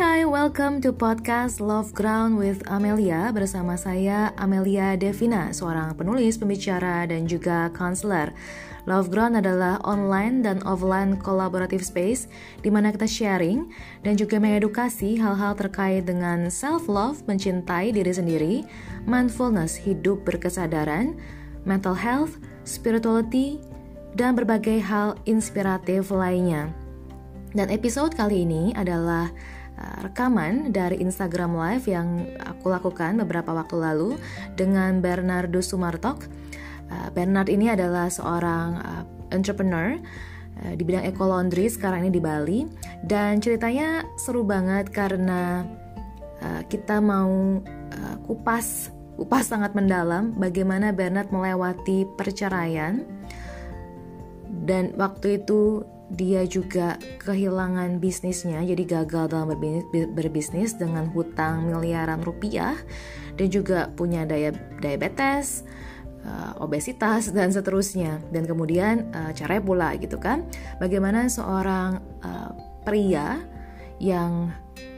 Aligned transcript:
hai, 0.00 0.24
welcome 0.24 0.80
to 0.80 0.96
podcast 0.96 1.60
Love 1.60 1.92
Ground 1.92 2.40
with 2.40 2.64
Amelia 2.72 3.28
bersama 3.36 3.76
saya 3.76 4.32
Amelia 4.40 4.96
Devina, 4.96 5.52
seorang 5.52 5.92
penulis, 5.92 6.40
pembicara, 6.40 7.04
dan 7.04 7.28
juga 7.28 7.68
counselor. 7.76 8.32
Love 8.88 9.12
Ground 9.12 9.36
adalah 9.36 9.76
online 9.84 10.40
dan 10.40 10.64
offline 10.64 11.20
collaborative 11.20 11.84
space 11.84 12.32
di 12.64 12.72
mana 12.72 12.96
kita 12.96 13.04
sharing 13.04 13.68
dan 14.00 14.16
juga 14.16 14.40
mengedukasi 14.40 15.20
hal-hal 15.20 15.52
terkait 15.52 16.08
dengan 16.08 16.48
self-love, 16.48 17.20
mencintai 17.28 17.92
diri 17.92 18.12
sendiri, 18.16 18.54
mindfulness, 19.04 19.76
hidup 19.76 20.24
berkesadaran, 20.24 21.12
mental 21.68 21.92
health, 21.92 22.40
spirituality, 22.64 23.60
dan 24.16 24.32
berbagai 24.32 24.80
hal 24.80 25.20
inspiratif 25.28 26.08
lainnya. 26.08 26.72
Dan 27.52 27.68
episode 27.68 28.16
kali 28.16 28.48
ini 28.48 28.72
adalah 28.72 29.28
rekaman 30.04 30.72
dari 30.72 31.00
Instagram 31.00 31.56
Live 31.56 31.88
yang 31.88 32.28
aku 32.40 32.68
lakukan 32.68 33.16
beberapa 33.20 33.52
waktu 33.52 33.76
lalu 33.80 34.20
dengan 34.54 35.00
Bernardo 35.00 35.64
Sumartok. 35.64 36.28
Uh, 36.90 37.08
Bernard 37.14 37.48
ini 37.48 37.70
adalah 37.70 38.10
seorang 38.10 38.68
uh, 38.80 39.04
entrepreneur 39.30 39.96
di 40.60 40.84
bidang 40.84 41.08
ekolondri 41.08 41.72
sekarang 41.72 42.04
ini 42.04 42.12
di 42.12 42.20
Bali 42.20 42.68
dan 43.00 43.40
ceritanya 43.40 44.04
seru 44.20 44.44
banget 44.44 44.92
karena 44.92 45.64
kita 46.68 47.00
mau 47.00 47.64
kupas 48.28 48.92
kupas 49.16 49.48
sangat 49.48 49.72
mendalam 49.72 50.36
bagaimana 50.36 50.92
Bernard 50.92 51.32
melewati 51.32 52.04
perceraian 52.12 53.08
dan 54.64 54.92
waktu 55.00 55.40
itu 55.40 55.84
dia 56.10 56.42
juga 56.42 56.98
kehilangan 57.22 58.02
bisnisnya 58.02 58.58
jadi 58.66 58.82
gagal 58.98 59.30
dalam 59.30 59.54
berbisnis, 60.10 60.74
dengan 60.74 61.06
hutang 61.14 61.70
miliaran 61.70 62.18
rupiah 62.26 62.74
dan 63.38 63.46
juga 63.46 63.88
punya 63.94 64.26
daya 64.26 64.50
diabetes 64.82 65.62
uh, 66.26 66.58
obesitas 66.58 67.30
dan 67.36 67.54
seterusnya. 67.54 68.18
Dan 68.34 68.44
kemudian 68.44 69.06
uh, 69.14 69.30
caranya 69.32 69.62
pula 69.62 69.88
gitu 69.96 70.18
kan. 70.18 70.44
Bagaimana 70.82 71.30
seorang 71.30 72.02
uh, 72.26 72.50
pria 72.82 73.38
yang 74.02 74.50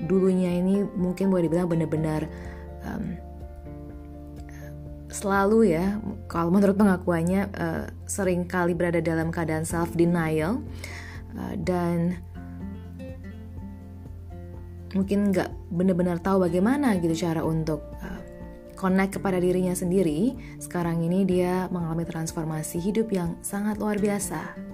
dulunya 0.06 0.62
ini 0.62 0.86
mungkin 0.96 1.28
boleh 1.28 1.50
dibilang 1.50 1.68
benar-benar 1.68 2.30
um, 2.86 3.18
selalu 5.12 5.76
ya 5.76 6.00
kalau 6.26 6.48
menurut 6.48 6.74
pengakuannya 6.74 7.52
uh, 7.52 7.84
sering 8.08 8.48
kali 8.48 8.72
berada 8.72 8.98
dalam 9.04 9.28
keadaan 9.28 9.68
self 9.68 9.92
denial 9.92 10.64
uh, 11.36 11.54
dan 11.60 12.16
mungkin 14.92 15.32
nggak 15.32 15.72
benar-benar 15.72 16.20
tahu 16.20 16.44
bagaimana 16.44 17.00
gitu 17.00 17.16
cara 17.16 17.40
untuk 17.40 17.80
uh, 18.00 18.20
connect 18.76 19.20
kepada 19.20 19.38
dirinya 19.40 19.72
sendiri. 19.72 20.36
Sekarang 20.60 21.00
ini 21.00 21.24
dia 21.24 21.68
mengalami 21.72 22.04
transformasi 22.04 22.82
hidup 22.82 23.08
yang 23.14 23.38
sangat 23.40 23.80
luar 23.80 23.96
biasa 23.96 24.72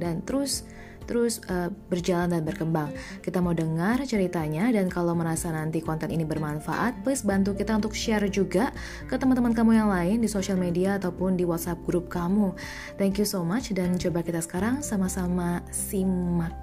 dan 0.00 0.22
terus 0.24 0.64
terus 1.10 1.42
uh, 1.50 1.66
berjalan 1.90 2.30
dan 2.30 2.46
berkembang. 2.46 2.94
Kita 3.18 3.42
mau 3.42 3.50
dengar 3.50 3.98
ceritanya 4.06 4.70
dan 4.70 4.86
kalau 4.86 5.18
merasa 5.18 5.50
nanti 5.50 5.82
konten 5.82 6.14
ini 6.14 6.22
bermanfaat, 6.22 7.02
please 7.02 7.26
bantu 7.26 7.58
kita 7.58 7.74
untuk 7.74 7.98
share 7.98 8.30
juga 8.30 8.70
ke 9.10 9.18
teman-teman 9.18 9.50
kamu 9.50 9.74
yang 9.74 9.90
lain 9.90 10.22
di 10.22 10.30
sosial 10.30 10.54
media 10.54 11.02
ataupun 11.02 11.34
di 11.34 11.42
WhatsApp 11.42 11.82
grup 11.82 12.06
kamu. 12.06 12.54
Thank 12.94 13.18
you 13.18 13.26
so 13.26 13.42
much 13.42 13.74
dan 13.74 13.98
coba 13.98 14.22
kita 14.22 14.38
sekarang 14.38 14.86
sama-sama 14.86 15.66
simak 15.74 16.54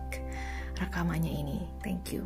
rekamannya 0.80 1.44
ini. 1.44 1.60
Thank 1.84 2.16
you. 2.16 2.24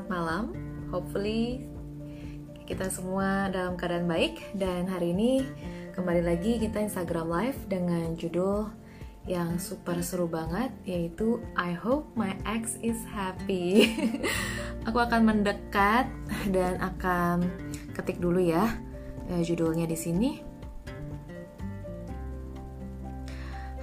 Selamat 0.00 0.16
malam. 0.16 0.44
Hopefully 0.88 1.68
kita 2.64 2.88
semua 2.88 3.52
dalam 3.52 3.76
keadaan 3.76 4.08
baik 4.08 4.56
dan 4.56 4.88
hari 4.88 5.12
ini 5.12 5.44
kembali 5.92 6.24
lagi 6.24 6.56
kita 6.56 6.80
Instagram 6.80 7.28
Live 7.28 7.60
dengan 7.68 8.16
judul 8.16 8.72
yang 9.28 9.60
super 9.60 10.00
seru 10.00 10.24
banget 10.24 10.72
yaitu 10.88 11.44
I 11.52 11.76
hope 11.76 12.08
my 12.16 12.32
ex 12.48 12.80
is 12.80 12.96
happy. 13.12 13.92
Aku 14.88 15.04
akan 15.04 15.36
mendekat 15.36 16.08
dan 16.48 16.80
akan 16.80 17.44
ketik 17.92 18.24
dulu 18.24 18.40
ya, 18.40 18.72
ya 19.28 19.44
judulnya 19.44 19.84
di 19.84 20.00
sini. 20.00 20.30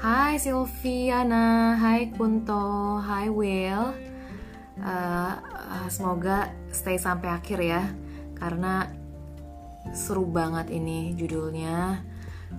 Hai 0.01 0.41
Silviana, 0.41 1.77
hai 1.77 2.09
Kunto, 2.09 3.05
hai 3.05 3.29
Will. 3.29 3.93
Uh, 4.77 5.56
uh, 5.67 5.89
semoga 5.91 6.51
stay 6.71 6.95
sampai 6.95 7.29
akhir 7.29 7.59
ya 7.59 7.83
karena 8.39 8.87
seru 9.91 10.27
banget 10.27 10.71
ini 10.71 11.13
judulnya. 11.15 12.01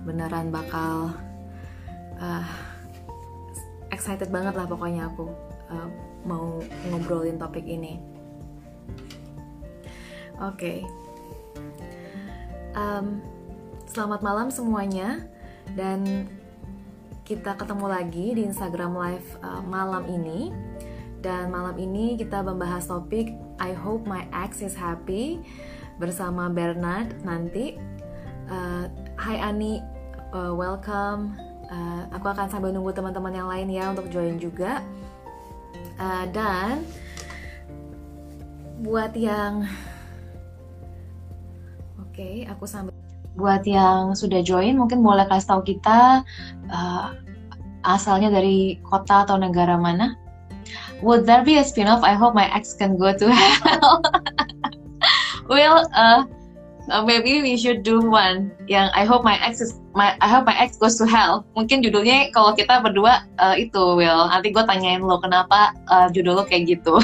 Beneran 0.05 0.53
bakal 0.53 1.17
uh, 2.21 2.49
excited 3.89 4.29
banget 4.29 4.53
lah 4.53 4.69
pokoknya 4.69 5.09
aku 5.09 5.27
uh, 5.73 5.89
mau 6.23 6.61
ngobrolin 6.93 7.41
topik 7.41 7.65
ini. 7.65 7.97
Oke. 10.39 10.55
Okay. 10.55 10.77
um, 12.77 13.19
selamat 13.89 14.21
malam 14.23 14.47
semuanya 14.53 15.25
dan 15.75 16.29
kita 17.27 17.53
ketemu 17.59 17.85
lagi 17.91 18.25
di 18.37 18.41
Instagram 18.47 18.95
Live 18.95 19.29
uh, 19.43 19.61
malam 19.65 20.07
ini 20.07 20.68
dan 21.19 21.51
malam 21.51 21.75
ini 21.75 22.15
kita 22.15 22.39
membahas 22.39 22.87
topik 22.87 23.35
I 23.59 23.75
hope 23.75 24.07
my 24.07 24.23
ex 24.31 24.63
is 24.63 24.75
happy 24.75 25.43
bersama 25.99 26.47
Bernard 26.47 27.11
nanti. 27.27 27.75
Uh, 28.47 28.87
Hai 29.19 29.37
Ani, 29.37 29.83
uh, 30.31 30.55
welcome. 30.55 31.35
Uh, 31.69 32.07
aku 32.15 32.31
akan 32.31 32.49
sambil 32.49 32.71
nunggu 32.73 32.95
teman-teman 32.95 33.35
yang 33.35 33.47
lain 33.51 33.67
ya 33.69 33.91
untuk 33.91 34.07
join 34.09 34.39
juga. 34.39 34.81
Uh, 35.99 36.23
dan 36.31 36.87
buat 38.79 39.11
yang 39.11 39.67
oke, 41.99 42.15
okay, 42.15 42.47
aku 42.47 42.63
sambil 42.63 42.95
buat 43.35 43.63
yang 43.67 44.15
sudah 44.15 44.39
join 44.43 44.75
mungkin 44.75 45.03
boleh 45.03 45.27
kasih 45.27 45.47
tahu 45.51 45.61
kita 45.63 46.23
uh, 46.71 47.15
asalnya 47.87 48.31
dari 48.31 48.79
kota 48.83 49.23
atau 49.23 49.39
negara 49.39 49.79
mana 49.79 50.15
would 51.01 51.25
there 51.25 51.43
be 51.43 51.57
a 51.57 51.63
spin-off? 51.63 52.03
I 52.03 52.13
hope 52.13 52.35
my 52.35 52.47
ex 52.53 52.73
can 52.73 52.97
go 52.97 53.15
to 53.15 53.27
hell. 53.31 54.03
well, 55.49 55.87
uh, 55.95 56.25
uh, 56.91 57.03
maybe 57.05 57.41
we 57.41 57.57
should 57.57 57.83
do 57.83 58.01
one 58.01 58.51
yang 58.67 58.89
I 58.95 59.05
hope 59.05 59.23
my 59.23 59.39
ex 59.41 59.61
is 59.61 59.79
my 59.95 60.17
I 60.21 60.27
hope 60.27 60.45
my 60.45 60.57
ex 60.57 60.77
goes 60.77 60.97
to 60.99 61.05
hell. 61.05 61.45
Mungkin 61.55 61.85
judulnya 61.85 62.33
kalau 62.33 62.53
kita 62.57 62.81
berdua 62.83 63.25
uh, 63.39 63.55
itu 63.55 63.95
Will. 63.95 64.27
Nanti 64.27 64.51
gue 64.51 64.63
tanyain 64.65 65.01
lo 65.01 65.21
kenapa 65.21 65.73
uh, 65.87 66.07
judul 66.11 66.41
lo 66.41 66.43
kayak 66.45 66.77
gitu. 66.77 66.99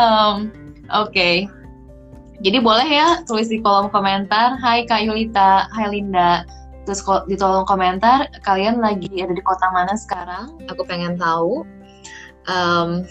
um, 0.00 0.50
Oke. 0.92 1.08
Okay. 1.08 1.36
Jadi 2.42 2.58
boleh 2.58 2.90
ya 2.90 3.22
tulis 3.22 3.46
di 3.46 3.62
kolom 3.62 3.86
komentar. 3.94 4.58
Hai 4.58 4.82
Kak 4.82 5.06
Yulita, 5.06 5.70
Hai 5.70 5.86
Linda 5.94 6.42
terus 6.82 7.00
di 7.30 7.38
tolong 7.38 7.62
komentar 7.62 8.26
kalian 8.42 8.82
lagi 8.82 9.10
ada 9.22 9.30
di 9.30 9.42
kota 9.42 9.70
mana 9.70 9.94
sekarang 9.94 10.58
aku 10.66 10.82
pengen 10.82 11.14
tahu 11.14 11.62
um, 12.50 13.06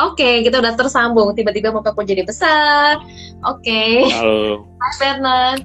oke 0.00 0.16
okay, 0.16 0.40
kita 0.40 0.60
udah 0.60 0.72
tersambung 0.74 1.36
tiba-tiba 1.36 1.72
mau 1.72 1.84
aku 1.84 2.04
jadi 2.04 2.24
besar 2.24 3.00
oke 3.44 3.60
okay. 3.60 4.08
halo 4.16 4.64
hai 4.80 4.92
Fernand 4.96 5.60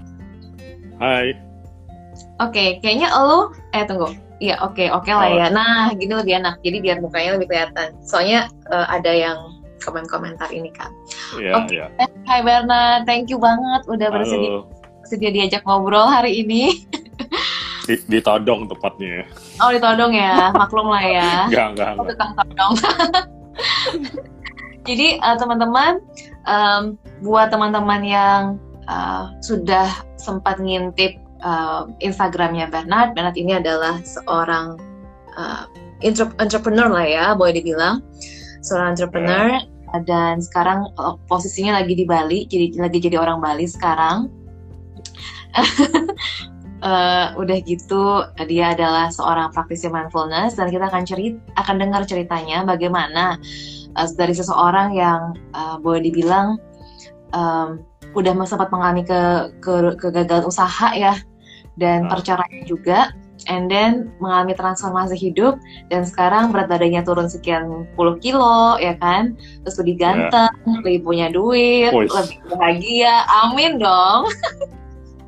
hai 0.99 1.27
oke 2.43 2.51
okay, 2.51 2.69
kayaknya 2.83 3.11
lo 3.15 3.55
eh 3.71 3.87
tunggu 3.87 4.11
Iya 4.37 4.61
oke 4.61 4.77
okay, 4.77 4.87
oke 4.93 5.09
okay 5.09 5.17
lah 5.17 5.29
ya. 5.33 5.47
Nah 5.49 5.89
gini 5.97 6.13
lebih 6.13 6.37
enak. 6.37 6.61
Jadi 6.61 6.77
biar 6.77 7.01
mukanya 7.01 7.41
lebih 7.41 7.49
kelihatan. 7.49 7.97
Soalnya 8.05 8.45
uh, 8.69 8.85
ada 8.85 9.09
yang 9.09 9.57
komen-komentar 9.81 10.53
ini 10.53 10.69
kan. 10.77 10.93
Iya 11.41 11.51
okay. 11.57 11.81
iya. 11.81 11.85
Hai 12.29 12.45
Bernard, 12.45 13.09
thank 13.09 13.33
you 13.33 13.41
banget 13.41 13.81
udah 13.89 14.13
bersedia 14.13 14.61
bersedia 15.01 15.31
diajak 15.33 15.65
ngobrol 15.65 16.05
hari 16.05 16.45
ini. 16.45 16.69
Di, 17.87 17.95
ditodong 18.11 18.67
tepatnya. 18.67 19.23
Oh 19.63 19.71
ditodong 19.71 20.11
ya, 20.11 20.51
maklum 20.51 20.91
lah 20.91 21.03
ya. 21.07 21.31
Enggak, 21.47 21.67
enggak, 21.71 21.89
enggak. 21.95 22.19
Oh, 22.19 22.35
todong. 22.35 22.73
Jadi 24.87 25.07
uh, 25.23 25.35
teman-teman, 25.39 26.03
um, 26.47 26.99
buat 27.23 27.51
teman-teman 27.51 28.01
yang 28.03 28.41
uh, 28.91 29.31
sudah 29.39 29.87
sempat 30.19 30.59
ngintip 30.59 31.15
uh, 31.43 31.87
Instagramnya 32.03 32.71
Bernard, 32.71 33.15
Bernard 33.15 33.35
ini 33.35 33.59
adalah 33.59 33.99
seorang 34.03 34.79
uh, 35.35 35.67
entrepreneur 36.39 36.87
lah 36.87 37.07
ya, 37.07 37.25
boleh 37.35 37.55
dibilang, 37.55 38.03
seorang 38.63 38.95
entrepreneur. 38.95 39.59
Yeah. 39.59 39.75
dan 40.03 40.43
sekarang 40.43 40.91
uh, 40.99 41.15
posisinya 41.31 41.79
lagi 41.79 41.95
di 41.95 42.03
Bali, 42.03 42.43
jadi 42.43 42.75
lagi 42.75 42.99
jadi 42.99 43.23
orang 43.23 43.39
Bali 43.39 43.63
sekarang. 43.63 44.27
uh, 46.83 47.33
udah 47.37 47.57
gitu 47.63 48.25
dia 48.45 48.73
adalah 48.73 49.09
seorang 49.09 49.49
praktisi 49.53 49.89
mindfulness 49.89 50.57
dan 50.57 50.69
kita 50.69 50.89
akan 50.89 51.03
cerit 51.07 51.35
akan 51.57 51.75
dengar 51.81 52.01
ceritanya 52.05 52.65
bagaimana 52.67 53.37
uh, 53.97 54.07
dari 54.17 54.33
seseorang 54.33 54.93
yang 54.93 55.33
uh, 55.53 55.77
boleh 55.81 56.03
dibilang 56.03 56.57
um, 57.33 57.81
udah 58.15 58.33
sempat 58.49 58.73
mengalami 58.73 59.05
ke, 59.05 59.51
ke 59.61 59.93
kegagalan 59.99 60.47
usaha 60.47 60.89
ya 60.95 61.13
dan 61.77 62.09
perceraian 62.09 62.65
juga 62.65 63.13
and 63.45 63.69
then 63.69 64.09
mengalami 64.17 64.57
transformasi 64.57 65.13
hidup 65.13 65.61
dan 65.93 66.01
sekarang 66.01 66.49
berat 66.49 66.65
badannya 66.65 67.05
turun 67.05 67.29
sekian 67.29 67.85
puluh 67.93 68.17
kilo 68.17 68.81
ya 68.81 68.97
kan 68.97 69.37
terus 69.61 69.77
lebih 69.77 69.95
ya. 69.95 70.01
ganteng 70.09 70.51
yeah. 70.65 70.73
lebih 70.81 70.97
punya 71.05 71.27
duit 71.29 71.93
Voice. 71.93 72.09
lebih 72.17 72.37
bahagia 72.57 73.13
amin 73.45 73.77
dong 73.77 74.25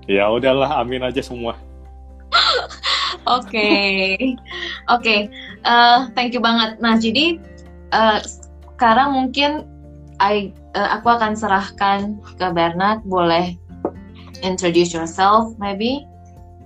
ya 0.10 0.26
udahlah 0.34 0.82
amin 0.82 1.06
aja 1.06 1.22
semua 1.22 1.54
oke 3.30 3.38
oke 3.38 3.70
okay. 4.90 5.30
uh, 5.62 5.70
eh, 5.70 6.00
thank 6.18 6.34
you 6.34 6.42
banget 6.42 6.82
nah 6.82 6.98
jadi 6.98 7.38
uh, 7.94 8.18
sekarang 8.76 9.14
mungkin 9.14 9.70
I, 10.20 10.52
uh, 10.76 11.00
aku 11.00 11.14
akan 11.16 11.38
serahkan 11.38 12.18
ke 12.36 12.48
Bernard 12.52 13.06
boleh 13.06 13.54
introduce 14.42 14.92
yourself 14.92 15.54
maybe 15.62 16.10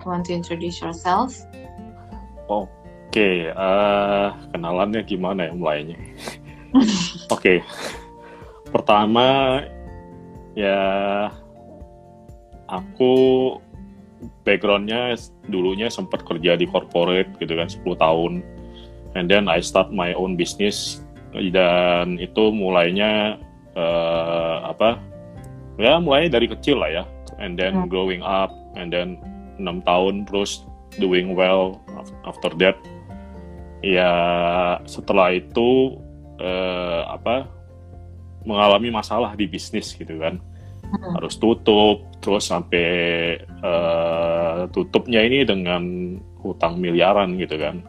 want 0.06 0.26
to 0.28 0.34
introduce 0.34 0.80
yourself? 0.84 1.36
Oke, 2.52 2.70
okay, 3.10 3.36
uh, 3.56 4.36
kenalannya 4.52 5.02
gimana 5.08 5.50
ya 5.50 5.54
mulainya? 5.56 5.98
Oke, 6.74 6.84
okay. 7.32 7.58
pertama 8.70 9.60
ya 10.54 10.78
aku 12.74 13.14
backgroundnya 14.48 15.14
dulunya 15.52 15.92
sempat 15.92 16.24
kerja 16.26 16.58
di 16.58 16.66
corporate 16.66 17.30
gitu 17.38 17.54
kan 17.54 17.70
10 17.70 17.86
tahun, 18.00 18.34
and 19.14 19.30
then 19.30 19.46
I 19.46 19.62
start 19.62 19.94
my 19.94 20.16
own 20.18 20.34
business 20.34 21.06
dan 21.34 22.18
itu 22.18 22.50
mulainya 22.50 23.38
uh, 23.78 24.74
apa? 24.74 24.98
Ya 25.78 25.98
mulai 25.98 26.30
dari 26.30 26.46
kecil 26.50 26.82
lah 26.82 26.90
ya, 26.90 27.04
and 27.38 27.58
then 27.58 27.86
hmm. 27.86 27.90
growing 27.90 28.22
up, 28.22 28.54
and 28.78 28.94
then 28.94 29.22
enam 29.58 29.86
tahun 29.86 30.26
terus 30.26 30.66
doing 30.98 31.34
well 31.34 31.82
after 32.26 32.54
that 32.62 32.78
ya 33.84 34.10
setelah 34.86 35.34
itu 35.34 36.00
uh, 36.40 37.04
apa 37.10 37.50
mengalami 38.48 38.90
masalah 38.92 39.36
di 39.36 39.48
bisnis 39.48 39.92
gitu 39.96 40.20
kan 40.20 40.40
hmm. 40.94 41.14
harus 41.18 41.36
tutup 41.42 42.06
terus 42.22 42.48
sampai 42.48 42.88
uh, 43.66 44.70
tutupnya 44.70 45.26
ini 45.26 45.44
dengan 45.44 45.84
hutang 46.40 46.78
miliaran 46.78 47.36
gitu 47.42 47.58
kan 47.58 47.82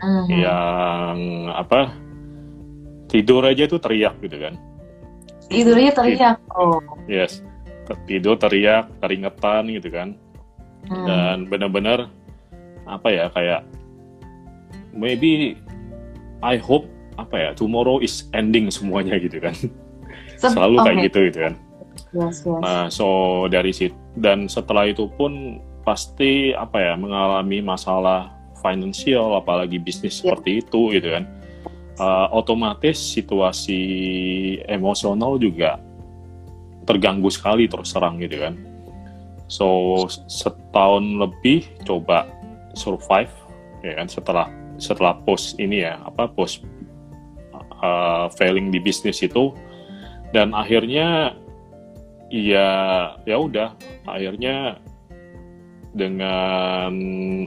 hmm. 0.00 0.26
yang 0.30 1.16
apa 1.50 1.90
tidur 3.10 3.44
aja 3.44 3.66
tuh 3.66 3.82
teriak 3.82 4.16
gitu 4.22 4.38
kan 4.38 4.54
tidurnya 5.50 5.92
teriak 5.92 6.38
oh 6.54 6.80
yes 7.10 7.42
tidur 8.08 8.38
teriak 8.40 8.88
keringetan 9.02 9.68
gitu 9.68 9.88
kan 9.92 10.08
hmm. 10.88 11.06
dan 11.06 11.36
benar-benar 11.50 12.08
apa 12.84 13.08
ya 13.12 13.26
kayak 13.32 13.62
maybe 14.92 15.56
I 16.44 16.60
hope 16.60 16.88
apa 17.16 17.36
ya 17.38 17.50
tomorrow 17.54 18.02
is 18.02 18.26
ending 18.34 18.68
semuanya 18.68 19.16
gitu 19.20 19.38
kan 19.40 19.54
selalu 20.40 20.76
okay. 20.80 20.84
kayak 20.84 20.98
gitu 21.08 21.18
gitu 21.30 21.38
kan 21.50 21.54
yes, 22.14 22.46
yes. 22.46 22.62
nah 22.62 22.86
so 22.88 23.06
dari 23.50 23.74
situ 23.74 23.96
dan 24.16 24.46
setelah 24.46 24.86
itu 24.88 25.10
pun 25.18 25.58
pasti 25.84 26.56
apa 26.56 26.80
ya 26.80 26.94
mengalami 26.96 27.60
masalah 27.60 28.32
finansial 28.62 29.36
apalagi 29.36 29.76
bisnis 29.76 30.16
yeah. 30.16 30.32
seperti 30.32 30.64
itu 30.64 30.94
gitu 30.96 31.12
kan 31.12 31.24
uh, 32.00 32.32
otomatis 32.32 32.96
situasi 32.96 33.82
emosional 34.64 35.36
juga 35.36 35.76
terganggu 36.88 37.28
sekali 37.28 37.68
terus 37.68 37.92
serang 37.92 38.22
gitu 38.22 38.40
kan 38.40 38.54
So 39.48 39.94
setahun 40.08 41.20
lebih 41.20 41.68
coba 41.84 42.24
survive 42.74 43.30
ya 43.84 44.00
kan 44.00 44.08
setelah 44.08 44.48
setelah 44.80 45.14
post 45.22 45.60
ini 45.60 45.84
ya 45.84 46.00
apa 46.00 46.26
post 46.32 46.64
uh, 47.84 48.26
failing 48.34 48.72
di 48.72 48.80
bisnis 48.80 49.20
itu 49.20 49.52
dan 50.32 50.56
akhirnya 50.56 51.36
ya 52.34 52.68
ya 53.22 53.36
udah 53.38 53.78
akhirnya 54.10 54.82
dengan 55.94 56.90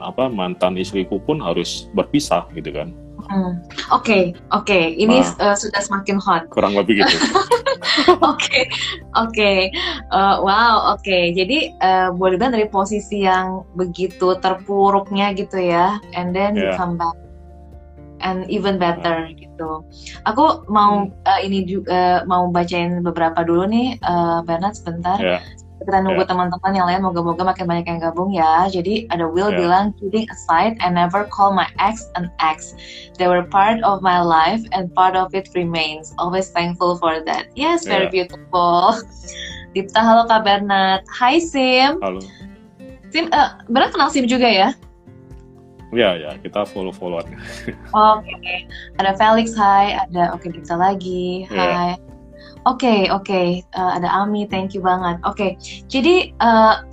apa 0.00 0.32
mantan 0.32 0.80
istriku 0.80 1.20
pun 1.20 1.44
harus 1.44 1.92
berpisah 1.92 2.48
gitu 2.56 2.72
kan. 2.72 2.96
Oke 3.18 3.28
hmm. 3.28 3.36
oke 3.36 3.52
okay, 3.92 4.22
okay. 4.48 4.84
ini 4.96 5.20
nah, 5.20 5.52
uh, 5.52 5.56
sudah 5.58 5.84
semakin 5.84 6.16
hot. 6.16 6.48
Kurang 6.48 6.72
lebih 6.72 7.04
gitu. 7.04 7.16
Oke, 8.22 8.70
oke, 9.18 9.52
eh, 9.74 10.36
wow, 10.38 10.94
oke. 10.94 11.02
Okay. 11.02 11.34
Jadi 11.34 11.74
uh, 11.82 12.14
boleh 12.14 12.38
dari 12.38 12.70
posisi 12.70 13.26
yang 13.26 13.66
begitu 13.74 14.38
terpuruknya 14.38 15.34
gitu 15.34 15.58
ya, 15.58 15.98
and 16.14 16.30
then 16.30 16.54
yeah. 16.54 16.72
you 16.72 16.78
come 16.78 16.94
back 16.94 17.14
and 18.20 18.44
even 18.50 18.76
better 18.76 19.26
yeah. 19.26 19.36
gitu. 19.38 19.82
Aku 20.28 20.66
mau 20.70 21.08
hmm. 21.08 21.14
uh, 21.26 21.40
ini 21.42 21.64
juga 21.64 22.22
uh, 22.22 22.28
mau 22.28 22.50
bacain 22.50 23.00
beberapa 23.00 23.42
dulu 23.42 23.66
nih, 23.70 23.98
uh, 24.04 24.42
Bernard 24.44 24.76
sebentar. 24.76 25.18
Yeah 25.18 25.42
kita 25.78 26.02
nunggu 26.02 26.26
yeah. 26.26 26.30
teman-teman 26.30 26.72
yang 26.74 26.86
lain 26.90 27.00
moga-moga 27.06 27.42
makin 27.46 27.66
banyak 27.70 27.86
yang 27.86 28.00
gabung 28.02 28.34
ya 28.34 28.66
jadi 28.66 29.06
ada 29.14 29.30
Will 29.30 29.54
yeah. 29.54 29.58
bilang 29.62 29.84
kidding 29.96 30.26
aside 30.28 30.74
I 30.82 30.90
never 30.90 31.24
call 31.30 31.54
my 31.54 31.70
ex 31.78 32.10
an 32.18 32.34
ex 32.42 32.74
they 33.16 33.30
were 33.30 33.46
part 33.46 33.80
of 33.86 34.02
my 34.02 34.18
life 34.18 34.62
and 34.74 34.90
part 34.90 35.14
of 35.14 35.32
it 35.38 35.48
remains 35.54 36.12
always 36.18 36.50
thankful 36.50 36.98
for 36.98 37.22
that 37.24 37.54
yes 37.54 37.86
very 37.86 38.10
yeah. 38.10 38.26
beautiful 38.26 38.98
Dipta 39.76 40.00
halo 40.02 40.26
Kak 40.26 40.42
Bernard 40.42 41.06
Hai 41.06 41.38
Sim 41.38 42.02
halo 42.02 42.20
Sim 43.14 43.30
uh, 43.30 43.62
Bernard 43.70 43.94
kenal 43.94 44.10
Sim 44.10 44.26
juga 44.26 44.50
ya 44.50 44.74
Ya, 45.88 46.20
ya, 46.20 46.36
kita 46.44 46.68
follow-followan. 46.68 47.24
Oke, 47.96 48.28
okay. 48.28 48.58
ada 49.00 49.16
Felix, 49.16 49.56
hai, 49.56 49.96
ada 49.96 50.36
Oke 50.36 50.52
okay, 50.52 50.60
Dipta 50.60 50.76
lagi, 50.76 51.48
hai. 51.48 51.96
Yeah. 51.96 52.08
Oke, 52.68 52.84
okay, 52.84 53.00
oke. 53.08 53.24
Okay. 53.24 53.48
Uh, 53.72 53.96
ada 53.96 54.08
Ami, 54.12 54.44
thank 54.44 54.76
you 54.76 54.84
banget. 54.84 55.16
Oke, 55.24 55.32
okay. 55.32 55.50
jadi 55.88 56.36
uh, 56.44 56.84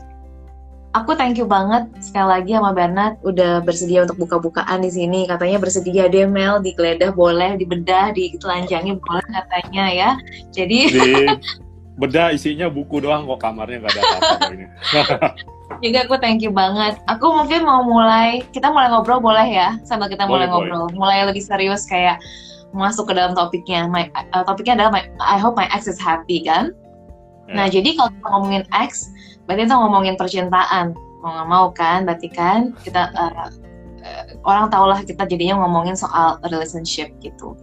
aku 0.96 1.12
thank 1.20 1.36
you 1.36 1.44
banget 1.44 1.92
sekali 2.00 2.40
lagi 2.40 2.52
sama 2.56 2.72
Bernard 2.72 3.20
udah 3.28 3.60
bersedia 3.60 4.08
untuk 4.08 4.24
buka-bukaan 4.24 4.80
di 4.80 4.90
sini. 4.90 5.28
Katanya 5.28 5.60
bersedia 5.60 6.08
deh 6.08 6.24
Mel, 6.24 6.64
digeledah 6.64 7.12
boleh, 7.12 7.60
dibedah, 7.60 8.16
ditelanjangi 8.16 8.96
boleh 9.04 9.28
katanya 9.28 9.86
ya. 9.92 10.10
Jadi 10.56 10.80
di 10.96 11.10
bedah 12.02 12.32
isinya 12.32 12.72
buku 12.72 13.04
doang 13.04 13.28
kok 13.28 13.44
kamarnya 13.44 13.84
nggak 13.84 13.92
ada 13.92 14.02
apa-apa 14.02 14.54
ini. 14.56 14.66
Juga 15.84 16.08
aku 16.08 16.16
thank 16.20 16.44
you 16.44 16.52
banget. 16.52 17.00
Aku 17.10 17.32
mungkin 17.32 17.66
mau 17.66 17.84
mulai, 17.84 18.44
kita 18.52 18.72
mulai 18.72 18.88
ngobrol 18.92 19.20
boleh 19.20 19.48
ya, 19.48 19.76
sambil 19.84 20.08
kita 20.08 20.28
mulai 20.28 20.48
boleh, 20.48 20.70
ngobrol, 20.72 20.86
boleh. 20.88 20.96
mulai 20.96 21.18
lebih 21.28 21.44
serius 21.44 21.88
kayak 21.88 22.20
masuk 22.76 23.08
ke 23.08 23.14
dalam 23.16 23.34
topiknya. 23.34 23.88
My, 23.88 24.12
uh, 24.36 24.44
topiknya 24.44 24.80
adalah 24.80 24.92
my, 25.00 25.04
I 25.24 25.40
hope 25.40 25.56
my 25.56 25.68
ex 25.72 25.88
is 25.88 26.00
happy 26.00 26.44
kan. 26.44 26.76
Yeah. 27.48 27.56
Nah 27.56 27.66
jadi 27.72 27.96
kalau 27.96 28.10
kita 28.12 28.28
ngomongin 28.32 28.64
ex, 28.76 29.10
berarti 29.48 29.68
kita 29.68 29.76
ngomongin 29.76 30.16
percintaan. 30.20 30.96
Mau 31.24 31.32
nggak 31.34 31.50
mau 31.50 31.66
kan, 31.74 32.06
berarti 32.06 32.30
kan 32.30 32.76
kita 32.86 33.10
uh, 33.18 33.50
uh, 34.04 34.26
orang 34.46 34.70
tahulah 34.70 35.02
kita 35.02 35.26
jadinya 35.26 35.64
ngomongin 35.64 35.98
soal 35.98 36.38
relationship 36.46 37.10
gitu. 37.24 37.58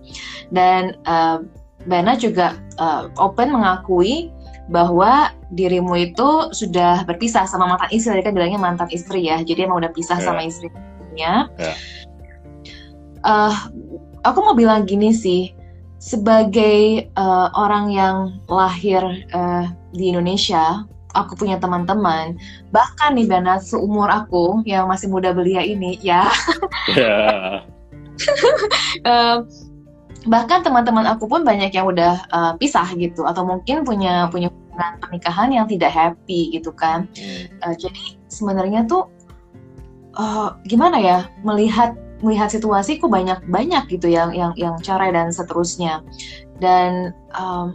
Dan 0.50 0.98
uh, 1.06 1.44
Bana 1.82 2.14
juga 2.14 2.54
uh, 2.78 3.10
open 3.18 3.50
mengakui 3.50 4.30
bahwa 4.70 5.34
dirimu 5.52 5.92
itu 6.00 6.48
sudah 6.56 7.04
berpisah 7.04 7.44
sama 7.44 7.68
mantan 7.68 7.92
istri, 7.92 8.16
tadi 8.16 8.24
kan 8.24 8.32
bilangnya 8.32 8.60
mantan 8.60 8.88
istri 8.88 9.28
ya, 9.28 9.44
jadi 9.44 9.68
emang 9.68 9.84
udah 9.84 9.92
pisah 9.92 10.16
yeah. 10.16 10.24
sama 10.24 10.40
istrinya. 10.48 11.32
Yeah. 11.60 11.76
Uh, 13.22 13.54
aku 14.24 14.38
mau 14.40 14.56
bilang 14.56 14.88
gini 14.88 15.12
sih, 15.12 15.52
sebagai 16.00 17.06
uh, 17.14 17.52
orang 17.54 17.92
yang 17.92 18.16
lahir 18.48 19.04
uh, 19.36 19.68
di 19.92 20.10
Indonesia, 20.10 20.88
aku 21.12 21.36
punya 21.36 21.60
teman-teman, 21.60 22.40
bahkan 22.72 23.12
nih 23.12 23.28
Bana 23.28 23.60
seumur 23.60 24.08
aku 24.08 24.64
yang 24.64 24.88
masih 24.88 25.12
muda 25.12 25.36
belia 25.36 25.60
ini, 25.60 26.00
ya. 26.00 26.32
Yeah. 26.96 27.62
uh, 29.06 29.44
bahkan 30.24 30.64
teman-teman 30.64 31.04
aku 31.04 31.28
pun 31.28 31.44
banyak 31.44 31.76
yang 31.76 31.86
udah 31.86 32.24
uh, 32.32 32.52
pisah 32.56 32.88
gitu, 32.96 33.28
atau 33.28 33.44
mungkin 33.44 33.84
punya 33.84 34.32
punya 34.32 34.48
pernikahan 34.76 35.52
yang 35.52 35.66
tidak 35.68 35.92
happy 35.92 36.52
gitu 36.52 36.72
kan. 36.72 37.08
Uh, 37.60 37.74
jadi 37.76 38.16
sebenarnya 38.28 38.88
tuh 38.88 39.08
uh, 40.16 40.56
gimana 40.66 40.98
ya 41.00 41.18
melihat 41.44 41.96
melihat 42.22 42.54
situasi 42.54 43.02
kok 43.02 43.10
banyak 43.10 43.42
banyak 43.50 43.84
gitu 43.90 44.06
yang 44.06 44.30
yang 44.32 44.54
yang 44.54 44.78
cerai 44.78 45.10
dan 45.10 45.34
seterusnya 45.34 46.00
dan 46.62 47.10
um, 47.34 47.74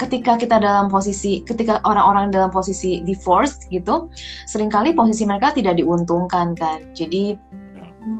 ketika 0.00 0.40
kita 0.40 0.56
dalam 0.56 0.88
posisi 0.88 1.44
ketika 1.44 1.84
orang-orang 1.84 2.32
dalam 2.32 2.48
posisi 2.48 3.04
divorce 3.04 3.68
gitu 3.68 4.08
sering 4.48 4.72
kali 4.72 4.96
posisi 4.96 5.28
mereka 5.28 5.52
tidak 5.52 5.76
diuntungkan 5.76 6.56
kan 6.56 6.88
jadi 6.96 7.36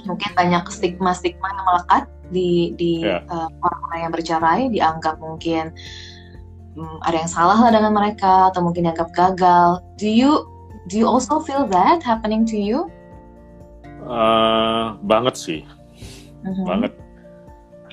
mungkin 0.04 0.30
banyak 0.36 0.64
stigma-stigma 0.68 1.48
yang 1.48 1.66
melekat 1.66 2.04
di 2.28 2.74
di 2.76 3.06
yeah. 3.06 3.22
uh, 3.30 3.48
orang-orang 3.62 3.98
yang 4.02 4.12
bercerai 4.12 4.60
dianggap 4.68 5.16
mungkin 5.22 5.72
um, 6.76 7.00
ada 7.02 7.24
yang 7.24 7.30
salah 7.30 7.58
lah 7.58 7.72
dengan 7.72 7.92
mereka 7.96 8.52
atau 8.52 8.60
mungkin 8.62 8.86
dianggap 8.86 9.10
gagal 9.16 9.82
do 9.96 10.06
you 10.06 10.46
do 10.92 11.00
you 11.00 11.08
also 11.08 11.40
feel 11.42 11.66
that 11.66 12.04
happening 12.04 12.44
to 12.46 12.56
you 12.56 12.86
uh, 14.06 14.94
banget 15.02 15.34
sih 15.34 15.60
uh-huh. 16.44 16.66
banget 16.68 16.92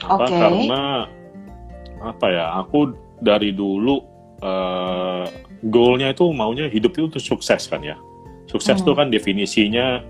apa 0.03 0.23
okay. 0.27 0.39
karena 0.39 0.83
apa 2.03 2.25
ya 2.27 2.45
aku 2.59 2.91
dari 3.23 3.55
dulu 3.55 4.03
uh, 4.43 5.25
goalnya 5.71 6.11
itu 6.11 6.27
maunya 6.35 6.67
hidup 6.67 6.99
itu 6.99 7.17
sukses 7.17 7.71
kan 7.71 7.79
ya 7.79 7.95
sukses 8.51 8.83
itu 8.83 8.91
hmm. 8.91 8.99
kan 8.99 9.07
definisinya 9.07 10.03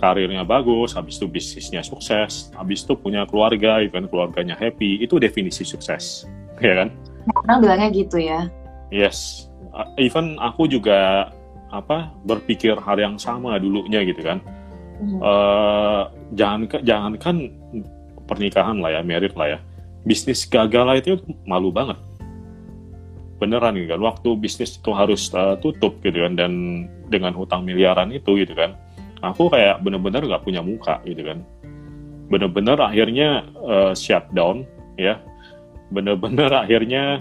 karirnya 0.00 0.42
bagus, 0.48 0.96
habis 0.96 1.20
itu 1.20 1.28
bisnisnya 1.28 1.84
sukses, 1.84 2.48
habis 2.56 2.82
itu 2.82 2.96
punya 2.96 3.28
keluarga, 3.28 3.84
kan 3.92 4.08
keluarganya 4.08 4.56
happy, 4.56 4.96
itu 5.04 5.20
definisi 5.20 5.62
sukses, 5.62 6.24
ya 6.64 6.74
kan? 6.82 6.88
Orang 7.28 7.60
bilangnya 7.60 7.88
gitu 7.92 8.16
ya. 8.16 8.48
Yes, 8.88 9.48
even 10.00 10.40
aku 10.40 10.66
juga 10.66 11.30
apa 11.70 12.10
berpikir 12.26 12.74
hal 12.80 12.98
yang 12.98 13.16
sama 13.20 13.60
dulunya 13.60 14.02
gitu 14.02 14.24
kan. 14.24 14.38
Hmm. 15.00 15.18
Uh, 15.20 16.02
jangan 16.34 16.60
jangan 16.82 17.12
kan 17.20 17.36
pernikahan 18.28 18.80
lah 18.80 18.98
ya, 18.98 19.00
merit 19.04 19.34
lah 19.34 19.56
ya. 19.56 19.58
Bisnis 20.04 20.48
gagal 20.48 20.84
lah 20.84 20.96
itu 20.98 21.20
malu 21.44 21.70
banget. 21.70 21.96
Beneran 23.40 23.76
gitu 23.76 23.96
kan, 23.96 24.02
waktu 24.04 24.28
bisnis 24.36 24.76
itu 24.76 24.90
harus 24.92 25.32
uh, 25.32 25.56
tutup 25.60 25.96
gitu 26.04 26.24
kan, 26.24 26.36
dan 26.36 26.52
dengan 27.10 27.34
hutang 27.34 27.66
miliaran 27.66 28.14
itu 28.14 28.38
gitu 28.38 28.54
kan 28.54 28.78
aku 29.20 29.52
kayak 29.52 29.82
bener-bener 29.84 30.24
gak 30.24 30.44
punya 30.44 30.64
muka 30.64 31.02
gitu 31.04 31.26
kan 31.26 31.44
bener-bener 32.30 32.78
akhirnya 32.78 33.44
uh, 33.60 33.92
shutdown 33.92 34.64
ya 34.96 35.18
bener-bener 35.90 36.48
akhirnya 36.54 37.20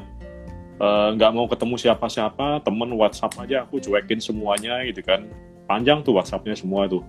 eh, 0.78 1.08
nggak 1.18 1.32
uh, 1.34 1.36
mau 1.36 1.50
ketemu 1.50 1.76
siapa-siapa 1.76 2.62
temen 2.62 2.90
WhatsApp 2.96 3.34
aja 3.42 3.66
aku 3.66 3.82
cuekin 3.82 4.22
semuanya 4.22 4.86
gitu 4.86 5.02
kan. 5.04 5.28
Panjang 5.66 6.02
tuh 6.06 6.18
WhatsAppnya 6.18 6.58
semua 6.58 6.90
tuh. 6.90 7.06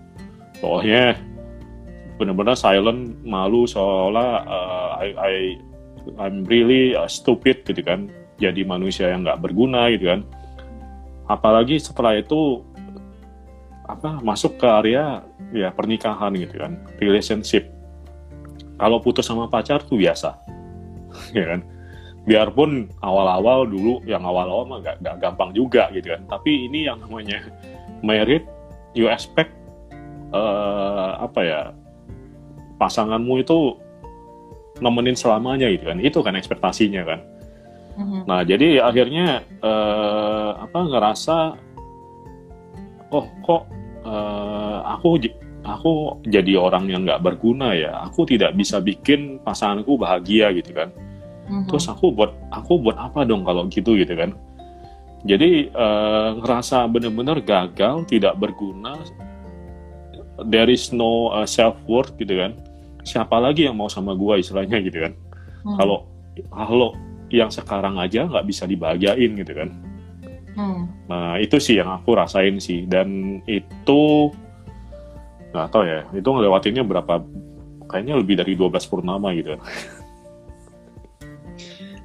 Pokoknya 0.61 1.17
bener-bener 2.21 2.53
silent 2.53 3.17
malu 3.25 3.65
seolah 3.65 4.45
uh, 4.45 4.89
I, 5.01 5.09
I 5.17 5.35
I'm 6.21 6.45
really 6.49 6.97
uh, 6.97 7.09
stupid 7.09 7.65
gitu 7.65 7.81
kan. 7.85 8.13
Jadi 8.41 8.65
manusia 8.65 9.13
yang 9.13 9.25
nggak 9.25 9.41
berguna 9.41 9.89
gitu 9.93 10.13
kan. 10.13 10.25
Apalagi 11.29 11.81
setelah 11.81 12.17
itu 12.17 12.65
apa 13.89 14.21
masuk 14.21 14.61
ke 14.61 14.67
area 14.69 15.25
ya 15.53 15.73
pernikahan 15.73 16.33
gitu 16.37 16.61
kan. 16.61 16.81
Relationship. 17.01 17.69
Kalau 18.81 18.97
putus 19.01 19.29
sama 19.29 19.45
pacar 19.45 19.85
tuh 19.85 20.01
biasa 20.01 20.60
ya 21.35 21.57
kan. 21.57 21.61
Biarpun 22.29 22.93
awal-awal 23.01 23.65
dulu 23.65 24.05
yang 24.05 24.23
awal-awal 24.29 24.69
mah 24.69 24.79
gak, 24.85 25.01
gak 25.01 25.17
gampang 25.25 25.57
juga 25.57 25.89
gitu 25.97 26.13
kan. 26.13 26.23
Tapi 26.29 26.69
ini 26.69 26.85
yang 26.85 27.01
namanya 27.01 27.41
merit 28.05 28.45
you 28.93 29.09
expect 29.09 29.51
uh, 30.37 31.17
apa 31.21 31.41
ya 31.41 31.61
pasanganmu 32.77 33.41
itu 33.41 33.77
nemenin 34.85 35.17
selamanya 35.17 35.69
gitu 35.73 35.89
kan. 35.89 35.99
Itu 36.01 36.19
kan 36.21 36.37
ekspektasinya 36.37 37.05
kan. 37.05 37.21
Mm-hmm. 37.91 38.23
nah 38.25 38.41
jadi 38.47 38.87
akhirnya 38.87 39.45
uh, 39.61 40.57
apa 40.63 40.79
ngerasa 40.89 41.37
oh 43.13 43.27
kok 43.45 43.67
uh, 44.07 44.79
aku 44.95 45.21
aku 45.67 46.23
jadi 46.25 46.55
orang 46.57 46.87
yang 46.89 47.03
nggak 47.05 47.21
berguna 47.21 47.75
ya. 47.75 48.07
Aku 48.09 48.25
tidak 48.29 48.55
bisa 48.57 48.79
bikin 48.79 49.43
pasanganku 49.43 49.99
bahagia 50.01 50.55
gitu 50.55 50.73
kan 50.73 50.95
mm-hmm. 51.51 51.67
terus 51.67 51.91
aku 51.91 52.15
buat 52.15 52.31
aku 52.55 52.79
buat 52.79 52.95
apa 52.95 53.27
dong 53.27 53.43
kalau 53.43 53.67
gitu 53.67 53.99
gitu 53.99 54.15
kan 54.15 54.31
jadi 55.27 55.69
uh, 55.75 56.39
ngerasa 56.41 56.87
bener-bener 56.89 57.43
gagal 57.43 58.07
tidak 58.07 58.39
berguna 58.39 58.97
there 60.49 60.71
is 60.71 60.95
no 60.95 61.35
uh, 61.35 61.43
eh, 61.43 61.49
self 61.51 61.77
worth 61.91 62.15
gitu 62.17 62.39
kan 62.39 62.55
siapa 63.03 63.37
lagi 63.37 63.67
yang 63.67 63.75
mau 63.75 63.91
sama 63.91 64.15
gua 64.15 64.39
istilahnya 64.39 64.79
gitu 64.81 65.05
kan 65.05 65.13
mm. 65.67 65.77
kalau 65.77 66.07
kalau 66.55 66.95
yang 67.31 67.51
sekarang 67.51 67.99
aja 67.99 68.31
nggak 68.31 68.47
bisa 68.47 68.65
dibahagiain 68.65 69.35
gitu 69.35 69.53
kan 69.53 69.71
Hmm. 70.61 70.91
Nah 71.07 71.39
itu 71.39 71.63
sih 71.63 71.79
yang 71.79 71.91
aku 71.91 72.19
rasain 72.19 72.59
sih 72.59 72.87
dan 72.87 73.41
itu 73.47 74.31
nggak 75.51 75.69
tahu 75.71 75.83
ya 75.83 76.07
itu 76.15 76.29
ngelewatinnya 76.29 76.85
berapa 76.87 77.23
kayaknya 77.91 78.15
lebih 78.19 78.35
dari 78.39 78.53
12 78.55 78.91
purnama 78.91 79.35
gitu. 79.35 79.57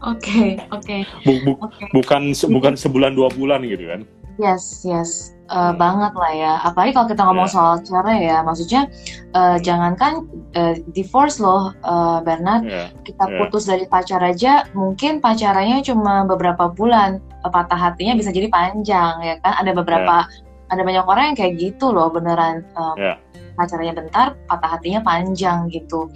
Oke 0.05 0.61
oke. 0.69 0.85
Okay, 0.85 1.01
bu, 1.25 1.33
bu, 1.41 1.51
okay. 1.65 1.89
Bukan 1.89 2.37
bukan 2.53 2.73
sebulan 2.77 3.17
dua 3.17 3.33
bulan 3.33 3.65
gitu 3.65 3.89
kan? 3.89 4.01
Yes 4.37 4.83
yes 4.85 5.35
uh, 5.49 5.71
hmm. 5.71 5.81
banget 5.81 6.13
lah 6.13 6.31
ya. 6.33 6.53
Apalagi 6.61 6.91
kalau 6.93 7.07
kita 7.09 7.23
ngomong 7.25 7.49
yeah. 7.49 7.55
soal 7.55 7.75
cerai 7.81 8.19
ya, 8.25 8.37
maksudnya 8.45 8.81
uh, 9.33 9.57
jangankan 9.57 10.27
uh, 10.53 10.75
divorce 10.93 11.41
loh, 11.41 11.73
uh, 11.85 12.19
Bernard. 12.21 12.67
Yeah. 12.67 12.89
Kita 13.01 13.23
yeah. 13.25 13.37
putus 13.41 13.65
dari 13.65 13.85
pacar 13.89 14.21
aja, 14.21 14.67
mungkin 14.77 15.23
pacarannya 15.23 15.81
cuma 15.81 16.27
beberapa 16.27 16.69
bulan, 16.69 17.23
patah 17.45 17.77
hatinya 17.77 18.17
bisa 18.17 18.29
jadi 18.29 18.51
panjang 18.51 19.13
ya 19.23 19.35
kan. 19.41 19.57
Ada 19.63 19.71
beberapa, 19.73 20.25
yeah. 20.27 20.71
ada 20.73 20.81
banyak 20.83 21.05
orang 21.05 21.25
yang 21.33 21.37
kayak 21.37 21.53
gitu 21.57 21.89
loh, 21.93 22.11
beneran. 22.11 22.65
Um, 22.75 22.97
yeah 22.99 23.17
pacarnya 23.55 23.95
bentar, 23.95 24.35
patah 24.45 24.77
hatinya 24.77 25.01
panjang 25.01 25.71
gitu. 25.71 26.11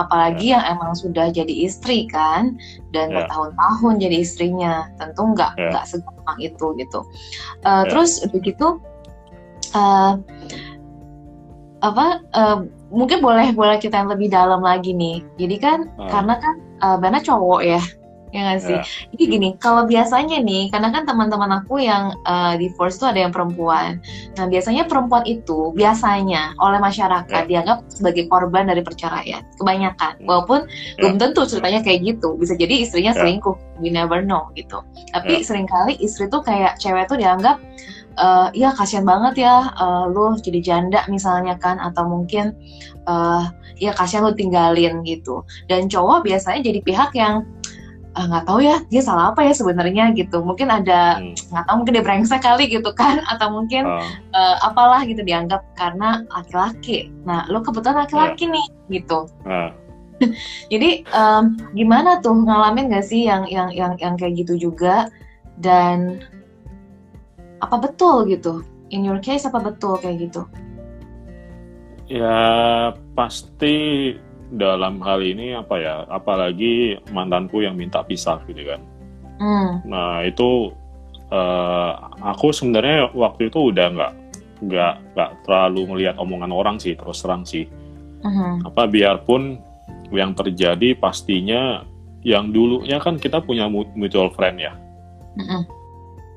Apalagi 0.00 0.50
yeah. 0.50 0.62
yang 0.62 0.78
emang 0.78 0.92
sudah 0.94 1.30
jadi 1.30 1.50
istri 1.50 2.06
kan, 2.08 2.56
dan 2.94 3.10
yeah. 3.10 3.26
bertahun-tahun 3.26 3.94
jadi 4.00 4.16
istrinya, 4.22 4.88
tentu 4.96 5.22
nggak 5.34 5.52
yeah. 5.58 5.70
nggak 5.74 5.84
segampang 5.90 6.38
itu 6.40 6.66
gitu. 6.78 7.00
Uh, 7.66 7.82
yeah. 7.82 7.82
Terus 7.90 8.22
begitu, 8.30 8.78
uh, 9.74 10.16
apa? 11.82 12.06
Uh, 12.32 12.58
mungkin 12.94 13.18
boleh 13.18 13.50
boleh 13.50 13.76
kita 13.82 13.98
yang 13.98 14.08
lebih 14.08 14.30
dalam 14.30 14.62
lagi 14.62 14.94
nih. 14.94 15.20
Jadi 15.36 15.56
kan 15.58 15.78
uh. 15.98 16.08
karena 16.08 16.38
kan 16.38 16.54
uh, 16.80 16.96
Bana 16.96 17.18
cowok 17.18 17.60
ya, 17.66 17.82
ya 18.34 18.40
nggak 18.50 18.60
sih? 18.66 18.78
Yeah. 18.82 18.84
Jadi 19.14 19.24
gini, 19.30 19.48
kalau 19.62 19.86
biasanya 19.86 20.42
nih, 20.42 20.74
karena 20.74 20.90
kan 20.90 21.06
teman-teman 21.06 21.62
aku 21.62 21.78
yang 21.78 22.18
uh, 22.26 22.58
divorce 22.58 22.98
tuh 22.98 23.14
ada 23.14 23.22
yang 23.22 23.30
perempuan. 23.30 24.02
Nah 24.34 24.50
biasanya 24.50 24.90
perempuan 24.90 25.22
itu 25.22 25.70
biasanya 25.78 26.58
oleh 26.58 26.82
masyarakat 26.82 27.30
yeah. 27.30 27.46
dianggap 27.46 27.86
sebagai 27.86 28.26
korban 28.26 28.66
dari 28.66 28.82
perceraian, 28.82 29.46
kebanyakan. 29.62 30.18
Hmm. 30.18 30.26
Walaupun 30.26 30.66
yeah. 30.66 30.98
belum 30.98 31.14
tentu 31.22 31.46
ceritanya 31.46 31.80
kayak 31.86 32.02
gitu, 32.02 32.34
bisa 32.34 32.58
jadi 32.58 32.82
istrinya 32.82 33.14
yeah. 33.14 33.22
selingkuh, 33.22 33.54
we 33.78 33.94
never 33.94 34.18
know 34.18 34.50
gitu. 34.58 34.82
Tapi 35.14 35.38
yeah. 35.38 35.46
sering 35.46 35.70
kali 35.70 35.94
istri 36.02 36.26
tuh 36.26 36.42
kayak 36.42 36.82
cewek 36.82 37.06
tuh 37.06 37.14
dianggap 37.14 37.62
uh, 38.18 38.48
ya 38.54 38.74
kasihan 38.74 39.06
banget 39.06 39.46
ya 39.46 39.70
uh, 39.78 40.10
lu 40.10 40.34
jadi 40.38 40.60
janda 40.62 41.00
misalnya 41.10 41.58
kan 41.58 41.78
atau 41.82 42.06
mungkin 42.06 42.54
uh, 43.06 43.50
ya 43.78 43.94
kasihan 43.94 44.26
lu 44.26 44.34
tinggalin 44.34 45.02
gitu 45.02 45.42
dan 45.66 45.90
cowok 45.90 46.26
biasanya 46.26 46.62
jadi 46.62 46.80
pihak 46.82 47.10
yang 47.14 47.46
nggak 48.14 48.44
uh, 48.44 48.46
tahu 48.46 48.62
ya 48.62 48.78
dia 48.94 49.02
salah 49.02 49.34
apa 49.34 49.42
ya 49.42 49.52
sebenarnya 49.52 50.14
gitu 50.14 50.38
mungkin 50.46 50.70
ada 50.70 51.18
hmm. 51.18 51.34
nggak 51.50 51.62
hmm. 51.62 51.68
tahu 51.68 51.76
mungkin 51.82 51.94
dia 51.98 52.04
brengsek 52.06 52.42
kali 52.46 52.64
gitu 52.70 52.90
kan 52.94 53.18
atau 53.32 53.50
mungkin. 53.50 53.86
Uh, 53.86 54.56
apalah 54.62 55.02
gitu 55.06 55.22
dianggap 55.22 55.62
karena 55.78 56.26
laki-laki 56.30 57.10
nah 57.22 57.46
lo 57.46 57.62
kebetulan 57.62 58.06
laki-laki 58.06 58.50
yeah. 58.50 58.54
nih 58.54 58.66
gitu 58.98 59.18
uh. 59.46 59.70
jadi 60.72 61.02
um, 61.10 61.58
gimana 61.74 62.18
tuh 62.22 62.34
ngalamin 62.34 62.90
gak 62.90 63.06
sih 63.06 63.26
yang 63.26 63.46
yang 63.50 63.70
yang 63.70 63.94
yang 63.98 64.14
kayak 64.18 64.38
gitu 64.42 64.70
juga 64.70 65.10
dan 65.58 66.22
apa 67.62 67.78
betul 67.78 68.26
gitu 68.26 68.62
in 68.90 69.06
your 69.06 69.18
case 69.22 69.46
apa 69.46 69.62
betul 69.62 69.98
kayak 69.98 70.30
gitu 70.30 70.42
ya 72.10 72.92
pasti 73.16 74.12
dalam 74.52 75.00
hal 75.00 75.24
ini 75.24 75.56
apa 75.56 75.74
ya 75.80 75.94
apalagi 76.10 77.00
mantanku 77.14 77.64
yang 77.64 77.78
minta 77.78 78.04
pisah 78.04 78.42
gitu 78.44 78.62
kan 78.68 78.80
hmm. 79.40 79.70
nah 79.88 80.20
itu 80.26 80.74
uh, 81.32 81.90
aku 82.20 82.52
sebenarnya 82.52 83.10
waktu 83.14 83.48
itu 83.48 83.72
udah 83.72 83.86
nggak 83.94 84.12
nggak 84.64 84.94
nggak 85.14 85.30
terlalu 85.44 85.80
melihat 85.94 86.16
omongan 86.16 86.52
orang 86.54 86.76
sih 86.78 86.94
terus 86.96 87.20
terang 87.20 87.44
sih 87.44 87.66
uh-huh. 88.24 88.64
apa 88.70 88.88
biarpun 88.88 89.60
yang 90.14 90.32
terjadi 90.32 90.96
pastinya 90.96 91.84
yang 92.24 92.54
dulunya 92.54 92.96
kan 93.02 93.20
kita 93.20 93.44
punya 93.44 93.68
mutual 93.68 94.32
friend 94.32 94.62
ya 94.62 94.72
uh-huh. 95.36 95.62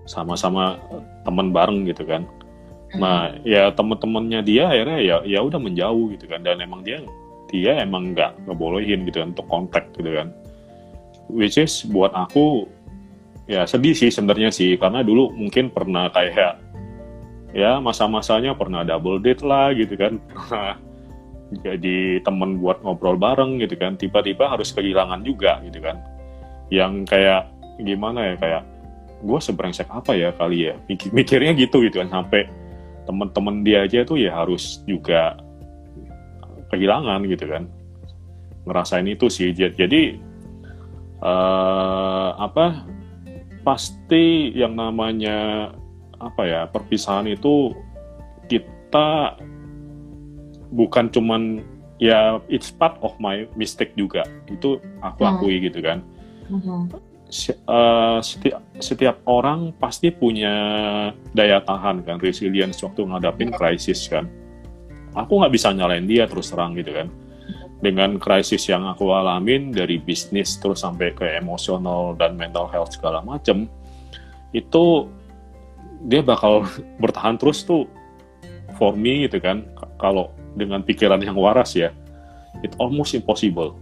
sama-sama 0.09 0.81
teman 1.23 1.53
bareng 1.55 1.87
gitu 1.87 2.03
kan 2.03 2.25
uh-huh. 2.25 2.99
nah 2.99 3.19
ya 3.47 3.71
temen-temennya 3.71 4.41
dia 4.43 4.63
akhirnya 4.67 4.99
ya 4.99 5.17
ya 5.23 5.39
udah 5.45 5.59
menjauh 5.61 6.11
gitu 6.17 6.25
kan 6.27 6.43
dan 6.43 6.59
emang 6.59 6.83
dia 6.83 6.99
dia 7.47 7.79
emang 7.79 8.11
nggak 8.11 8.47
ngebolehin 8.47 9.07
gitu 9.07 9.23
kan 9.23 9.31
untuk 9.33 9.47
kontak 9.47 9.85
gitu 9.95 10.11
kan. 10.13 10.31
Which 11.27 11.59
is 11.59 11.83
buat 11.87 12.15
aku 12.15 12.67
ya 13.47 13.63
sedih 13.63 13.95
sih 13.95 14.11
sebenarnya 14.11 14.51
sih. 14.51 14.75
Karena 14.75 15.03
dulu 15.03 15.31
mungkin 15.35 15.71
pernah 15.71 16.11
kayak 16.11 16.59
ya 17.55 17.79
masa-masanya 17.79 18.53
pernah 18.53 18.83
double 18.83 19.23
date 19.23 19.43
lah 19.43 19.71
gitu 19.75 19.95
kan. 19.95 20.19
Jadi 21.65 22.19
temen 22.27 22.59
buat 22.59 22.83
ngobrol 22.83 23.15
bareng 23.15 23.63
gitu 23.63 23.79
kan. 23.79 23.95
Tiba-tiba 23.95 24.51
harus 24.51 24.75
kehilangan 24.75 25.23
juga 25.23 25.63
gitu 25.63 25.79
kan. 25.79 25.99
Yang 26.67 27.07
kayak 27.07 27.47
gimana 27.79 28.33
ya 28.33 28.35
kayak 28.35 28.63
gue 29.23 29.39
sebrengsek 29.39 29.87
apa 29.87 30.11
ya 30.13 30.35
kali 30.35 30.71
ya? 30.71 30.75
Mikir, 30.91 31.09
mikirnya 31.15 31.55
gitu 31.55 31.83
gitu 31.87 32.03
kan. 32.03 32.11
Sampai 32.11 32.51
temen-temen 33.07 33.63
dia 33.63 33.87
aja 33.87 34.03
tuh 34.03 34.19
ya 34.19 34.35
harus 34.35 34.83
juga 34.83 35.39
kehilangan 36.71 37.23
gitu 37.27 37.45
kan 37.47 37.69
ngerasain 38.67 39.07
itu 39.07 39.31
sih 39.31 39.55
jadi 39.55 40.19
uh, 41.23 42.35
apa 42.37 42.83
pasti 43.63 44.55
yang 44.55 44.75
namanya 44.75 45.71
apa 46.17 46.41
ya 46.43 46.61
perpisahan 46.67 47.27
itu 47.29 47.75
kita 48.47 49.37
bukan 50.71 51.07
cuman 51.11 51.63
ya 51.99 52.39
it's 52.51 52.69
part 52.71 52.97
of 53.01 53.15
my 53.17 53.47
mistake 53.55 53.93
juga 53.95 54.23
itu 54.51 54.79
aku 55.01 55.21
hmm. 55.23 55.29
akui 55.35 55.55
gitu 55.63 55.79
kan 55.79 56.03
hmm. 56.47 56.91
uh, 57.67 58.19
setiap 58.19 58.61
setiap 58.79 59.17
orang 59.25 59.71
pasti 59.77 60.11
punya 60.11 60.53
daya 61.31 61.63
tahan 61.63 62.03
kan 62.03 62.17
resilience 62.19 62.81
waktu 62.83 63.03
ngadapin 63.03 63.51
iya. 63.51 63.57
krisis 63.57 64.07
kan 64.07 64.29
aku 65.17 65.41
nggak 65.41 65.53
bisa 65.53 65.73
nyalain 65.73 66.05
dia 66.05 66.29
terus 66.29 66.53
terang 66.53 66.77
gitu 66.77 66.93
kan. 66.93 67.09
Dengan 67.77 68.17
krisis 68.17 68.65
yang 68.69 68.89
aku 68.89 69.13
alamin 69.13 69.69
dari 69.69 70.01
bisnis 70.01 70.57
terus 70.57 70.81
sampai 70.81 71.13
ke 71.13 71.37
emosional 71.37 72.17
dan 72.17 72.33
mental 72.33 72.65
health 72.73 72.97
segala 72.97 73.21
macem 73.21 73.69
itu 74.53 75.05
dia 76.05 76.21
bakal 76.25 76.65
bertahan 77.01 77.37
terus 77.37 77.65
tuh 77.65 77.89
for 78.77 78.93
me 78.93 79.25
gitu 79.25 79.41
kan. 79.41 79.65
Kalau 79.97 80.33
dengan 80.53 80.81
pikiran 80.85 81.21
yang 81.21 81.37
waras 81.37 81.73
ya 81.73 81.93
it 82.61 82.73
almost 82.77 83.13
impossible. 83.13 83.77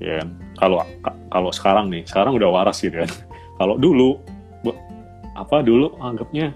Ya 0.00 0.24
kan? 0.24 0.28
Kalau 0.56 0.84
kalau 1.32 1.50
sekarang 1.52 1.88
nih 1.92 2.04
sekarang 2.08 2.36
udah 2.36 2.48
waras 2.52 2.80
gitu 2.80 3.04
kan. 3.04 3.12
Kalau 3.62 3.78
dulu 3.78 4.18
apa 5.38 5.62
dulu 5.62 5.94
anggapnya 6.02 6.50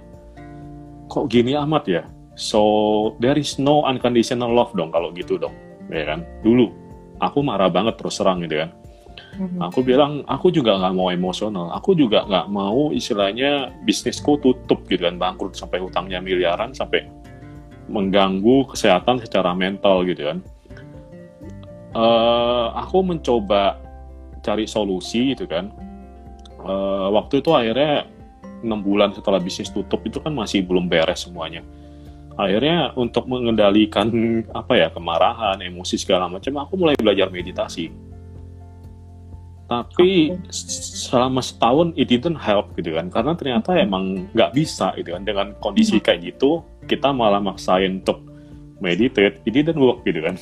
kok 1.06 1.30
gini 1.30 1.54
amat 1.54 1.84
ya 1.86 2.02
So 2.36 2.60
there 3.16 3.40
is 3.40 3.56
no 3.56 3.88
unconditional 3.88 4.52
love 4.52 4.76
dong 4.76 4.92
kalau 4.92 5.08
gitu 5.16 5.40
dong, 5.40 5.56
ya 5.88 6.04
kan? 6.04 6.20
Dulu 6.44 6.68
aku 7.16 7.40
marah 7.40 7.72
banget 7.72 7.96
terus 7.96 8.20
serang 8.20 8.44
gitu 8.44 8.60
kan. 8.60 8.70
Mm-hmm. 9.40 9.60
Aku 9.72 9.80
bilang 9.80 10.20
aku 10.28 10.52
juga 10.52 10.76
nggak 10.76 10.94
mau 10.96 11.08
emosional, 11.08 11.72
aku 11.72 11.96
juga 11.96 12.28
nggak 12.28 12.52
mau 12.52 12.92
istilahnya 12.92 13.72
bisnisku 13.88 14.36
tutup 14.44 14.84
gitu 14.84 15.08
kan, 15.08 15.16
bangkrut 15.16 15.56
sampai 15.56 15.80
hutangnya 15.80 16.20
miliaran 16.20 16.76
sampai 16.76 17.08
mengganggu 17.88 18.68
kesehatan 18.68 19.16
secara 19.24 19.56
mental 19.56 20.04
gitu 20.04 20.28
kan. 20.28 20.38
Uh, 21.96 22.68
aku 22.76 23.00
mencoba 23.00 23.80
cari 24.44 24.68
solusi 24.68 25.32
gitu 25.32 25.48
kan. 25.48 25.72
Uh, 26.60 27.08
waktu 27.16 27.40
itu 27.40 27.48
akhirnya 27.56 28.04
enam 28.60 28.84
bulan 28.84 29.16
setelah 29.16 29.40
bisnis 29.40 29.72
tutup 29.72 30.04
itu 30.04 30.20
kan 30.20 30.36
masih 30.36 30.64
belum 30.64 30.88
beres 30.88 31.24
semuanya 31.24 31.64
akhirnya 32.36 32.92
untuk 33.00 33.24
mengendalikan 33.26 34.12
apa 34.52 34.72
ya 34.76 34.88
kemarahan 34.92 35.56
emosi 35.64 35.96
segala 35.96 36.28
macam 36.28 36.52
aku 36.60 36.76
mulai 36.76 36.92
belajar 36.96 37.32
meditasi 37.32 37.88
tapi 39.66 40.30
okay. 40.30 40.52
selama 41.02 41.42
setahun 41.42 41.90
it 41.98 42.06
didn't 42.06 42.38
help 42.38 42.70
gitu 42.78 42.94
kan 42.94 43.10
karena 43.10 43.34
ternyata 43.34 43.74
hmm. 43.74 43.84
emang 43.88 44.04
nggak 44.30 44.54
bisa 44.54 44.94
gitu 44.94 45.16
kan 45.16 45.26
dengan 45.26 45.46
kondisi 45.58 45.98
hmm. 45.98 46.04
kayak 46.06 46.20
gitu 46.22 46.62
kita 46.86 47.10
malah 47.10 47.42
maksain 47.42 48.04
untuk 48.04 48.22
meditate 48.78 49.42
it 49.42 49.52
didn't 49.56 49.80
work 49.80 50.04
gitu 50.06 50.22
kan 50.22 50.38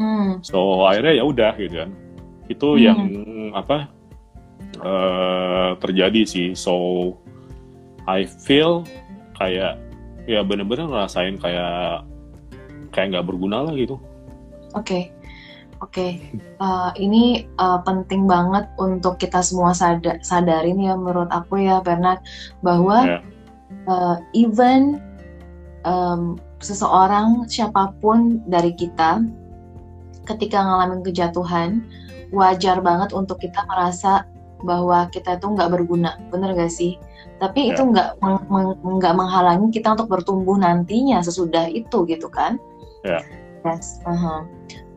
hmm. 0.00 0.40
so 0.40 0.86
akhirnya 0.86 1.20
ya 1.20 1.24
udah 1.28 1.52
gitu 1.60 1.76
kan 1.84 1.90
itu 2.48 2.68
hmm. 2.72 2.80
yang 2.80 3.00
apa 3.52 3.90
uh, 4.80 5.76
terjadi 5.82 6.24
sih 6.24 6.48
so 6.56 7.12
I 8.08 8.24
feel 8.24 8.88
kayak 9.36 9.76
ya 10.28 10.44
bener-bener 10.44 10.84
ngerasain 10.84 11.40
kayak 11.40 12.04
kayak 12.92 13.16
nggak 13.16 13.26
berguna 13.26 13.64
lah 13.64 13.72
gitu. 13.72 13.96
Oke, 14.76 14.84
okay. 14.84 15.02
oke. 15.80 15.92
Okay. 15.96 16.10
Uh, 16.60 16.92
eh, 16.92 17.08
ini 17.08 17.24
uh, 17.56 17.80
penting 17.80 18.28
banget 18.28 18.68
untuk 18.76 19.16
kita 19.16 19.40
semua 19.40 19.72
sadar 19.72 20.20
sadarin 20.20 20.76
ya 20.76 20.92
menurut 20.92 21.32
aku 21.32 21.64
ya 21.64 21.80
Bernard 21.80 22.20
bahwa 22.60 23.18
yeah. 23.18 23.22
Ya. 23.24 23.88
uh, 23.88 24.16
even 24.36 25.00
um, 25.88 26.36
seseorang 26.60 27.48
siapa 27.48 27.96
pun 28.04 28.44
dari 28.44 28.76
kita 28.76 29.24
ketika 30.28 30.60
ngalamin 30.60 31.00
kejatuhan 31.00 31.80
wajar 32.28 32.84
banget 32.84 33.16
untuk 33.16 33.40
kita 33.40 33.64
merasa 33.64 34.28
bahwa 34.62 35.06
kita 35.10 35.38
itu 35.38 35.46
nggak 35.46 35.70
berguna, 35.70 36.18
bener 36.32 36.54
gak 36.54 36.72
sih? 36.72 36.98
Tapi 37.38 37.70
itu 37.70 37.82
nggak 37.82 38.18
nggak 38.82 39.14
menghalangi 39.14 39.70
kita 39.70 39.94
untuk 39.94 40.10
bertumbuh 40.10 40.58
nantinya 40.58 41.22
sesudah 41.22 41.70
itu 41.70 42.02
gitu 42.10 42.26
kan? 42.26 42.58
Yeah. 43.06 43.22
Yes. 43.62 44.02
Uh 44.02 44.14
-huh. 44.14 44.40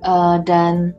uh, 0.05 0.37
dan 0.41 0.97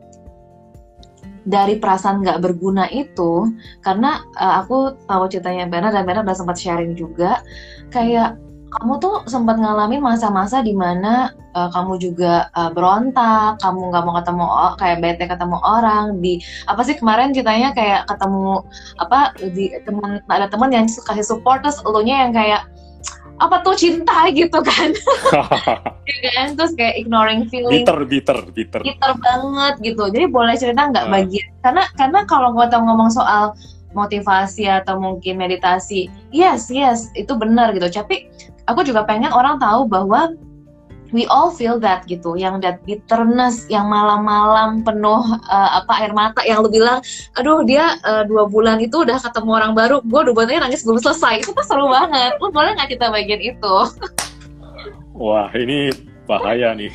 dari 1.43 1.75
perasaan 1.75 2.23
nggak 2.23 2.39
berguna 2.39 2.87
itu, 2.91 3.51
karena 3.83 4.23
uh, 4.39 4.63
aku 4.63 4.95
tahu 5.07 5.27
ceritanya 5.27 5.67
Bernard 5.67 5.91
dan 5.91 6.07
Bernard 6.07 6.27
udah 6.27 6.39
sempat 6.39 6.55
sharing 6.55 6.95
juga, 6.95 7.43
kayak 7.91 8.39
kamu 8.79 8.93
tuh 8.97 9.15
sempat 9.29 9.61
ngalamin 9.61 10.01
masa-masa 10.01 10.65
di 10.65 10.73
mana 10.73 11.29
uh, 11.53 11.69
kamu 11.69 12.01
juga 12.01 12.49
uh, 12.57 12.73
berontak, 12.73 13.61
kamu 13.61 13.93
nggak 13.93 14.03
mau 14.03 14.15
ketemu 14.17 14.45
kayak 14.81 14.97
bete 15.01 15.25
ketemu 15.29 15.57
orang 15.61 16.05
di 16.19 16.41
apa 16.65 16.81
sih 16.81 16.97
kemarin 16.97 17.31
ceritanya 17.31 17.69
kayak 17.77 18.09
ketemu 18.09 18.65
apa 18.97 19.33
di 19.53 19.73
teman 19.85 20.23
ada 20.27 20.49
teman 20.49 20.73
yang 20.73 20.85
kasih 20.89 21.25
support 21.25 21.61
terus 21.61 21.79
elunya 21.85 22.25
yang 22.25 22.33
kayak 22.33 22.65
apa 23.41 23.65
tuh 23.65 23.75
cinta? 23.75 24.27
gitu 24.37 24.59
kan. 24.61 24.89
Ya 26.03 26.31
kan? 26.35 26.59
Terus 26.59 26.75
kayak 26.75 26.99
ignoring 26.99 27.47
feeling. 27.47 27.87
Bitter 27.87 28.03
bitter 28.03 28.39
bitter. 28.51 28.83
Bitter 28.83 29.11
banget 29.23 29.73
gitu. 29.81 30.03
Jadi 30.11 30.27
boleh 30.27 30.51
cerita 30.59 30.91
nggak 30.91 31.07
uh. 31.07 31.11
bagian? 31.15 31.47
Karena 31.63 31.83
karena 31.95 32.19
kalau 32.27 32.51
gue 32.51 32.67
tau 32.67 32.83
ngomong 32.83 33.07
soal 33.07 33.55
motivasi 33.95 34.67
atau 34.67 34.99
mungkin 34.99 35.39
meditasi 35.39 36.09
yes 36.35 36.67
yes 36.67 37.07
itu 37.15 37.31
benar 37.39 37.71
gitu. 37.71 37.87
Tapi 37.87 38.27
aku 38.67 38.85
juga 38.87 39.03
pengen 39.03 39.31
orang 39.31 39.59
tahu 39.59 39.87
bahwa 39.87 40.35
we 41.13 41.29
all 41.29 41.53
feel 41.53 41.77
that 41.77 42.03
gitu 42.09 42.33
yang 42.35 42.57
that 42.59 42.81
bitterness 42.83 43.69
yang 43.69 43.85
malam-malam 43.85 44.81
penuh 44.81 45.21
uh, 45.45 45.69
apa 45.79 45.93
air 46.01 46.11
mata 46.11 46.41
yang 46.41 46.65
lu 46.65 46.73
bilang 46.73 46.99
aduh 47.37 47.61
dia 47.61 48.01
uh, 48.03 48.25
dua 48.25 48.49
bulan 48.49 48.81
itu 48.81 49.05
udah 49.05 49.21
ketemu 49.21 49.51
orang 49.53 49.73
baru 49.77 50.01
gue 50.01 50.21
dua 50.25 50.33
bulan 50.33 50.67
nangis 50.67 50.81
belum 50.81 50.99
selesai 50.99 51.45
itu 51.45 51.53
tuh 51.53 51.63
seru 51.63 51.87
banget 51.87 52.33
lu 52.41 52.49
boleh 52.49 52.73
nggak 52.73 52.97
kita 52.97 53.13
bagian 53.13 53.39
itu 53.39 53.75
wah 55.13 55.47
ini 55.53 55.93
bahaya 56.25 56.73
nih 56.73 56.91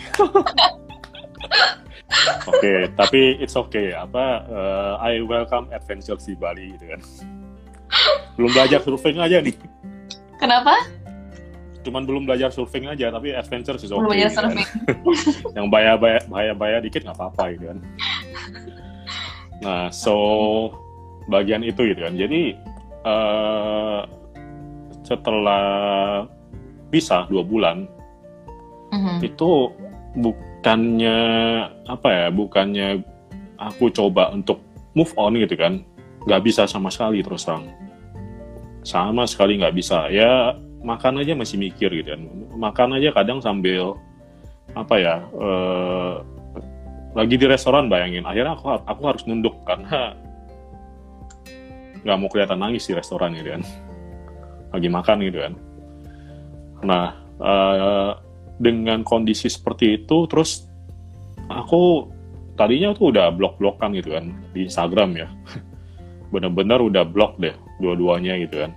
Oke, 2.49 2.65
okay, 2.65 2.79
tapi 2.97 3.37
it's 3.37 3.53
okay. 3.53 3.93
Apa 3.93 4.49
uh, 4.49 4.93
I 4.97 5.21
welcome 5.21 5.69
adventure 5.71 6.17
di 6.17 6.33
Bali 6.33 6.73
gitu 6.73 6.89
kan. 6.89 7.01
Belum 8.41 8.49
belajar 8.49 8.81
surfing 8.81 9.21
aja 9.21 9.45
nih. 9.45 9.53
Kenapa? 10.41 10.73
Cuman 11.89 12.05
belum 12.05 12.29
belajar 12.29 12.53
surfing 12.53 12.85
aja, 12.85 13.09
tapi 13.09 13.33
adventure 13.33 13.81
sih 13.81 13.89
okay. 13.89 13.97
Belum 13.97 14.13
belajar 14.13 14.29
gitu 14.29 14.37
kan. 14.37 14.53
surfing. 14.53 14.69
Yang 15.57 15.67
bahaya-bahaya 15.73 16.21
bahaya-bahaya 16.29 16.79
dikit 16.85 17.01
nggak 17.09 17.17
apa-apa 17.17 17.43
gitu 17.57 17.65
kan. 17.73 17.79
Nah, 19.65 19.85
so 19.89 20.15
bagian 21.33 21.65
itu 21.65 21.81
gitu 21.89 22.05
kan. 22.05 22.13
Jadi 22.13 22.53
uh, 23.09 24.05
setelah 25.01 25.65
pisah 26.93 27.25
dua 27.33 27.41
bulan, 27.41 27.89
mm 28.93 29.01
-hmm. 29.01 29.17
itu 29.25 29.73
bukannya 30.21 31.19
apa 31.89 32.09
ya 32.13 32.27
bukannya 32.29 33.01
aku 33.57 33.89
coba 33.89 34.29
untuk 34.37 34.61
move 34.93 35.13
on 35.17 35.37
gitu 35.41 35.57
kan 35.57 35.81
nggak 36.27 36.43
bisa 36.45 36.67
sama 36.67 36.91
sekali 36.91 37.23
terus 37.23 37.47
terang 37.47 37.71
sama 38.83 39.25
sekali 39.29 39.61
nggak 39.61 39.77
bisa 39.77 40.11
ya 40.11 40.57
makan 40.83 41.23
aja 41.23 41.35
masih 41.35 41.59
mikir 41.59 41.91
gitu 41.91 42.15
kan. 42.15 42.23
Makan 42.55 42.89
aja 42.99 43.11
kadang 43.15 43.43
sambil 43.43 43.99
apa 44.77 44.95
ya 45.01 45.17
eh, 45.25 46.15
lagi 47.17 47.35
di 47.35 47.47
restoran 47.49 47.91
bayangin. 47.91 48.27
Akhirnya 48.27 48.55
aku 48.55 48.67
aku 48.87 49.03
harus 49.07 49.23
nunduk 49.27 49.59
karena 49.67 50.15
nggak 52.05 52.19
mau 52.19 52.29
kelihatan 52.31 52.59
nangis 52.61 52.87
di 52.87 52.95
restoran 52.95 53.35
gitu 53.35 53.59
kan. 53.59 53.63
Lagi 54.75 54.89
makan 54.91 55.19
gitu 55.27 55.39
kan. 55.43 55.55
Nah 56.85 57.07
eh, 57.43 58.11
dengan 58.59 59.03
kondisi 59.07 59.51
seperti 59.51 60.03
itu 60.03 60.27
terus 60.27 60.67
aku 61.47 62.11
tadinya 62.59 62.91
tuh 62.91 63.15
udah 63.15 63.31
blok-blokan 63.31 63.95
gitu 63.99 64.15
kan 64.15 64.31
di 64.55 64.67
Instagram 64.67 65.11
ya. 65.19 65.29
Bener-bener 66.35 66.79
udah 66.85 67.09
blok 67.09 67.41
deh 67.41 67.55
dua-duanya 67.83 68.37
gitu 68.47 68.63
kan. 68.67 68.73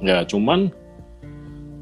Ya 0.00 0.24
cuman 0.24 0.72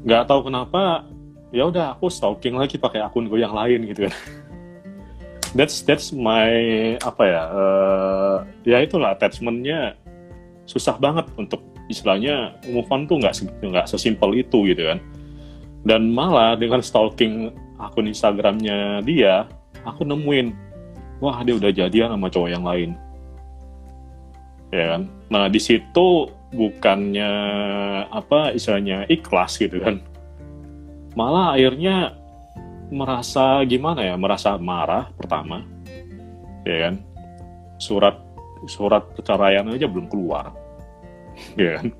nggak 0.03 0.23
tahu 0.27 0.47
kenapa 0.47 1.05
ya 1.49 1.65
udah 1.65 1.97
aku 1.97 2.07
stalking 2.07 2.55
lagi 2.55 2.77
pakai 2.77 3.01
akun 3.01 3.27
gue 3.27 3.39
yang 3.41 3.53
lain 3.53 3.89
gitu 3.89 4.07
kan. 4.07 4.15
That's 5.57 5.81
that's 5.81 6.13
my 6.13 6.53
apa 7.01 7.23
ya 7.25 7.43
uh, 7.49 8.37
ya 8.69 8.85
itulah 8.85 9.17
attachmentnya 9.17 9.97
susah 10.69 10.93
banget 11.01 11.25
untuk 11.41 11.65
istilahnya 11.89 12.53
move 12.69 12.85
on 12.93 13.09
tuh 13.09 13.17
nggak 13.17 13.33
nggak 13.65 13.89
sesimpel 13.89 14.37
itu 14.37 14.69
gitu 14.69 14.85
kan. 14.93 15.01
Dan 15.81 16.13
malah 16.13 16.53
dengan 16.53 16.85
stalking 16.85 17.49
akun 17.81 18.05
Instagramnya 18.05 19.01
dia 19.01 19.49
aku 19.89 20.05
nemuin 20.05 20.53
wah 21.17 21.41
dia 21.41 21.57
udah 21.57 21.71
jadian 21.73 22.13
sama 22.13 22.29
cowok 22.29 22.49
yang 22.53 22.61
lain. 22.61 22.93
Ya 24.69 24.85
kan? 24.93 25.09
Nah 25.33 25.49
di 25.49 25.57
situ 25.57 26.29
bukannya 26.49 27.31
apa 28.09 28.53
istilahnya 28.57 29.05
ikhlas 29.05 29.61
gitu 29.61 29.81
kan. 29.81 30.01
Malah 31.13 31.57
akhirnya 31.57 32.17
merasa 32.89 33.61
gimana 33.69 34.01
ya 34.01 34.17
merasa 34.17 34.57
marah 34.57 35.09
pertama 35.13 35.61
ya 36.65 36.89
kan. 36.89 36.95
Surat 37.79 38.17
surat 38.67 39.05
perceraian 39.15 39.69
aja 39.71 39.85
belum 39.85 40.09
keluar 40.09 40.51
ya 41.55 41.79
kan. 41.79 41.93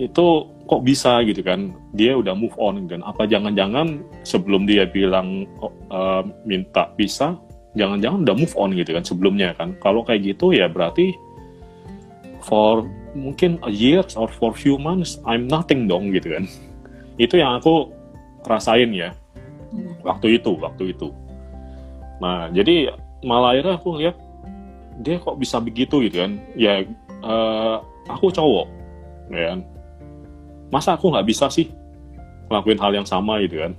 Itu 0.00 0.48
kok 0.64 0.82
bisa 0.88 1.20
gitu 1.28 1.44
kan 1.44 1.76
dia 1.92 2.16
udah 2.16 2.32
move 2.32 2.56
on 2.56 2.88
dan 2.88 3.04
apa 3.04 3.28
jangan-jangan 3.28 4.00
sebelum 4.24 4.64
dia 4.64 4.88
bilang 4.88 5.44
uh, 5.92 6.24
minta 6.48 6.88
pisah 6.96 7.36
jangan-jangan 7.76 8.24
udah 8.24 8.36
move 8.36 8.54
on 8.56 8.72
gitu 8.72 8.96
kan 8.96 9.04
sebelumnya 9.04 9.52
kan. 9.60 9.76
Kalau 9.84 10.00
kayak 10.00 10.24
gitu 10.24 10.56
ya 10.56 10.72
berarti 10.72 11.12
for 12.40 12.88
mungkin 13.12 13.60
a 13.64 13.70
years 13.70 14.16
or 14.16 14.28
for 14.28 14.56
few 14.56 14.80
months 14.80 15.20
I'm 15.28 15.48
nothing 15.48 15.86
dong 15.86 16.12
gitu 16.12 16.36
kan. 16.36 16.44
Itu 17.20 17.36
yang 17.38 17.60
aku 17.60 17.92
rasain 18.48 18.90
ya 18.92 19.12
hmm. 19.72 20.02
waktu 20.02 20.40
itu 20.40 20.56
waktu 20.58 20.96
itu. 20.96 21.12
Nah 22.20 22.48
jadi 22.50 22.92
malah 23.22 23.54
akhirnya 23.56 23.74
aku 23.78 24.00
lihat 24.00 24.16
dia 25.00 25.16
kok 25.20 25.36
bisa 25.36 25.60
begitu 25.60 26.04
gitu 26.08 26.24
kan. 26.24 26.40
Ya 26.56 26.84
uh, 27.24 27.84
aku 28.08 28.32
cowok 28.32 28.66
ya 29.32 29.54
kan. 29.54 29.60
Masa 30.72 30.96
aku 30.96 31.12
nggak 31.12 31.28
bisa 31.28 31.52
sih 31.52 31.68
ngelakuin 32.48 32.80
hal 32.80 32.92
yang 32.96 33.08
sama 33.08 33.40
gitu 33.44 33.60
kan? 33.60 33.76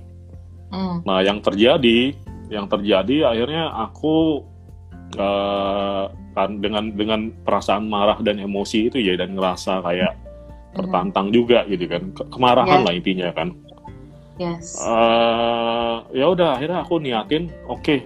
Mm. 0.74 1.06
nah 1.06 1.22
yang 1.22 1.38
terjadi 1.38 2.18
yang 2.50 2.66
terjadi 2.66 3.30
akhirnya 3.30 3.70
aku 3.70 4.42
uh, 5.14 6.10
kan 6.34 6.58
dengan 6.58 6.90
dengan 6.90 7.30
perasaan 7.46 7.86
marah 7.86 8.18
dan 8.20 8.42
emosi 8.42 8.90
itu 8.90 8.98
ya 8.98 9.14
dan 9.14 9.38
ngerasa 9.38 9.80
kayak 9.86 10.12
hmm. 10.12 10.74
tertantang 10.74 11.30
mm. 11.30 11.34
juga 11.34 11.62
gitu 11.70 11.86
kan 11.86 12.02
Ke 12.10 12.22
kemarahan 12.34 12.82
yeah. 12.82 12.86
lah 12.86 12.94
intinya 12.94 13.28
kan 13.30 13.48
Yes. 14.34 14.82
Uh, 14.82 16.02
ya 16.10 16.26
udah 16.26 16.58
akhirnya 16.58 16.82
aku 16.82 16.98
niatin, 16.98 17.54
oke, 17.70 17.78
okay, 17.78 17.98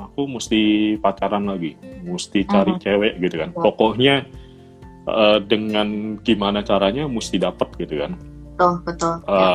aku 0.00 0.24
mesti 0.24 0.60
pacaran 1.04 1.44
lagi, 1.52 1.76
mesti 2.00 2.48
cari 2.48 2.72
uh 2.72 2.76
-huh. 2.76 2.82
cewek 2.82 3.12
gitu 3.20 3.36
kan. 3.36 3.50
Pokoknya 3.52 4.24
uh, 5.04 5.36
dengan 5.44 6.16
gimana 6.24 6.64
caranya 6.64 7.04
mesti 7.04 7.36
dapat 7.36 7.68
gitu 7.76 8.00
kan. 8.00 8.16
Betul 8.56 8.72
betul. 8.88 9.14
Uh, 9.28 9.36
ya. 9.36 9.50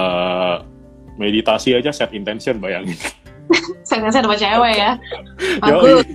Meditasi 1.17 1.73
aja 1.73 1.89
set 1.89 2.13
intention 2.13 2.61
bayangin. 2.61 2.97
set 3.87 3.97
intention 3.97 4.29
sama 4.29 4.37
cewek 4.37 4.73
ya. 4.77 4.91
Bagus, 5.65 6.05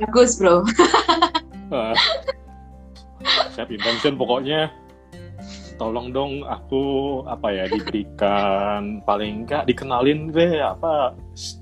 bagus 0.00 0.36
bro. 0.38 0.66
uh, 1.70 1.94
set 3.54 3.70
intention 3.70 4.18
pokoknya. 4.18 4.70
Tolong 5.74 6.14
dong 6.14 6.46
aku 6.46 6.82
apa 7.26 7.50
ya 7.50 7.64
diberikan 7.66 9.02
paling 9.02 9.42
enggak 9.42 9.66
dikenalin 9.66 10.30
deh 10.30 10.62
apa 10.62 11.18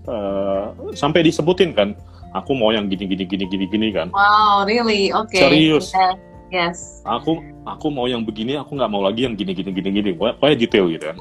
uh, 0.08 0.72
sampai 0.92 1.24
disebutin 1.24 1.72
kan. 1.72 1.96
Aku 2.32 2.56
mau 2.56 2.72
yang 2.72 2.88
gini 2.88 3.08
gini 3.08 3.24
gini 3.24 3.44
gini 3.48 3.64
gini 3.68 3.88
kan. 3.92 4.12
Wow 4.12 4.64
really? 4.68 5.12
Oke 5.12 5.36
okay. 5.36 5.42
serius? 5.48 5.92
Yeah. 5.96 6.12
yes. 6.52 7.00
Aku 7.08 7.40
aku 7.64 7.88
mau 7.88 8.04
yang 8.04 8.24
begini 8.24 8.60
aku 8.60 8.76
nggak 8.76 8.92
mau 8.92 9.00
lagi 9.00 9.24
yang 9.24 9.36
gini 9.36 9.56
gini 9.56 9.72
gini 9.72 9.88
gini. 9.92 10.10
Pokoknya 10.16 10.56
detail 10.60 10.88
gitu 10.92 11.08
kan. 11.12 11.18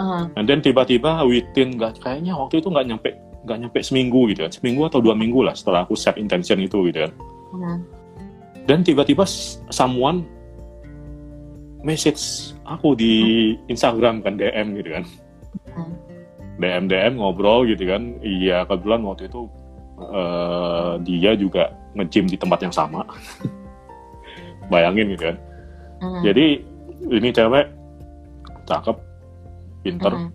Uh-huh. 0.00 0.24
and 0.40 0.48
then 0.48 0.64
tiba-tiba 0.64 1.20
within 1.28 1.76
nggak 1.76 2.00
kayaknya 2.00 2.32
waktu 2.32 2.62
itu 2.62 2.72
nggak 2.72 2.86
nyampe 2.88 3.10
nggak 3.50 3.60
nyampe 3.66 3.80
seminggu 3.82 4.30
gitu 4.30 4.46
kan. 4.46 4.52
Seminggu 4.54 4.86
atau 4.86 5.02
dua 5.02 5.18
minggu 5.18 5.42
lah 5.42 5.58
setelah 5.58 5.82
aku 5.82 5.98
set 5.98 6.14
intention 6.14 6.62
itu 6.62 6.86
gitu 6.86 7.10
kan. 7.10 7.12
Uh-huh. 7.50 7.82
dan 8.70 8.86
tiba-tiba 8.86 9.26
someone 9.74 10.22
message 11.82 12.54
aku 12.62 12.94
di 12.94 13.14
Instagram 13.66 14.22
kan 14.22 14.38
DM 14.38 14.78
gitu 14.78 14.94
kan. 14.94 15.04
DM 16.62 16.86
DM 16.86 17.18
ngobrol 17.18 17.66
gitu 17.66 17.90
kan. 17.90 18.22
Iya 18.22 18.62
kebetulan 18.70 19.02
waktu 19.02 19.26
itu 19.26 19.50
uh, 19.98 21.02
dia 21.02 21.34
juga 21.34 21.74
nge-gym 21.98 22.30
di 22.30 22.38
tempat 22.38 22.62
yang 22.62 22.70
sama. 22.70 23.02
Bayangin 24.70 25.18
gitu 25.18 25.34
kan. 25.34 25.36
Uh 25.98 26.22
jadi 26.22 26.62
ini 27.10 27.28
cewek 27.34 27.66
cakep 28.70 28.96
pinter. 29.82 30.14
Uh 30.14 30.30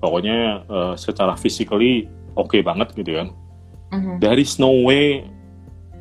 pokoknya 0.00 0.62
uh, 0.68 0.94
secara 0.94 1.34
physically 1.34 2.06
oke 2.36 2.52
okay 2.52 2.60
banget 2.60 2.92
gitu 2.94 3.16
kan. 3.16 3.28
Uh 3.90 4.20
dari 4.20 4.44
Snow 4.44 4.84
Way 4.86 5.24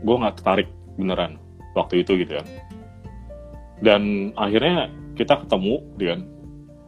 gue 0.04 0.16
nggak 0.16 0.36
tertarik 0.42 0.70
beneran 1.00 1.40
waktu 1.74 2.04
itu 2.04 2.20
gitu 2.22 2.38
kan. 2.40 2.48
Dan 3.82 4.32
akhirnya 4.36 4.92
kita 5.16 5.44
ketemu 5.44 5.84
dengan 5.96 6.20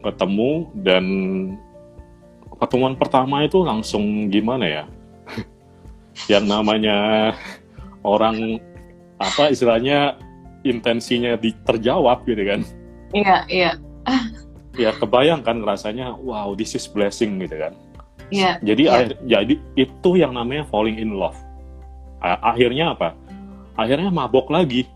ketemu 0.04 0.52
dan 0.84 1.06
pertemuan 2.60 2.96
pertama 2.96 3.44
itu 3.44 3.64
langsung 3.64 4.28
gimana 4.32 4.66
ya? 4.68 4.84
Yang 6.32 6.46
namanya 6.48 6.98
orang 8.04 8.60
apa 9.18 9.50
istilahnya 9.50 10.16
intensinya 10.62 11.40
di, 11.40 11.56
terjawab 11.66 12.24
gitu 12.28 12.44
kan. 12.44 12.62
Iya 13.16 13.38
iya. 13.48 13.72
Ya 14.78 14.94
kebayang 14.94 15.42
kan 15.42 15.66
rasanya 15.66 16.14
wow 16.22 16.54
this 16.54 16.78
is 16.78 16.86
blessing 16.86 17.42
gitu 17.42 17.58
kan 17.58 17.74
iya. 18.34 18.60
Jadi. 18.62 18.84
Akhir, 18.88 19.18
jadi 19.24 19.56
itu 19.76 20.10
yang 20.18 20.34
namanya 20.36 20.68
falling 20.68 21.00
in 21.00 21.16
love. 21.16 21.38
Akhirnya 22.22 22.98
apa? 22.98 23.14
Akhirnya 23.78 24.10
mabok 24.10 24.50
lagi. 24.50 24.90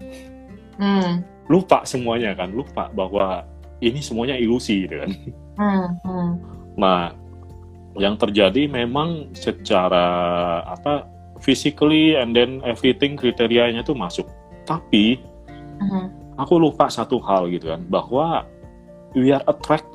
Hmm. 0.82 1.22
Lupa 1.46 1.86
semuanya 1.86 2.34
kan 2.34 2.50
lupa 2.50 2.90
bahwa 2.90 3.46
ini 3.84 4.00
semuanya 4.02 4.38
ilusi 4.38 4.90
gitu 4.90 4.96
kan. 4.98 5.12
Hmm, 5.52 5.88
hmm. 6.08 6.32
nah 6.80 7.12
yang 8.00 8.16
terjadi 8.16 8.72
memang 8.72 9.36
secara 9.36 10.08
apa 10.64 11.06
physically 11.44 12.16
and 12.16 12.32
then 12.32 12.64
everything 12.64 13.20
kriterianya 13.20 13.84
tuh 13.84 13.94
masuk. 13.94 14.26
Tapi 14.64 15.20
hmm. 15.84 16.38
aku 16.40 16.56
lupa 16.56 16.88
satu 16.88 17.20
hal 17.20 17.52
gitu 17.52 17.70
kan 17.70 17.84
bahwa 17.92 18.48
we 19.12 19.36
are 19.36 19.44
attract 19.52 19.86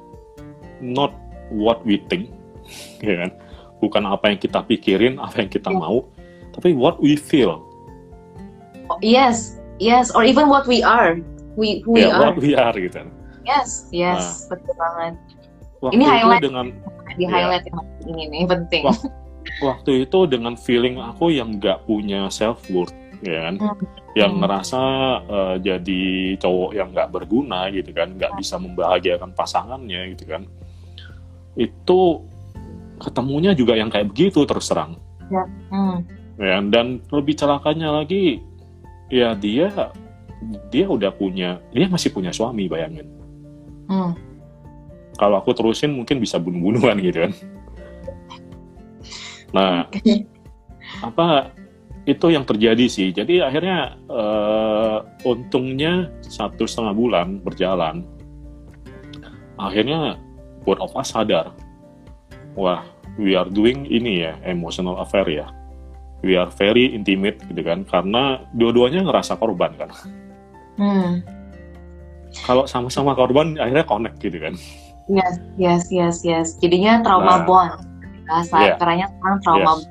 not 0.84 1.10
what 1.48 1.80
we 1.88 1.96
think 2.12 2.35
ya 3.02 3.14
kan 3.26 3.30
bukan 3.80 4.02
apa 4.08 4.32
yang 4.32 4.38
kita 4.40 4.60
pikirin 4.64 5.20
apa 5.20 5.44
yang 5.44 5.50
kita 5.52 5.68
yeah. 5.68 5.80
mau 5.80 6.06
tapi 6.56 6.72
what 6.72 6.96
we 6.98 7.14
feel 7.14 7.60
oh, 8.88 8.98
yes 9.04 9.60
yes 9.76 10.08
or 10.16 10.24
even 10.24 10.48
what 10.48 10.64
we 10.64 10.80
are 10.80 11.20
we 11.56 11.80
who 11.82 11.98
ya, 11.98 12.06
we 12.06 12.12
are. 12.12 12.34
we 12.36 12.52
are 12.54 12.76
gitu. 12.76 13.00
Yes, 13.42 13.88
yes, 13.90 14.46
nah, 14.46 14.54
betul 14.54 14.74
banget. 14.76 15.14
Ini 15.94 16.04
highlight 16.04 16.42
dengan 16.44 16.66
di 17.16 17.24
ya. 17.24 17.30
highlight 17.32 17.64
ya, 17.64 17.72
yang 17.72 17.80
ini 18.12 18.22
nih 18.28 18.42
penting. 18.46 18.82
Waktu, 18.84 19.08
waktu 19.64 19.90
itu 20.04 20.18
dengan 20.28 20.54
feeling 20.58 21.00
aku 21.00 21.32
yang 21.32 21.56
nggak 21.56 21.86
punya 21.88 22.28
self 22.28 22.60
worth, 22.68 22.92
ya 23.22 23.48
kan, 23.48 23.54
hmm. 23.56 23.86
yang 24.18 24.36
hmm. 24.36 24.40
ngerasa 24.44 24.82
uh, 25.30 25.56
jadi 25.62 26.34
cowok 26.42 26.70
yang 26.76 26.90
nggak 26.92 27.08
berguna 27.14 27.70
gitu 27.72 27.90
kan, 27.94 28.18
nggak 28.18 28.34
hmm. 28.34 28.40
bisa 28.42 28.54
membahagiakan 28.58 29.30
pasangannya 29.32 30.12
gitu 30.18 30.24
kan. 30.26 30.42
Itu 31.56 32.26
ketemunya 32.98 33.52
juga 33.52 33.76
yang 33.76 33.92
kayak 33.92 34.10
begitu 34.12 34.44
terus 34.48 34.68
terang. 34.68 35.00
Ya. 35.26 35.42
Hmm. 35.74 36.06
ya 36.38 36.62
dan 36.70 37.02
lebih 37.10 37.34
celakanya 37.34 37.90
lagi, 37.90 38.38
ya 39.10 39.34
dia 39.34 39.90
dia 40.68 40.86
udah 40.86 41.10
punya 41.14 41.62
dia 41.72 41.88
masih 41.88 42.12
punya 42.12 42.30
suami 42.34 42.68
bayangin 42.68 43.08
hmm. 43.88 44.12
kalau 45.16 45.40
aku 45.40 45.56
terusin 45.56 45.94
mungkin 45.96 46.20
bisa 46.20 46.36
bunuh-bunuhan 46.36 46.98
gitu 47.00 47.18
kan 47.26 47.32
nah 49.54 49.74
apa 51.06 51.54
itu 52.06 52.26
yang 52.30 52.44
terjadi 52.46 52.86
sih 52.86 53.08
jadi 53.10 53.48
akhirnya 53.48 53.98
uh, 54.10 55.02
untungnya 55.26 56.12
satu 56.22 56.68
setengah 56.68 56.94
bulan 56.94 57.40
berjalan 57.42 58.04
akhirnya 59.56 60.20
of 60.66 60.92
us 60.98 61.14
sadar 61.14 61.54
wah 62.56 62.82
we 63.16 63.32
are 63.32 63.48
doing 63.48 63.84
ini 63.86 64.24
ya 64.24 64.34
emotional 64.42 64.98
affair 64.98 65.24
ya 65.28 65.46
we 66.20 66.34
are 66.34 66.50
very 66.50 66.90
intimate 66.90 67.38
gitu 67.46 67.60
kan 67.60 67.84
karena 67.84 68.42
dua-duanya 68.52 69.04
ngerasa 69.04 69.36
korban 69.36 69.72
kan 69.76 69.90
Hmm. 70.76 71.24
kalau 72.44 72.68
sama-sama 72.68 73.12
korban 73.12 73.56
akhirnya 73.56 73.84
connect 73.84 74.18
gitu 74.18 74.36
kan 74.36 74.56
Yes, 75.06 75.38
yes, 75.54 75.86
yes, 75.88 76.16
yes. 76.20 76.58
Jadinya 76.58 76.98
trauma 76.98 77.38
Nah. 77.38 77.46
bond. 77.46 77.72
Bahasa 78.26 78.58
Iya. 78.58 78.74
kerennya 78.74 79.06
sekarang 79.08 79.38
trauma 79.40 79.62
Yes. 79.62 79.68
bond. 79.70 79.82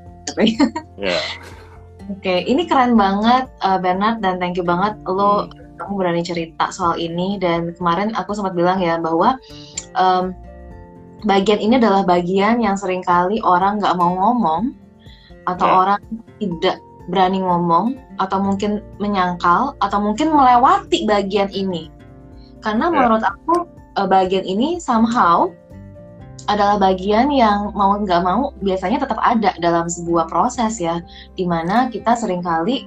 ya 1.00 1.20
Oke, 2.12 2.36
ini 2.44 2.68
keren 2.68 2.94
banget 2.94 3.50
uh, 3.64 3.80
Bernard 3.80 4.20
dan 4.20 4.38
thank 4.38 4.54
you 4.54 4.62
banget 4.62 4.94
lo 5.08 5.48
Hmm. 5.48 5.56
kamu 5.76 5.94
berani 5.98 6.22
cerita 6.22 6.68
soal 6.70 6.96
ini 6.96 7.36
dan 7.36 7.74
kemarin 7.74 8.12
aku 8.12 8.32
sempat 8.32 8.54
bilang 8.54 8.78
ya 8.78 8.96
bahwa 8.96 9.40
em, 9.96 10.36
bagian 11.26 11.60
ini 11.60 11.82
adalah 11.82 12.06
bagian 12.06 12.62
yang 12.62 12.78
sering 12.78 13.02
kali 13.02 13.42
orang 13.42 13.82
nggak 13.82 13.98
mau 13.98 14.14
ngomong 14.14 14.72
atau 15.50 15.66
Ya. 15.68 15.74
orang 15.76 16.02
tidak 16.42 16.78
berani 17.10 17.42
ngomong 17.42 17.98
atau 18.18 18.42
mungkin 18.42 18.82
menyangkal 18.98 19.78
atau 19.78 20.00
mungkin 20.02 20.34
melewati 20.34 21.06
bagian 21.06 21.50
ini 21.54 21.90
karena 22.62 22.90
Ya. 22.90 22.94
menurut 22.94 23.24
aku 23.26 23.66
eh, 23.98 24.08
bagian 24.10 24.46
ini 24.46 24.78
somehow 24.82 25.50
adalah 26.46 26.78
bagian 26.78 27.34
yang 27.34 27.74
mau 27.74 27.98
nggak 27.98 28.22
mau 28.22 28.54
biasanya 28.62 29.02
tetap 29.02 29.18
ada 29.18 29.58
dalam 29.58 29.90
sebuah 29.90 30.30
proses 30.30 30.78
ya 30.78 31.02
di 31.34 31.46
mana 31.50 31.90
kita 31.90 32.14
sering 32.14 32.46
kali 32.46 32.86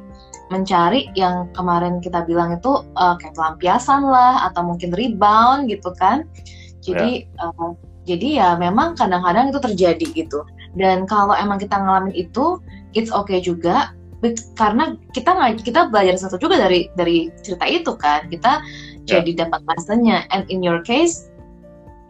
mencari 0.49 1.11
yang 1.19 1.51
kemarin 1.53 1.99
kita 1.99 2.23
bilang 2.23 2.55
itu 2.55 2.87
eh, 2.95 3.15
kayak 3.19 3.35
pelampiasan 3.35 4.07
lah 4.07 4.47
atau 4.51 4.63
mungkin 4.63 4.95
rebound 4.95 5.67
gitu 5.71 5.91
kan 5.99 6.23
jadi 6.83 7.27
eh, 7.27 7.71
jadi 8.09 8.29
ya 8.41 8.49
memang 8.57 8.97
kadang-kadang 8.97 9.53
itu 9.53 9.61
terjadi 9.61 10.07
gitu. 10.17 10.41
Dan 10.73 11.05
kalau 11.05 11.37
emang 11.37 11.61
kita 11.61 11.77
ngalamin 11.77 12.17
itu 12.17 12.57
it's 12.97 13.13
okay 13.13 13.45
juga. 13.45 13.93
Karena 14.57 14.97
kita 15.13 15.37
kita 15.61 15.93
belajar 15.93 16.17
satu 16.17 16.41
juga 16.41 16.57
dari 16.57 16.89
dari 16.97 17.29
cerita 17.45 17.69
itu 17.69 17.93
kan. 18.01 18.25
Kita 18.33 18.65
jadi 19.05 19.45
dapat 19.45 19.61
lessonnya 19.69 20.25
and 20.33 20.49
in 20.49 20.65
your 20.65 20.81
case 20.81 21.29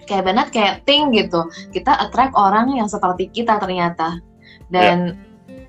kayak 0.06 0.24
Bernard 0.30 0.54
kayak 0.54 0.86
think 0.86 1.12
gitu. 1.18 1.50
Kita 1.74 1.98
attract 1.98 2.32
orang 2.38 2.72
yang 2.78 2.86
seperti 2.86 3.28
kita 3.34 3.58
ternyata. 3.58 4.22
Dan 4.70 5.18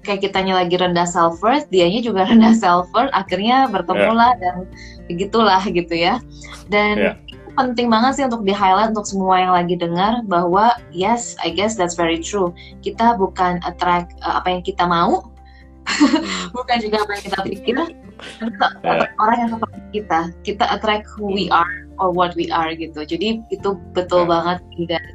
kayak 0.06 0.32
kitanya 0.32 0.64
lagi 0.64 0.80
rendah 0.80 1.04
self 1.04 1.44
worth 1.44 1.68
dianya 1.74 2.00
juga 2.00 2.24
rendah 2.30 2.56
self 2.56 2.88
worth 2.96 3.12
akhirnya 3.12 3.68
bertemu 3.68 4.12
lah 4.16 4.32
dan 4.40 4.70
begitulah 5.10 5.62
gitu 5.68 5.92
ya. 5.98 6.22
Dan 6.70 6.96
Ya. 6.96 7.14
Penting 7.60 7.92
banget 7.92 8.12
sih 8.16 8.24
untuk 8.24 8.48
di 8.48 8.56
highlight 8.56 8.96
untuk 8.96 9.04
semua 9.04 9.36
yang 9.44 9.52
lagi 9.52 9.76
dengar 9.76 10.24
bahwa 10.26 10.72
yes 10.96 11.36
I 11.44 11.52
guess 11.52 11.76
that's 11.76 12.00
very 12.00 12.24
true. 12.24 12.56
Kita 12.80 13.20
bukan 13.20 13.60
attract 13.68 14.16
uh, 14.24 14.40
apa 14.40 14.48
yang 14.56 14.64
kita 14.64 14.88
mau 14.88 15.28
Hmm. 15.90 16.22
bukan 16.58 16.78
juga 16.86 17.02
apa 17.02 17.12
yang 17.18 17.24
kita 17.26 17.40
pikir. 17.50 17.76
Tapi 17.82 18.52
kita 18.52 18.66
Ya. 18.86 18.92
attract 18.94 19.14
orang 19.18 19.38
yang 19.42 19.50
seperti 19.58 19.80
kita. 19.90 20.20
Kita 20.46 20.66
attract 20.70 21.06
who 21.18 21.34
we 21.34 21.50
are 21.50 21.88
or 21.98 22.14
what 22.14 22.38
we 22.38 22.46
are 22.54 22.70
gitu. 22.78 23.02
Jadi 23.02 23.42
itu 23.50 23.70
betul 23.98 24.28
Ya. 24.28 24.30
banget 24.30 24.60
dan. 24.86 25.06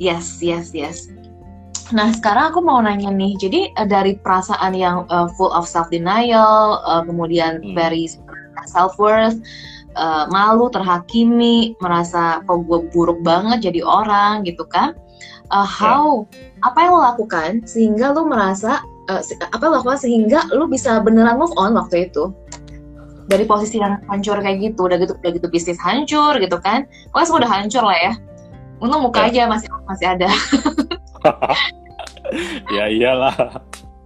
Yes 0.00 0.40
yes 0.40 0.72
yes. 0.72 1.12
Nah 1.92 2.16
sekarang 2.16 2.54
aku 2.54 2.64
mau 2.64 2.80
nanya 2.80 3.12
nih. 3.12 3.36
Jadi 3.36 3.60
eh, 3.76 3.84
dari 3.86 4.16
perasaan 4.16 4.72
yang 4.72 5.04
eh, 5.12 5.28
full 5.36 5.52
of 5.52 5.68
self 5.68 5.92
denial 5.92 6.80
kemudian 7.04 7.60
Hmm. 7.60 7.76
very 7.76 8.08
self 8.64 8.96
worth 8.96 9.36
malu 10.28 10.66
terhakimi 10.70 11.78
merasa 11.78 12.42
kok 12.42 12.66
gue 12.66 12.86
buruk 12.90 13.22
banget 13.22 13.70
jadi 13.70 13.80
orang 13.86 14.42
gitu 14.42 14.66
kan? 14.66 14.94
Eh, 15.52 15.66
how? 15.66 16.26
Apa 16.66 16.78
yang 16.88 16.92
lo 16.96 17.00
lakukan 17.04 17.50
sehingga 17.68 18.10
lo 18.16 18.26
merasa 18.26 18.82
se- 19.22 19.38
apa 19.38 19.60
yang 19.62 19.72
lo 19.72 19.76
lakukan 19.84 20.00
sehingga 20.00 20.40
lo 20.50 20.66
bisa 20.66 20.98
beneran 20.98 21.38
move 21.38 21.54
on 21.54 21.76
waktu 21.78 22.10
itu? 22.10 22.34
Dari 23.24 23.48
posisi 23.48 23.80
yang 23.80 24.02
hancur 24.10 24.36
kayak 24.42 24.60
gitu 24.60 24.84
udah 24.84 25.00
gitu 25.00 25.16
udah 25.16 25.30
gitu 25.32 25.46
bisnis 25.48 25.80
hancur 25.80 26.36
gitu 26.42 26.60
kan? 26.60 26.84
Pokoknya 27.12 27.26
semua 27.26 27.40
udah 27.46 27.52
hancur 27.52 27.82
lah 27.86 27.98
ya. 27.98 28.12
Untung 28.82 29.00
muka 29.06 29.30
aja 29.30 29.48
masih 29.48 29.70
masih 29.86 30.06
ada. 30.10 30.28
Ya 32.72 32.88
iyalah. 32.88 33.36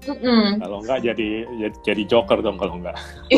Mm-mm. 0.08 0.56
kalau 0.64 0.80
enggak 0.80 1.04
jadi 1.04 1.44
jadi, 1.84 2.02
joker 2.08 2.40
dong 2.40 2.56
kalau 2.56 2.80
enggak 2.80 2.96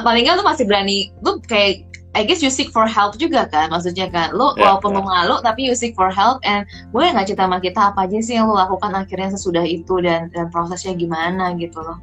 paling 0.00 0.24
nggak 0.24 0.40
lu 0.40 0.44
masih 0.48 0.64
berani 0.64 1.12
lu 1.20 1.36
kayak 1.44 1.84
I 2.12 2.28
guess 2.28 2.44
you 2.44 2.52
seek 2.52 2.68
for 2.72 2.84
help 2.84 3.16
juga 3.16 3.48
kan 3.48 3.72
maksudnya 3.72 4.08
kan 4.08 4.32
lu 4.36 4.52
Ya, 4.56 4.68
walaupun 4.68 4.92
ya. 4.92 4.96
lu 5.00 5.02
malu 5.04 5.36
tapi 5.44 5.68
you 5.68 5.76
seek 5.76 5.92
for 5.92 6.08
help 6.08 6.40
and 6.44 6.64
boleh 6.92 7.12
nggak 7.12 7.28
cerita 7.28 7.44
sama 7.48 7.56
kita 7.60 7.92
apa 7.92 8.04
aja 8.08 8.16
sih 8.20 8.36
yang 8.36 8.48
lu 8.48 8.56
lakukan 8.56 8.92
akhirnya 8.92 9.32
sesudah 9.32 9.64
itu 9.64 10.00
dan 10.04 10.28
dan 10.32 10.48
prosesnya 10.52 10.92
gimana 10.96 11.52
gitu 11.56 11.80
loh 11.80 11.96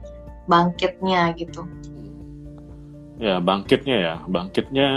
bangkitnya 0.49 1.33
gitu? 1.37 1.61
Ya 3.21 3.37
bangkitnya 3.37 3.97
ya 4.01 4.15
bangkitnya 4.25 4.89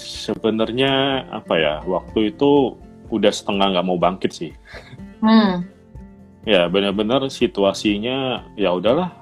sebenarnya 0.00 0.92
apa 1.28 1.54
ya 1.60 1.74
waktu 1.84 2.32
itu 2.32 2.78
udah 3.12 3.32
setengah 3.34 3.76
nggak 3.76 3.84
mau 3.84 4.00
bangkit 4.00 4.32
sih. 4.32 4.52
Hmm. 5.20 5.68
Ya 6.48 6.68
benar-benar 6.72 7.24
situasinya 7.28 8.48
ya 8.56 8.72
udahlah 8.72 9.12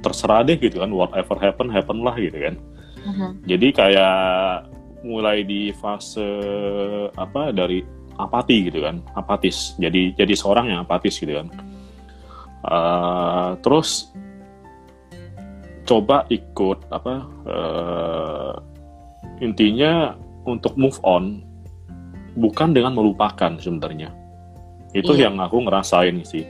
terserah 0.00 0.42
deh 0.44 0.56
gitu 0.56 0.80
kan 0.80 0.90
whatever 0.92 1.36
happen 1.36 1.68
happen 1.68 2.00
lah 2.04 2.16
gitu 2.16 2.36
kan. 2.36 2.56
Mhm. 3.00 3.48
jadi 3.48 3.66
kayak 3.72 4.16
mulai 5.00 5.40
di 5.40 5.72
fase 5.72 6.20
apa 7.16 7.48
dari 7.48 7.80
apati 8.20 8.68
gitu 8.68 8.84
kan 8.84 9.00
apatis. 9.16 9.72
Jadi 9.80 10.12
jadi 10.12 10.36
seorang 10.36 10.68
yang 10.68 10.84
apatis 10.84 11.16
gitu 11.16 11.32
kan. 11.40 11.48
Eh, 12.60 13.50
terus 13.64 14.12
coba 15.88 16.28
ikut 16.28 16.84
apa 16.92 17.14
eh, 17.48 18.52
intinya 19.40 20.12
untuk 20.44 20.76
move 20.76 21.00
on 21.00 21.40
bukan 22.36 22.76
dengan 22.76 22.92
melupakan 22.92 23.56
sebenarnya. 23.56 24.12
Itu 24.92 25.16
Iya. 25.16 25.32
yang 25.32 25.40
aku 25.40 25.64
ngerasain 25.64 26.20
sih 26.28 26.44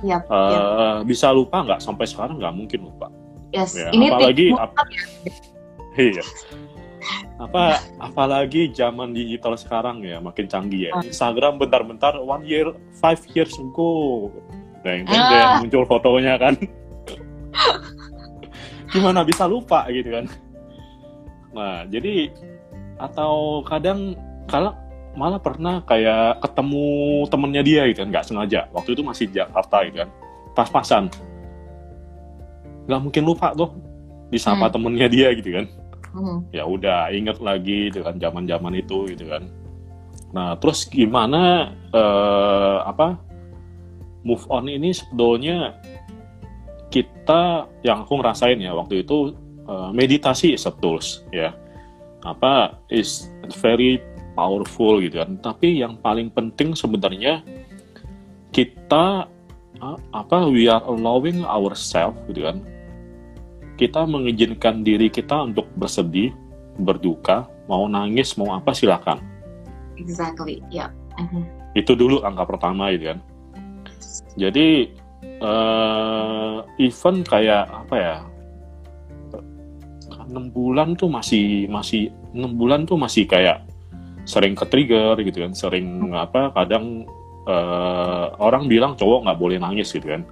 Yap, 0.00 0.24
Eh, 0.24 0.50
yap. 0.50 1.04
bisa 1.04 1.28
lupa 1.28 1.60
nggak? 1.60 1.80
Sampai 1.80 2.08
sekarang 2.08 2.40
nggak 2.40 2.54
mungkin 2.54 2.80
lupa. 2.86 3.08
Yes 3.50 3.74
ya, 3.74 3.90
ini 3.90 4.08
apalagi 4.08 4.54
ap- 4.54 4.78
iya. 5.98 6.22
Apa 7.36 7.80
apalagi 7.98 8.68
zaman 8.70 9.10
digital 9.10 9.56
sekarang 9.56 10.00
ya 10.00 10.20
makin 10.20 10.46
canggih 10.46 10.88
ya. 10.88 10.92
Hmm. 10.94 11.04
Instagram 11.04 11.56
bentar-bentar 11.56 12.16
one 12.16 12.44
year 12.44 12.70
five 12.96 13.18
years 13.32 13.52
ago. 13.56 14.28
Itu 14.80 15.10
Ah. 15.12 15.60
muncul 15.60 15.84
fotonya 15.84 16.36
kan. 16.36 16.54
Gimana 18.90 19.22
bisa 19.22 19.46
lupa 19.46 19.86
gitu 19.88 20.10
kan? 20.10 20.26
Nah 21.50 21.84
jadi 21.86 22.30
atau 22.96 23.64
kadang 23.64 24.14
kalau 24.44 24.74
malah 25.18 25.42
pernah 25.42 25.82
kayak 25.84 26.38
ketemu 26.44 26.86
temennya 27.26 27.62
dia 27.66 27.82
gitu 27.90 27.98
kan 28.06 28.08
nggak 28.14 28.26
sengaja. 28.26 28.60
Waktu 28.70 28.94
itu 28.94 29.02
masih 29.02 29.26
Jakarta 29.30 29.82
gitu 29.86 29.96
kan 30.06 30.10
pas-pasan. 30.54 31.04
Nggak 32.86 33.00
mungkin 33.00 33.22
lupa 33.26 33.54
tuh 33.54 33.70
disapa 34.30 34.66
Hmm. 34.70 34.74
temennya 34.74 35.08
dia 35.10 35.30
gitu 35.34 35.50
kan. 35.54 35.66
Hmm. 36.10 36.42
ya 36.50 36.66
udah 36.66 37.14
inget 37.14 37.38
lagi 37.38 37.86
gitu 37.86 38.02
kan 38.02 38.18
zaman 38.18 38.42
zaman 38.42 38.74
itu 38.74 39.06
gitu 39.14 39.30
kan. 39.30 39.46
Nah 40.34 40.58
terus 40.58 40.82
gimana 40.90 41.70
eh, 41.94 42.78
apa 42.82 43.14
move 44.26 44.42
on 44.50 44.66
ini 44.66 44.90
sebetulnya 44.90 45.78
kita 46.90 47.70
yang 47.86 48.02
aku 48.02 48.18
ngerasain 48.18 48.58
ya 48.58 48.74
waktu 48.74 49.06
itu 49.06 49.38
eh, 49.70 49.90
meditasi 49.94 50.58
is 50.58 50.66
a 50.66 50.74
tools 50.82 51.22
ya. 51.30 51.54
Apa 52.26 52.74
is 52.90 53.30
very 53.62 54.02
powerful 54.40 55.04
gitu 55.04 55.20
kan 55.20 55.36
tapi 55.44 55.84
yang 55.84 56.00
paling 56.00 56.32
penting 56.32 56.72
sebenarnya 56.72 57.44
kita 58.56 59.28
eh, 59.76 59.98
apa 60.16 60.48
we 60.48 60.64
are 60.64 60.80
allowing 60.88 61.44
ourselves 61.44 62.16
gitu 62.32 62.48
kan 62.48 62.64
kita 63.76 64.04
mengizinkan 64.04 64.84
diri 64.84 65.08
kita 65.08 65.40
untuk 65.40 65.64
bersedih, 65.72 66.36
berduka, 66.84 67.48
mau 67.64 67.88
nangis, 67.88 68.36
mau 68.36 68.52
apa 68.52 68.76
silakan. 68.76 69.24
exactly 69.96 70.60
ya 70.68 70.92
Mhm. 71.20 71.42
Itu 71.76 71.92
dulu 71.94 72.24
angka 72.24 72.48
pertama 72.48 72.90
gitu 72.94 73.14
kan. 73.14 73.18
Jadi 74.38 74.90
eh 75.40 76.56
event 76.80 77.20
kayak 77.26 77.64
apa 77.68 77.96
ya? 77.96 78.16
enam 80.30 80.46
bulan 80.54 80.94
tuh 80.94 81.10
masih 81.10 81.66
masih 81.66 82.06
enam 82.30 82.54
bulan 82.54 82.86
tuh 82.86 82.94
masih 82.94 83.26
kayak 83.26 83.66
sering 84.24 84.54
ke 84.56 84.64
trigger 84.68 85.16
gitu 85.20 85.44
kan, 85.44 85.52
sering 85.52 86.12
apa? 86.12 86.52
Kadang 86.54 87.08
eh, 87.48 88.26
orang 88.38 88.66
bilang 88.66 88.96
cowok 88.96 89.26
nggak 89.26 89.40
boleh 89.40 89.58
nangis 89.60 89.92
gitu 89.92 90.06
kan. 90.06 90.22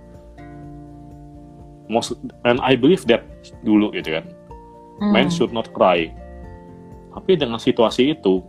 Most 1.88 2.20
and 2.44 2.60
I 2.60 2.76
believe 2.76 3.08
that 3.08 3.24
dulu 3.64 3.92
gitu 3.96 4.20
kan. 4.20 4.26
Hmm. 4.98 5.14
men 5.14 5.30
should 5.30 5.54
not 5.54 5.70
cry. 5.70 6.10
Tapi 7.14 7.38
dengan 7.38 7.62
situasi 7.62 8.18
itu, 8.18 8.42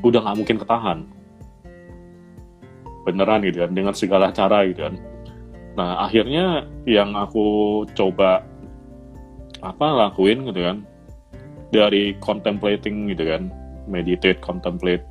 udah 0.00 0.24
nggak 0.24 0.38
mungkin 0.40 0.56
ketahan. 0.56 0.98
Beneran 3.04 3.44
gitu 3.44 3.64
kan, 3.64 3.72
dengan 3.76 3.92
segala 3.92 4.32
cara 4.32 4.64
gitu 4.64 4.88
kan. 4.88 4.96
Nah, 5.76 6.04
akhirnya 6.08 6.64
yang 6.88 7.12
aku 7.14 7.84
coba 7.92 8.44
apa 9.60 9.86
lakuin 10.08 10.48
gitu 10.48 10.64
kan 10.64 10.80
dari 11.68 12.16
contemplating 12.18 13.12
gitu 13.12 13.28
kan, 13.28 13.52
meditate, 13.90 14.38
contemplate 14.38 15.02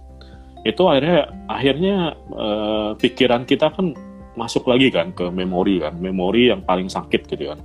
itu 0.68 0.84
akhirnya 0.84 1.32
akhirnya 1.48 1.98
uh, 2.36 2.92
pikiran 3.00 3.48
kita 3.48 3.72
kan 3.72 3.96
masuk 4.36 4.68
lagi 4.68 4.92
kan 4.92 5.16
ke 5.16 5.32
memori 5.32 5.80
kan, 5.80 5.96
memori 5.96 6.52
yang 6.52 6.64
paling 6.64 6.92
sakit 6.92 7.28
gitu 7.28 7.56
kan. 7.56 7.60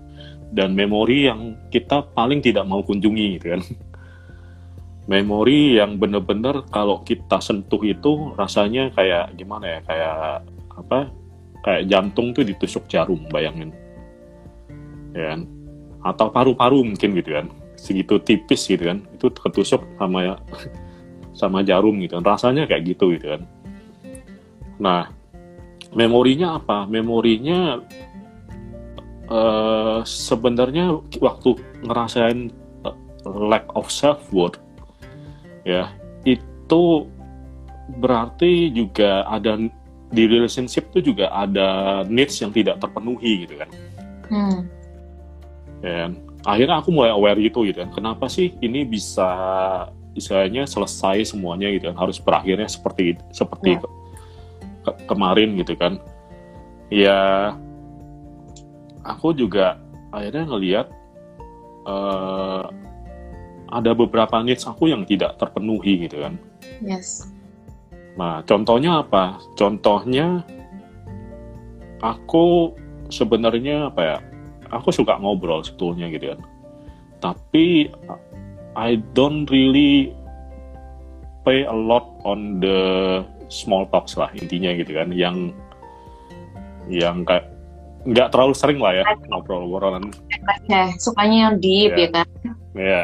Dan 0.55 0.79
memori 0.79 1.27
yang 1.27 1.59
kita 1.74 2.07
paling 2.14 2.38
tidak 2.38 2.62
mau 2.70 2.83
kunjungi 2.87 3.27
gitu 3.38 3.59
kan. 3.59 3.62
Memori 5.05 5.77
yang 5.77 6.00
bener-bener 6.00 6.64
kalau 6.72 7.05
kita 7.05 7.37
sentuh 7.37 7.83
itu 7.85 8.33
rasanya 8.40 8.88
kayak 8.96 9.37
gimana 9.37 9.77
ya, 9.77 9.79
kayak 9.85 10.16
apa? 10.81 11.12
Kayak 11.61 11.83
jantung 11.92 12.33
tuh 12.33 12.40
ditusuk 12.40 12.88
jarum, 12.88 13.20
bayangin. 13.29 13.68
Ya 15.12 15.37
kan? 15.37 15.40
Atau 16.00 16.33
paru-paru 16.33 16.88
mungkin 16.88 17.20
gitu 17.20 17.37
kan. 17.37 17.53
Segitu 17.77 18.16
tipis 18.24 18.64
gitu 18.64 18.88
kan. 18.88 19.05
Itu 19.12 19.29
ketusuk 19.29 19.85
sama 20.00 20.24
ya 20.24 20.35
sama 21.34 21.66
jarum 21.66 21.98
gitu 22.00 22.16
kan. 22.18 22.24
Rasanya 22.24 22.64
kayak 22.64 22.96
gitu 22.96 23.14
gitu 23.18 23.34
kan. 23.34 23.42
Nah, 24.78 25.02
memorinya 25.94 26.58
apa? 26.58 26.86
Memorinya 26.88 27.82
uh, 29.28 30.00
sebenarnya 30.02 30.94
waktu 31.20 31.58
ngerasain 31.84 32.50
uh, 32.84 32.96
lack 33.26 33.68
of 33.76 33.88
self 33.88 34.20
worth 34.32 34.60
ya 35.64 35.88
itu 36.28 37.08
berarti 38.00 38.72
juga 38.72 39.24
ada 39.28 39.56
di 40.14 40.24
relationship 40.28 40.92
itu 40.94 41.12
juga 41.12 41.32
ada 41.32 42.00
needs 42.06 42.38
yang 42.38 42.54
tidak 42.54 42.78
terpenuhi 42.78 43.44
gitu 43.48 43.58
kan. 43.58 43.70
Hmm. 44.30 44.58
Dan 45.84 46.08
akhirnya 46.46 46.80
aku 46.80 46.94
mulai 46.94 47.12
aware 47.12 47.40
gitu 47.40 47.66
gitu 47.66 47.82
kan. 47.82 47.90
Kenapa 47.92 48.30
sih 48.30 48.54
ini 48.62 48.86
bisa 48.86 49.28
istilahnya 50.14 50.64
selesai 50.64 51.35
semuanya 51.35 51.70
gitu 51.74 51.90
kan 51.90 51.98
harus 51.98 52.22
berakhirnya 52.22 52.70
seperti 52.70 53.18
seperti 53.35 53.77
ya. 53.77 53.83
ke 54.87 54.90
kemarin 55.11 55.59
gitu 55.59 55.74
kan. 55.74 55.98
Ya 56.88 57.53
aku 59.03 59.35
juga 59.35 59.79
akhirnya 60.14 60.44
ngelihat 60.46 60.87
uh, 61.85 62.70
ada 63.74 63.90
beberapa 63.90 64.38
needs 64.40 64.64
aku 64.64 64.90
yang 64.90 65.03
tidak 65.03 65.37
terpenuhi 65.37 66.07
gitu 66.07 66.22
kan. 66.22 66.38
Yes. 66.79 67.27
Nah 68.14 68.46
contohnya 68.46 69.03
apa? 69.03 69.42
Contohnya 69.59 70.46
aku 71.98 72.77
sebenarnya 73.11 73.90
apa 73.90 74.03
ya? 74.03 74.18
Aku 74.70 74.90
suka 74.90 75.18
ngobrol 75.18 75.62
sebetulnya 75.62 76.11
gitu 76.11 76.35
kan. 76.35 76.40
Tapi 77.18 77.90
I 78.74 78.98
don't 79.14 79.46
really 79.50 80.10
pay 81.46 81.62
a 81.64 81.74
lot 81.74 82.18
on 82.26 82.58
the 82.58 82.78
small 83.46 83.87
talks 83.88 84.18
lah 84.18 84.30
intinya 84.34 84.74
gitu 84.74 84.98
kan. 84.98 85.14
Yang 85.14 85.54
yang 86.90 87.22
kayak 87.24 87.48
nggak 88.04 88.28
terlalu 88.34 88.52
sering 88.52 88.78
lah 88.82 88.92
ya 88.92 89.04
ngobrol-ngobrolan 89.32 90.12
ya, 90.68 90.92
sukanya 91.00 91.48
yang 91.48 91.56
deep 91.56 91.96
ya, 91.96 92.04
ya 92.04 92.08
kan. 92.12 92.28
Ya 92.76 93.02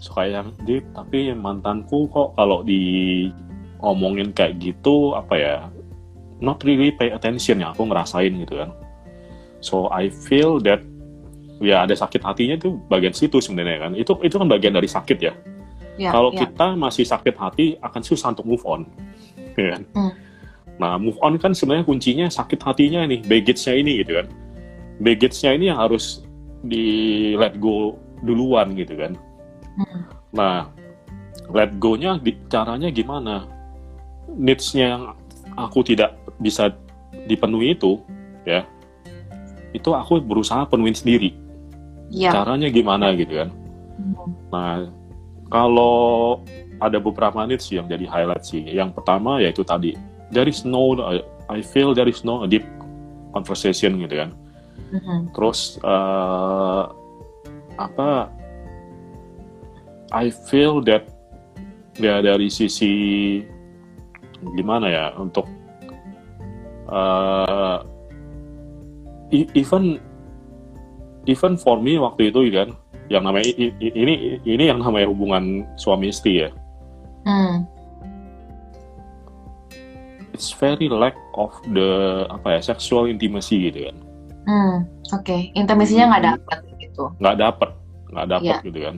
suka 0.00 0.26
yang 0.26 0.48
deep. 0.66 0.82
Tapi 0.96 1.30
mantanku 1.36 2.10
kok 2.10 2.34
kalau 2.34 2.66
di 2.66 3.28
ngomongin 3.78 4.32
kayak 4.32 4.58
gitu 4.58 5.14
apa 5.14 5.34
ya 5.36 5.54
not 6.42 6.64
really 6.66 6.90
pay 6.96 7.12
attention 7.14 7.62
ya 7.62 7.70
aku 7.70 7.86
ngerasain 7.86 8.34
gitu 8.42 8.64
kan. 8.64 8.70
So 9.62 9.88
I 9.92 10.10
feel 10.10 10.60
that 10.64 10.84
ya 11.62 11.86
ada 11.86 11.94
sakit 11.94 12.22
hatinya 12.22 12.58
itu 12.58 12.78
bagian 12.90 13.14
situ 13.14 13.38
sebenarnya 13.38 13.88
kan 13.88 13.92
itu 13.94 14.12
itu 14.26 14.34
kan 14.34 14.48
bagian 14.50 14.74
dari 14.74 14.90
sakit 14.90 15.18
ya, 15.22 15.32
ya 16.00 16.10
kalau 16.10 16.34
ya. 16.34 16.46
kita 16.46 16.74
masih 16.74 17.06
sakit 17.06 17.34
hati 17.38 17.66
akan 17.78 18.02
susah 18.02 18.34
untuk 18.34 18.46
move 18.46 18.64
on 18.66 18.86
ya 19.60 19.78
kan? 19.78 19.82
Hmm. 19.94 20.12
Nah, 20.74 20.98
move 20.98 21.18
on 21.22 21.38
kan 21.38 21.54
sebenarnya 21.54 21.86
kuncinya 21.86 22.26
sakit 22.26 22.58
hatinya 22.58 23.06
nih, 23.06 23.22
baggage-nya 23.22 23.74
ini 23.78 23.92
gitu 24.02 24.18
kan. 24.18 24.26
Baggage-nya 24.98 25.50
ini 25.54 25.64
yang 25.70 25.78
harus 25.78 26.26
di 26.66 26.86
let 27.38 27.58
go 27.62 27.94
duluan 28.26 28.74
gitu 28.74 28.98
kan. 28.98 29.14
Hmm. 29.78 30.02
Nah, 30.34 30.56
let 31.54 31.78
go-nya 31.78 32.18
di, 32.18 32.34
caranya 32.50 32.90
gimana? 32.90 33.46
Needs-nya 34.34 34.98
yang 34.98 35.04
aku 35.54 35.86
tidak 35.86 36.18
bisa 36.42 36.74
dipenuhi 37.30 37.78
itu, 37.78 38.02
ya, 38.42 38.66
itu 39.70 39.94
aku 39.94 40.18
berusaha 40.18 40.66
penuhin 40.66 40.96
sendiri. 40.96 41.38
Ya. 42.12 42.32
Caranya 42.32 42.68
gimana 42.68 43.12
gitu 43.16 43.44
kan? 43.44 43.48
Hmm. 43.96 44.32
Nah, 44.50 44.74
kalau 45.48 46.40
ada 46.82 46.98
beberapa 46.98 47.46
needs 47.46 47.70
yang 47.70 47.86
jadi 47.86 48.04
highlight 48.04 48.44
sih. 48.44 48.64
Yang 48.64 48.98
pertama 48.98 49.38
yaitu 49.40 49.62
tadi 49.62 49.94
there 50.34 50.48
is 50.48 50.66
no 50.66 50.96
I 51.48 51.60
feel 51.60 51.92
there 51.92 52.08
is 52.08 52.24
no 52.24 52.44
deep 52.48 52.64
conversation 53.34 54.00
gitu 54.00 54.24
kan. 54.24 54.30
Mm-hmm. 54.94 55.18
Terus 55.34 55.78
uh, 55.82 56.90
apa? 57.78 58.30
I 60.14 60.30
feel 60.30 60.78
that 60.86 61.10
ya 61.98 62.22
dari 62.22 62.46
sisi 62.46 62.92
gimana 64.54 64.86
ya 64.86 65.06
untuk 65.18 65.50
uh, 66.86 67.82
even 69.34 69.98
even 71.24 71.58
for 71.58 71.80
me 71.80 71.96
waktu 71.96 72.30
itu 72.30 72.48
kan 72.52 72.72
yang 73.12 73.24
namanya 73.24 73.48
ini 73.80 74.40
ini 74.44 74.64
yang 74.68 74.80
namanya 74.80 75.08
hubungan 75.12 75.68
suami 75.76 76.08
istri 76.08 76.46
ya 76.46 76.50
Hmm. 77.24 77.64
It's 80.36 80.52
very 80.52 80.92
lack 80.92 81.16
of 81.34 81.56
the 81.72 82.24
apa 82.28 82.58
ya 82.58 82.60
sexual 82.60 83.08
intimacy 83.08 83.72
gitu 83.72 83.88
kan. 83.90 83.96
Hmm, 84.44 84.76
oke. 85.10 85.24
Okay. 85.24 85.40
Intimasinya 85.56 86.14
nggak 86.14 86.22
hmm. 86.22 86.30
dapet 86.36 86.58
gitu. 86.84 87.04
Nggak 87.16 87.36
dapet, 87.40 87.70
nggak 88.12 88.28
dapet 88.28 88.54
yeah. 88.60 88.66
gitu 88.66 88.80
kan. 88.84 88.96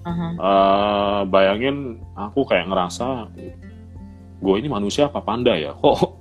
Uh-huh. 0.00 0.32
Uh, 0.40 1.20
bayangin 1.28 2.00
aku 2.16 2.48
kayak 2.48 2.72
ngerasa 2.72 3.28
gue 4.40 4.54
ini 4.56 4.68
manusia 4.72 5.06
apa 5.06 5.20
panda 5.22 5.52
ya? 5.54 5.76
Kok 5.78 6.18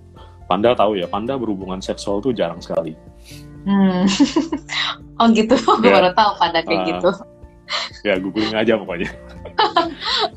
panda 0.51 0.75
tahu 0.75 0.99
ya? 0.99 1.07
Panda 1.09 1.39
berhubungan 1.39 1.81
seksual 1.81 2.19
tuh 2.19 2.35
jarang 2.35 2.59
sekali. 2.61 2.93
Hmm. 3.67 4.03
oh 5.19 5.27
gitu, 5.35 5.55
gue 5.81 5.89
yeah. 5.89 5.95
baru 5.99 6.09
tahu 6.15 6.31
panda 6.39 6.59
kayak 6.63 6.79
uh, 6.79 6.87
gitu. 6.93 7.09
Ya 8.07 8.15
googling 8.17 8.55
aja 8.55 8.79
pokoknya. 8.79 9.09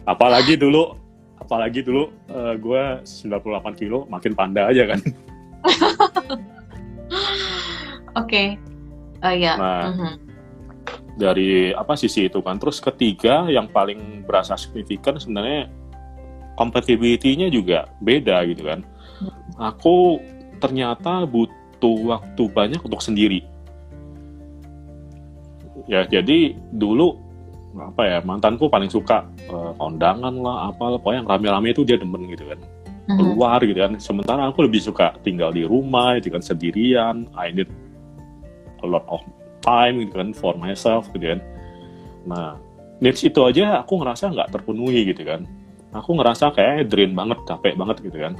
Apalagi 0.04 0.58
dulu 0.58 1.02
apalagi 1.42 1.82
dulu 1.82 2.08
uh, 2.30 2.54
gue 2.54 2.82
98 3.04 3.76
kilo 3.76 4.06
makin 4.06 4.32
panda 4.32 4.72
aja 4.72 4.88
kan 4.88 5.00
oke 8.16 8.24
okay. 8.24 8.56
uh, 9.20 9.35
ya 9.35 9.58
nah 9.58 9.82
uh 9.85 9.92
-huh. 9.92 10.14
dari 11.18 11.74
apa 11.74 11.98
sisi 11.98 12.30
itu 12.30 12.38
kan 12.40 12.62
terus 12.62 12.78
ketiga 12.78 13.50
yang 13.50 13.66
paling 13.68 14.22
berasa 14.22 14.54
signifikan 14.54 15.18
sebenarnya 15.18 15.66
compatibility-nya 16.54 17.50
juga 17.50 17.90
beda 17.98 18.46
gitu 18.46 18.70
kan 18.70 18.87
aku 19.58 20.22
ternyata 20.62 21.26
butuh 21.26 21.58
waktu 21.87 22.42
banyak 22.51 22.81
untuk 22.83 23.03
sendiri. 23.03 23.42
Ya 25.90 26.07
jadi 26.07 26.55
dulu 26.71 27.18
apa 27.73 28.03
ya 28.05 28.18
mantanku 28.21 28.68
paling 28.68 28.92
suka 28.92 29.25
uh, 29.49 29.73
kondangan 29.81 30.35
lah 30.37 30.71
apa 30.71 31.01
pokoknya 31.01 31.25
yang 31.25 31.29
rame-rame 31.29 31.68
itu 31.73 31.83
dia 31.83 31.97
demen 31.97 32.29
gitu 32.31 32.47
kan. 32.47 32.61
Mm-hmm. 33.03 33.18
keluar 33.18 33.59
gitu 33.66 33.78
kan. 33.83 33.93
Sementara 33.99 34.47
aku 34.47 34.62
lebih 34.62 34.78
suka 34.78 35.18
tinggal 35.26 35.51
di 35.51 35.66
rumah 35.66 36.14
gitu 36.22 36.30
kan 36.30 36.43
sendirian 36.43 37.26
I 37.35 37.51
need 37.51 37.66
a 38.83 38.87
lot 38.87 39.03
of 39.11 39.18
time 39.59 40.07
gitu 40.07 40.22
kan 40.22 40.30
for 40.30 40.55
myself 40.55 41.11
gitu 41.11 41.35
kan. 41.35 41.41
Nah 42.30 42.55
needs 43.03 43.26
itu 43.26 43.43
aja 43.43 43.83
aku 43.83 43.99
ngerasa 43.99 44.30
nggak 44.30 44.55
terpenuhi 44.55 45.11
gitu 45.11 45.26
kan. 45.26 45.43
Aku 45.93 46.14
ngerasa 46.14 46.55
kayak 46.55 46.95
drain 46.95 47.12
banget 47.12 47.43
capek 47.43 47.74
banget 47.74 48.07
gitu 48.07 48.18
kan. 48.22 48.39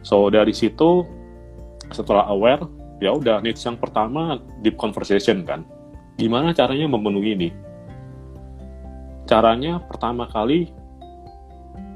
So 0.00 0.32
dari 0.32 0.56
situ 0.56 1.04
setelah 1.92 2.28
aware 2.30 2.64
ya 3.02 3.10
udah 3.12 3.42
needs 3.42 3.60
yang 3.66 3.76
pertama 3.76 4.38
deep 4.62 4.78
conversation 4.78 5.42
kan 5.42 5.66
gimana 6.16 6.54
caranya 6.54 6.86
memenuhi 6.86 7.30
ini 7.34 7.48
caranya 9.26 9.82
pertama 9.82 10.28
kali 10.30 10.70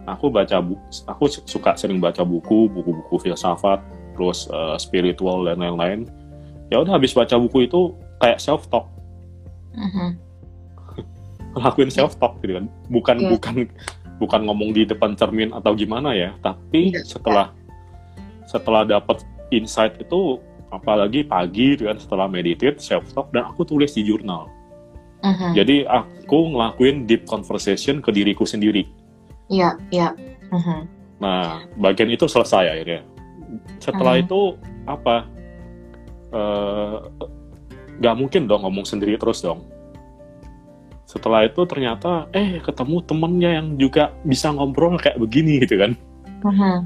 aku 0.08 0.32
baca 0.32 0.58
buku, 0.64 0.80
aku 1.04 1.24
suka 1.44 1.76
sering 1.76 2.00
baca 2.00 2.24
buku 2.24 2.66
buku-buku 2.72 3.28
filsafat 3.28 3.78
terus 4.16 4.48
uh, 4.50 4.74
spiritual 4.80 5.44
dan 5.44 5.60
lain-lain 5.60 6.08
ya 6.72 6.80
udah 6.80 6.96
habis 6.96 7.12
baca 7.12 7.36
buku 7.36 7.68
itu 7.68 7.92
kayak 8.18 8.40
self 8.40 8.66
talk 8.72 8.88
uh-huh. 9.76 10.10
lakuin 11.62 11.92
self 11.92 12.16
talk 12.16 12.40
gitu 12.40 12.58
kan 12.58 12.66
bukan 12.88 13.16
yeah. 13.20 13.30
bukan 13.30 13.54
bukan 14.18 14.40
ngomong 14.50 14.74
di 14.74 14.82
depan 14.82 15.14
cermin 15.14 15.54
atau 15.54 15.76
gimana 15.76 16.16
ya 16.16 16.34
tapi 16.42 16.96
yeah. 16.96 17.04
setelah 17.04 17.54
setelah 18.48 18.82
dapat 18.82 19.22
insight 19.50 19.96
itu 19.98 20.38
apalagi 20.68 21.24
pagi 21.24 21.74
gitu 21.74 21.88
kan 21.88 21.96
setelah 21.96 22.26
meditate 22.28 22.76
self 22.78 23.08
talk 23.12 23.32
dan 23.32 23.48
aku 23.48 23.64
tulis 23.64 23.92
di 23.92 24.04
jurnal 24.04 24.48
Mhm. 25.24 25.56
jadi 25.56 25.76
aku 25.88 26.54
ngelakuin 26.54 27.08
deep 27.08 27.24
conversation 27.24 27.98
ke 27.98 28.12
diriku 28.12 28.44
sendiri 28.44 28.84
Iya, 29.48 29.74
iya. 29.88 30.12
Mhm. 30.52 30.78
nah 31.18 31.64
bagian 31.74 32.12
itu 32.12 32.28
selesai 32.28 32.68
akhirnya 32.68 33.02
setelah 33.80 34.14
Hmm. 34.16 34.24
itu 34.24 34.40
apa 34.84 35.16
eh, 36.28 36.96
nggak 37.98 38.14
mungkin 38.14 38.44
dong 38.44 38.62
ngomong 38.62 38.84
sendiri 38.84 39.16
terus 39.16 39.40
dong 39.40 39.64
setelah 41.08 41.48
itu 41.48 41.64
ternyata 41.64 42.28
eh 42.36 42.60
ketemu 42.60 43.00
temennya 43.00 43.50
yang 43.56 43.80
juga 43.80 44.12
bisa 44.22 44.52
ngobrol 44.52 45.00
kayak 45.00 45.16
begini 45.16 45.64
gitu 45.64 45.80
kan 45.80 45.96
Mhm. 46.44 46.76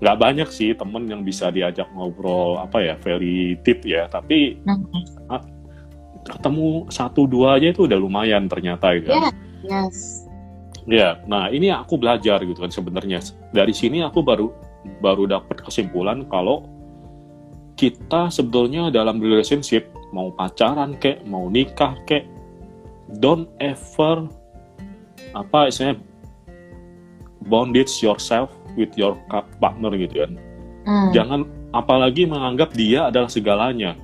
Nggak 0.00 0.16
banyak 0.16 0.48
sih 0.48 0.72
temen 0.72 1.04
yang 1.06 1.20
bisa 1.20 1.52
diajak 1.52 1.86
ngobrol 1.92 2.56
apa 2.56 2.80
ya 2.80 2.94
very 3.04 3.60
deep 3.60 3.84
ya 3.84 4.08
tapi 4.08 4.56
Mhm. 4.64 5.04
ketemu 6.20 6.88
satu 6.88 7.24
dua 7.24 7.56
aja 7.60 7.72
itu 7.72 7.84
udah 7.88 7.96
lumayan 7.96 8.44
ternyata 8.48 8.92
gitu 8.96 9.08
kan. 9.12 9.32
Yes. 9.64 10.24
Ya, 10.88 11.20
nah 11.28 11.52
ini 11.52 11.68
aku 11.68 12.00
belajar 12.00 12.40
gitu 12.44 12.56
kan 12.56 12.72
sebenarnya 12.72 13.20
dari 13.52 13.72
sini 13.76 14.00
aku 14.00 14.24
baru 14.24 14.48
baru 15.04 15.28
dapat 15.28 15.60
kesimpulan 15.60 16.24
kalau 16.28 16.64
kita 17.76 18.32
sebetulnya 18.32 18.88
dalam 18.92 19.20
relationship 19.20 19.88
mau 20.12 20.32
pacaran 20.32 20.96
kek 20.96 21.24
mau 21.28 21.48
nikah 21.52 21.96
kek 22.04 22.24
don't 23.20 23.48
ever 23.60 24.28
apa 25.36 25.68
istilahnya 25.68 26.00
bondage 27.48 28.00
yourself 28.04 28.52
with 28.74 28.92
your 28.94 29.14
partner 29.58 29.90
gitu 29.94 30.26
kan. 30.26 30.32
Hmm. 30.80 31.12
jangan 31.12 31.40
apalagi 31.70 32.24
menganggap 32.24 32.72
dia 32.72 33.12
adalah 33.12 33.28
segalanya. 33.28 33.94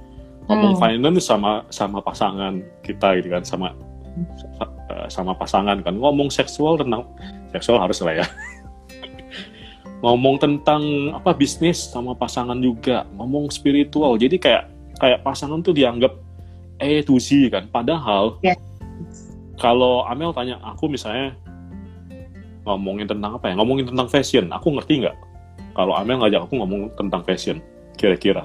Ngomong 0.46 0.76
Hmm. 0.76 0.82
finance 0.82 1.24
sama 1.24 1.64
sama 1.72 1.98
pasangan 1.98 2.60
kita 2.84 3.16
gitu 3.18 3.32
kan 3.32 3.42
sama 3.42 3.72
sa- 4.38 4.70
sama 5.08 5.32
pasangan 5.34 5.80
kan. 5.82 5.96
Ngomong 5.96 6.28
seksual 6.28 6.78
tentang 6.78 7.02
seksual 7.50 7.80
harus 7.80 7.98
lah 8.04 8.22
ya. 8.22 8.26
Ngomong 10.04 10.36
tentang 10.36 10.82
apa 11.16 11.32
bisnis 11.32 11.80
sama 11.88 12.12
pasangan 12.12 12.60
juga. 12.60 13.08
Ngomong 13.16 13.48
spiritual. 13.48 14.20
Jadi 14.20 14.36
kayak 14.36 14.68
kayak 15.00 15.24
pasangan 15.24 15.64
tuh 15.64 15.72
dianggap 15.72 16.12
eh 16.78 17.00
to 17.02 17.16
Z 17.16 17.48
kan. 17.48 17.64
Padahal 17.72 18.36
Ya. 18.44 18.52
kalau 19.56 20.04
Amel 20.04 20.36
tanya 20.36 20.60
aku 20.60 20.86
misalnya 20.86 21.32
ngomongin 22.66 23.06
tentang 23.06 23.38
apa 23.38 23.48
ya 23.48 23.54
ngomongin 23.56 23.86
tentang 23.88 24.08
fashion 24.10 24.50
aku 24.50 24.74
ngerti 24.74 25.06
nggak 25.06 25.16
kalau 25.72 25.94
Amel 25.94 26.18
ngajak 26.20 26.44
aku 26.44 26.58
ngomong 26.58 26.90
tentang 26.98 27.22
fashion 27.22 27.62
kira-kira 27.94 28.44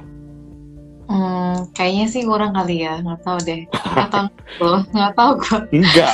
Hmm, 1.12 1.68
kayaknya 1.76 2.08
sih 2.08 2.24
kurang 2.24 2.56
kali 2.56 2.88
ya, 2.88 3.04
nggak 3.04 3.20
tahu 3.28 3.36
deh. 3.44 3.68
Nggak 3.68 4.10
tahu 4.16 4.26
gue, 4.64 4.78
nggak 4.96 5.12
tahu 5.12 5.32
gue. 5.44 5.60
enggak 5.76 6.14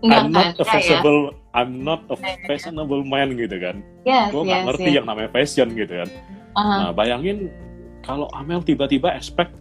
Nggak 0.00 0.20
I'm 0.24 0.32
not 0.32 0.48
a 0.48 0.56
Ya, 0.56 0.56
ya. 0.56 0.64
fashionable 0.64 1.20
I'm 1.52 1.72
not 1.84 2.00
a 2.08 2.16
Ya, 2.16 2.24
ya, 2.24 2.32
ya. 2.32 2.44
fashionable 2.48 3.02
man 3.04 3.36
gitu 3.36 3.56
kan 3.60 3.76
Yes, 4.08 4.32
gue 4.32 4.40
nggak 4.40 4.56
yes, 4.56 4.66
ngerti 4.72 4.88
yes. 4.88 4.96
yang 4.96 5.04
namanya 5.04 5.30
fashion 5.30 5.68
gitu 5.76 5.92
kan 6.00 6.08
Aha. 6.56 6.74
nah 6.80 6.90
bayangin 6.90 7.52
kalau 8.00 8.24
Amel 8.32 8.64
tiba-tiba 8.64 9.12
expect 9.12 9.52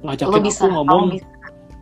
Lo 0.00 0.06
ngajakin 0.06 0.42
bisa, 0.42 0.62
aku 0.62 0.66
ngomong 0.70 1.02
kamu 1.02 1.14
bisa. 1.18 1.26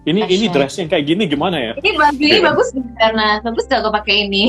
Ini 0.03 0.21
ini 0.23 0.47
fashion. 0.47 0.53
dress 0.53 0.75
yang 0.77 0.89
kayak 0.89 1.05
gini 1.05 1.23
gimana 1.25 1.57
ya 1.57 1.73
Ini 1.77 1.91
baju 1.93 2.23
ini 2.23 2.39
bagus 2.41 2.69
karena 2.95 3.27
bagus 3.41 3.65
gak 3.65 3.81
gue 3.81 3.93
pakai 3.93 4.15
ini. 4.27 4.45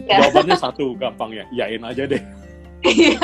Ya. 0.00 0.18
jawabannya 0.18 0.56
satu 0.56 0.96
gampang 0.96 1.30
ya 1.32 1.44
yain 1.52 1.82
aja 1.82 2.02
deh 2.04 2.22
Iya. 2.80 3.20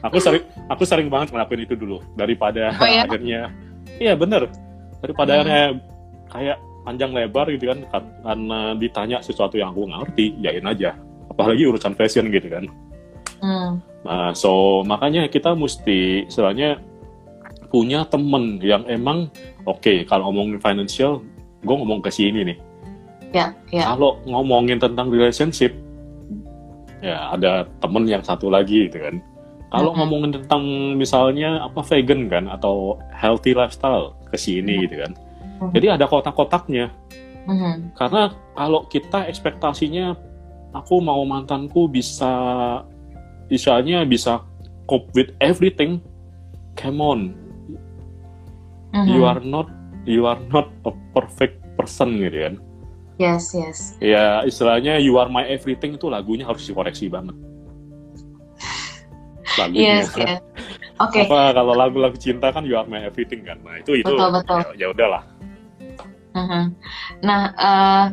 aku 0.00 0.16
sering 0.18 0.40
aku 0.66 0.82
sering 0.82 1.08
banget 1.08 1.32
ngelakuin 1.32 1.62
itu 1.62 1.74
dulu 1.74 1.98
daripada 2.14 2.72
Oh, 2.76 2.86
ya? 2.86 3.04
akhirnya 3.04 3.50
iya 3.96 4.14
bener 4.14 4.48
daripada 5.00 5.30
Hmm. 5.32 5.40
akhirnya 5.40 5.64
kayak 6.30 6.56
panjang 6.82 7.10
lebar 7.12 7.46
gitu 7.48 7.64
kan 7.66 7.78
kar- 7.88 8.14
karena 8.22 8.60
ditanya 8.74 9.18
sesuatu 9.20 9.56
yang 9.56 9.70
aku 9.70 9.84
nggak 9.84 10.00
ngerti 10.06 10.26
yain 10.38 10.64
aja 10.64 10.92
apalagi 11.26 11.64
urusan 11.64 11.92
fashion 11.92 12.28
gitu 12.28 12.48
kan 12.48 12.64
Hmm. 13.38 13.72
nah 14.02 14.32
so 14.32 14.80
makanya 14.82 15.26
kita 15.26 15.52
mesti 15.52 16.24
istilahnya 16.24 16.80
punya 17.74 18.06
temen 18.06 18.62
yang 18.62 18.86
emang 18.86 19.26
oke 19.66 20.06
kalau 20.06 20.30
ngomongin 20.30 20.62
financial 20.62 21.18
gue 21.66 21.74
ngomong 21.74 21.98
ke 21.98 22.10
sini 22.14 22.54
nih. 22.54 22.58
Ya, 23.34 23.50
ya. 23.74 23.90
kalau 23.90 24.22
ngomongin 24.30 24.78
tentang 24.78 25.10
relationship 25.10 25.74
ya 27.02 27.34
ada 27.34 27.66
temen 27.82 28.06
yang 28.06 28.22
satu 28.22 28.46
lagi 28.46 28.86
gitu 28.86 29.02
kan. 29.02 29.18
Kalau 29.74 29.90
Mhm. 29.90 29.98
ngomongin 29.98 30.30
tentang 30.38 30.62
misalnya 30.94 31.66
apa 31.66 31.82
vegan 31.82 32.30
kan 32.30 32.46
atau 32.46 32.94
healthy 33.10 33.58
lifestyle 33.58 34.14
ke 34.30 34.38
sini 34.38 34.86
gitu 34.86 35.02
kan. 35.02 35.12
Jadi 35.74 35.98
ada 35.98 36.06
kotak-kotaknya. 36.06 36.94
Mhm. 37.44 37.92
karena 37.92 38.32
kalau 38.56 38.88
kita 38.88 39.28
ekspektasinya 39.28 40.16
aku 40.72 41.04
mau 41.04 41.20
mantanku 41.28 41.92
bisa 41.92 42.32
misalnya 43.52 44.00
bisa 44.08 44.40
cope 44.88 45.12
with 45.12 45.30
everything 45.44 46.00
come 46.72 47.04
on 47.04 47.36
Mhm. 48.94 49.06
you 49.10 49.22
are 49.26 49.42
not 49.42 49.66
you 50.06 50.22
are 50.24 50.40
not 50.48 50.70
a 50.86 50.92
perfect 51.12 51.58
person 51.74 52.14
gitu 52.22 52.38
kan 52.46 52.56
Yes, 53.14 53.54
yes. 53.54 53.94
ya 54.02 54.42
istilahnya 54.42 54.98
you 54.98 55.14
are 55.18 55.30
my 55.30 55.46
everything 55.46 55.94
itu 55.94 56.06
lagunya 56.10 56.46
harus 56.46 56.66
dikoreksi 56.66 57.06
banget 57.06 57.34
lagunya 59.60 60.02
Yes, 60.02 60.14
yes. 60.14 60.38
Oke. 61.02 61.26
apa 61.26 61.58
kalau 61.58 61.74
lagu-lagu 61.74 62.14
cinta 62.14 62.54
kan 62.54 62.62
you 62.62 62.78
are 62.78 62.86
my 62.86 63.02
everything 63.02 63.42
kan 63.42 63.58
nah 63.66 63.74
itu 63.78 63.98
itu 63.98 64.14
Betul, 64.14 64.30
betul. 64.30 64.58
ya, 64.62 64.70
ya 64.78 64.88
udahlah 64.94 65.22
Mhm. 66.34 66.62
Nah, 67.22 67.40
eh, 67.54 68.04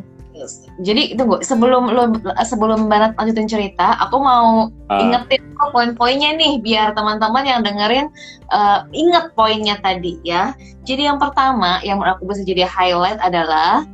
jadi 0.78 1.18
tunggu 1.18 1.42
sebelum 1.42 1.90
lo 1.90 2.06
sebelum 2.46 2.86
Barat 2.86 3.18
lanjutin 3.18 3.50
cerita, 3.50 3.98
aku 3.98 4.16
mau 4.22 4.70
Ah, 4.86 5.02
ingetin 5.02 5.41
poin-poinnya 5.70 6.34
nih 6.34 6.58
biar 6.58 6.96
teman-teman 6.98 7.46
yang 7.46 7.60
dengerin 7.62 8.10
eh, 8.50 8.80
inget 8.90 9.30
poinnya 9.38 9.78
tadi 9.78 10.18
ya. 10.26 10.56
Jadi 10.82 11.06
yang 11.06 11.22
pertama 11.22 11.78
yang 11.86 12.02
menurut 12.02 12.18
aku 12.18 12.26
bisa 12.26 12.42
jadi 12.42 12.66
highlight 12.66 13.22
adalah 13.22 13.86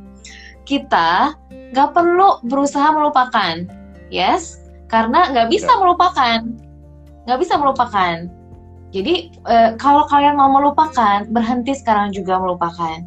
kita 0.65 1.37
nggak 1.69 1.93
perlu 1.93 2.41
berusaha 2.49 2.89
melupakan, 2.89 3.61
yes, 4.09 4.57
karena 4.89 5.29
nggak 5.29 5.53
bisa 5.53 5.69
Ya. 5.69 5.77
melupakan, 5.77 6.39
nggak 7.29 7.39
bisa 7.41 7.53
melupakan. 7.61 8.15
Jadi 8.89 9.29
eh, 9.45 9.69
kalau 9.77 10.09
kalian 10.09 10.33
mau 10.33 10.49
melupakan, 10.49 11.29
berhenti 11.29 11.77
sekarang 11.77 12.09
juga 12.09 12.41
melupakan. 12.41 13.05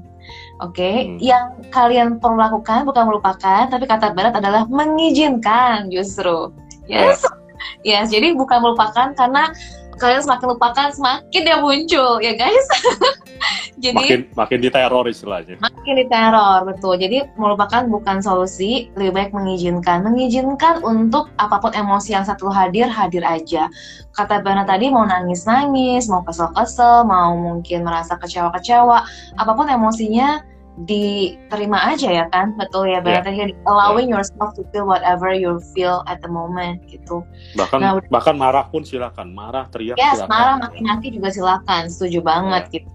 Oke, 0.63 1.11
Hmm. 1.11 1.19
yang 1.19 1.59
kalian 1.75 2.23
perlu 2.23 2.39
lakukan 2.39 2.87
bukan 2.87 3.11
melupakan, 3.11 3.67
tapi 3.67 3.83
kata 3.91 4.15
Barat 4.15 4.39
adalah 4.39 4.63
mengizinkan 4.71 5.91
justru. 5.91 6.55
Yes, 6.87 7.19
yes. 7.19 7.41
Jadi 7.85 8.35
bukan 8.35 8.59
melupakan 8.63 9.13
karena 9.15 9.53
kalian 10.01 10.23
semakin 10.25 10.47
lupakan 10.57 10.89
semakin 10.91 11.41
dia 11.47 11.59
muncul, 11.63 12.19
ya 12.19 12.35
guys. 12.35 12.67
Jadi 13.83 13.99
makin 13.99 14.21
makin 14.39 14.59
diteror 14.63 15.05
istilahnya 15.11 15.59
makin 15.59 15.99
diteror 15.99 16.63
betul. 16.63 16.95
Jadi 16.95 17.27
melupakan 17.35 17.83
bukan 17.91 18.23
solusi 18.23 18.87
lebih 18.95 19.13
baik 19.19 19.31
mengizinkan. 19.35 20.07
Mengizinkan 20.07 20.87
untuk 20.87 21.27
apa 21.43 21.59
pun 21.59 21.75
emosi 21.75 22.15
yang 22.15 22.23
satu 22.23 22.47
hadir 22.47 22.87
hadir 22.87 23.27
aja. 23.27 23.67
Kata 24.15 24.39
Bana 24.47 24.63
tadi 24.63 24.93
mau 24.95 25.03
nangis 25.03 25.43
nangis 25.49 26.07
mau 26.07 26.23
kesel 26.23 26.55
kesel 26.55 27.03
mau 27.03 27.35
mungkin 27.35 27.83
merasa 27.83 28.15
kecewa 28.15 28.55
kecewa 28.55 29.03
apa 29.35 29.53
pun 29.59 29.67
emosinya 29.67 30.47
diterima 30.89 31.85
aja 31.85 32.09
ya 32.09 32.25
kan 32.33 32.57
betul 32.57 32.89
ya 32.89 33.05
Iya. 33.05 33.20
tadi 33.20 33.53
allowing 33.68 34.09
yourself 34.09 34.57
to 34.57 34.64
feel 34.73 34.89
whatever 34.89 35.29
you 35.29 35.61
feel 35.77 36.01
at 36.09 36.25
the 36.25 36.31
moment 36.33 36.81
gitu 36.89 37.20
bahkan 37.53 37.79
Nah, 37.85 38.01
bahkan 38.09 38.41
marah 38.41 38.64
pun 38.73 38.81
silakan 38.81 39.37
marah 39.37 39.68
teriak 39.68 40.01
Yes, 40.01 40.25
silakan 40.25 40.33
marah 40.33 40.55
maki-maki 40.64 41.12
juga 41.12 41.29
silakan, 41.29 41.93
setuju 41.93 42.25
banget 42.25 42.62
gitu. 42.73 42.89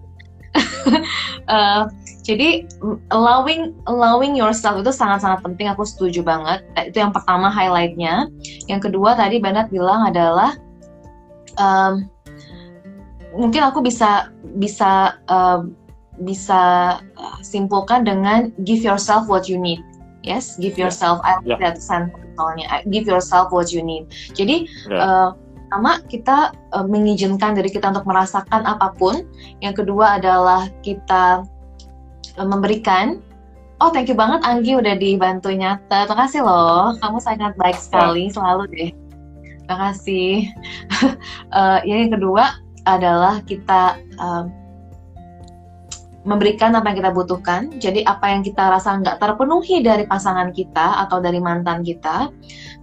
Eh, 1.48 1.84
jadi 2.28 2.66
allowing 3.08 3.72
allowing 3.88 4.36
yourself 4.36 4.76
itu 4.82 4.92
sangat-sangat 4.92 5.40
penting, 5.44 5.68
aku 5.72 5.84
setuju 5.88 6.24
banget. 6.26 6.60
Eh, 6.76 6.92
Itu 6.92 7.00
yang 7.00 7.16
pertama 7.16 7.48
highlightnya. 7.48 8.28
Yang 8.68 8.92
kedua 8.92 9.16
tadi 9.16 9.40
Banat 9.40 9.72
bilang 9.72 10.08
adalah 10.08 10.56
em, 11.56 12.08
mungkin 13.32 13.62
aku 13.64 13.80
bisa 13.80 14.28
bisa 14.60 15.16
em, 15.32 15.72
bisa 16.24 16.62
eh, 17.04 17.38
simpulkan 17.46 18.06
dengan 18.06 18.50
give 18.66 18.82
yourself 18.82 19.30
what 19.30 19.46
you 19.46 19.58
need. 19.60 19.82
Yes, 20.26 20.58
give 20.60 20.76
Ya. 20.76 20.90
yourself. 20.90 21.22
I 21.24 21.40
like 21.46 21.62
Ya. 21.62 21.72
that 21.72 21.78
sentence 21.80 22.36
soalnya. 22.36 22.84
Give 22.92 23.08
yourself 23.08 23.54
what 23.54 23.72
you 23.72 23.80
need. 23.86 24.10
Jadi 24.36 24.68
Ya. 24.92 24.98
eh, 25.00 25.30
pertama 25.68 26.00
kita 26.08 26.38
eh, 26.76 26.86
mengizinkan 26.88 27.56
diri 27.56 27.70
kita 27.72 27.92
untuk 27.92 28.08
merasakan 28.08 28.64
apa 28.68 28.92
pun. 28.96 29.24
Yang 29.64 29.84
kedua 29.86 30.20
adalah 30.20 30.68
kita 30.84 31.44
eh, 32.36 32.48
memberikan. 32.48 33.24
Oh, 33.78 33.94
thank 33.94 34.10
you 34.10 34.18
banget 34.18 34.42
Anggi 34.42 34.74
udah 34.74 34.98
dibantu 34.98 35.54
nyata. 35.54 36.10
Terima 36.10 36.26
kasih 36.26 36.42
loh. 36.42 36.98
Kamu 36.98 37.22
sangat 37.22 37.54
baik 37.62 37.78
sekali 37.78 38.26
selalu 38.34 38.66
deh. 38.74 38.92
Makasih. 39.70 40.50
uh, 41.54 41.80
yang 41.86 42.10
kedua 42.10 42.58
adalah 42.90 43.38
kita 43.46 44.02
uh, 44.18 44.50
memberikan 46.28 46.76
apa 46.76 46.92
yang 46.92 46.98
kita 47.00 47.12
butuhkan. 47.16 47.62
Jadi 47.80 48.04
apa 48.04 48.36
yang 48.36 48.44
kita 48.44 48.68
rasa 48.68 49.00
nggak 49.00 49.24
terpenuhi 49.24 49.80
dari 49.80 50.04
pasangan 50.04 50.52
kita 50.52 51.08
atau 51.08 51.24
dari 51.24 51.40
mantan 51.40 51.88
kita, 51.88 52.28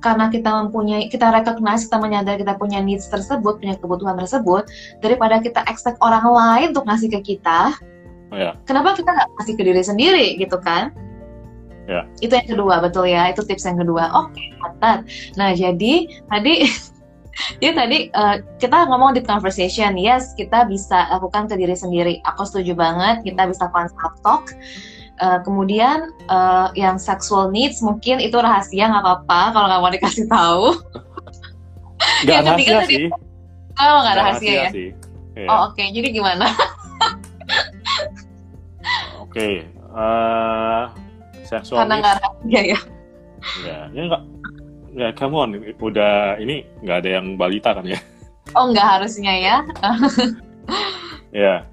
karena 0.01 0.33
kita 0.33 0.49
mempunyai, 0.65 1.13
kita 1.13 1.29
recognize, 1.29 1.85
kita 1.85 2.01
menyadari 2.01 2.41
kita 2.41 2.57
punya 2.57 2.81
needs 2.81 3.07
tersebut, 3.13 3.61
punya 3.61 3.77
kebutuhan 3.77 4.17
tersebut, 4.17 4.65
daripada 5.05 5.45
kita 5.45 5.61
expect 5.69 6.01
orang 6.01 6.25
lain 6.25 6.73
untuk 6.73 6.89
ngasih 6.89 7.13
ke 7.13 7.37
kita, 7.37 7.77
oh, 8.33 8.37
ya. 8.41 8.57
kenapa 8.65 8.97
kita 8.97 9.13
nggak 9.13 9.29
ngasih 9.37 9.55
ke 9.61 9.63
diri 9.63 9.83
sendiri 9.85 10.27
gitu 10.41 10.57
kan? 10.65 10.97
Ya. 11.85 12.09
Itu 12.25 12.33
yang 12.33 12.49
kedua, 12.49 12.81
betul 12.81 13.13
ya. 13.13 13.29
Itu 13.29 13.45
tips 13.45 13.69
yang 13.69 13.77
kedua. 13.77 14.09
Oke, 14.17 14.41
okay, 14.41 15.05
Nah, 15.37 15.53
jadi 15.53 16.09
tadi 16.09 16.55
Jadi 17.59 17.73
tadi 17.75 17.99
uh, 18.15 18.37
kita 18.63 18.87
ngomong 18.91 19.15
di 19.19 19.23
conversation, 19.23 19.99
yes 19.99 20.35
kita 20.39 20.67
bisa 20.71 21.11
lakukan 21.11 21.51
ke 21.51 21.55
diri 21.59 21.75
sendiri. 21.75 22.15
Aku 22.35 22.47
setuju 22.47 22.79
banget, 22.79 23.27
kita 23.27 23.51
bisa 23.51 23.67
consult 23.71 24.15
talk. 24.23 24.55
Uh, 25.23 25.39
kemudian 25.47 26.11
uh, 26.27 26.75
yang 26.75 26.99
sexual 26.99 27.55
needs 27.55 27.79
mungkin 27.79 28.19
itu 28.19 28.35
rahasia 28.35 28.91
nggak 28.91 29.03
apa-apa 29.07 29.41
kalau 29.55 29.67
nggak 29.71 29.83
mau 29.83 29.93
dikasih 29.95 30.27
tahu. 30.27 30.65
Gak 32.27 32.43
yang 32.43 32.45
rahasia 32.45 32.79
tadi, 32.83 32.91
sih. 32.91 33.05
Oh 33.79 33.97
nggak 34.03 34.17
rahasia, 34.19 34.51
rahasia 34.51 34.55
ya. 34.55 34.69
Sih. 34.75 34.91
Yeah. 35.35 35.49
Oh 35.51 35.71
oke, 35.71 35.79
okay. 35.79 35.87
jadi 35.95 36.09
gimana? 36.15 36.47
oke, 39.23 39.35
okay. 39.35 39.67
uh, 39.95 40.91
sexual 41.47 41.83
Karena 41.83 41.95
nggak 42.03 42.15
rahasia 42.19 42.61
ya. 42.63 42.81
Ya, 43.63 43.79
ya 43.93 44.03
nggak 44.11 44.23
ya 44.95 45.11
come 45.13 45.35
on. 45.35 45.51
Udah 45.79 46.39
ini 46.39 46.65
nggak 46.81 46.99
ada 47.05 47.11
yang 47.21 47.35
balita 47.35 47.75
kan 47.75 47.85
ya? 47.85 47.99
Oh 48.55 48.71
nggak 48.71 48.89
harusnya 49.01 49.33
ya? 49.35 49.57
Ya. 51.35 51.67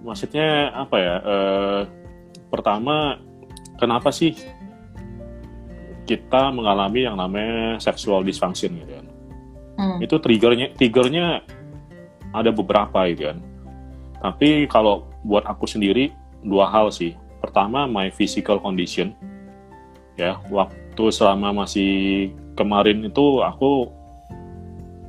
Maksudnya 0.00 0.72
apa 0.72 0.96
ya? 0.96 1.14
Uh, 1.20 1.80
pertama 2.48 3.20
kenapa 3.76 4.08
sih 4.08 4.32
kita 6.08 6.48
mengalami 6.48 7.04
yang 7.04 7.20
namanya 7.20 7.76
sexual 7.84 8.24
dysfunction 8.24 8.72
gitu 8.80 8.92
kan? 8.96 9.06
Hmm. 9.78 10.02
itu 10.02 10.18
triggernya 10.18 10.74
triggernya 10.74 11.46
ada 12.34 12.50
beberapa 12.50 13.06
gitu 13.12 13.30
kan. 13.30 13.38
Tapi 14.18 14.66
kalau 14.66 15.06
buat 15.22 15.46
aku 15.46 15.68
sendiri 15.68 16.10
dua 16.42 16.66
hal 16.66 16.90
sih. 16.90 17.14
Pertama 17.38 17.86
my 17.86 18.10
physical 18.10 18.58
condition. 18.58 19.14
Ya 20.18 20.40
waktu 20.50 20.87
waktu 20.98 21.14
selama 21.14 21.62
masih 21.62 22.34
kemarin 22.58 23.06
itu 23.06 23.38
aku 23.38 23.86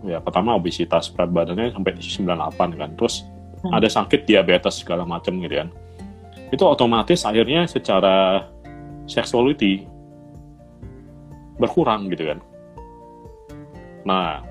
ya 0.05 0.21
pertama 0.21 0.53
obesitas 0.53 1.09
berat 1.09 1.33
badannya 1.33 1.73
sampai 1.73 1.97
98 1.97 2.77
kan. 2.77 2.89
Terus 2.93 3.25
hmm. 3.65 3.73
ada 3.73 3.89
sakit 3.89 4.29
diabetes 4.29 4.85
segala 4.85 5.01
macam 5.01 5.41
gitu 5.41 5.57
kan. 5.57 5.73
Itu 6.53 6.69
otomatis 6.69 7.25
akhirnya 7.25 7.65
secara 7.65 8.45
sexuality 9.09 9.89
berkurang 11.57 12.05
gitu 12.13 12.37
kan. 12.37 12.39
Nah 14.05 14.45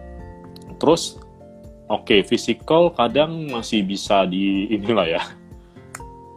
terus 0.83 1.23
oke 1.87 2.03
okay, 2.03 2.21
physical 2.27 2.91
kadang 2.91 3.47
masih 3.47 3.87
bisa 3.87 4.27
di 4.27 4.75
inilah 4.75 5.07
ya 5.07 5.23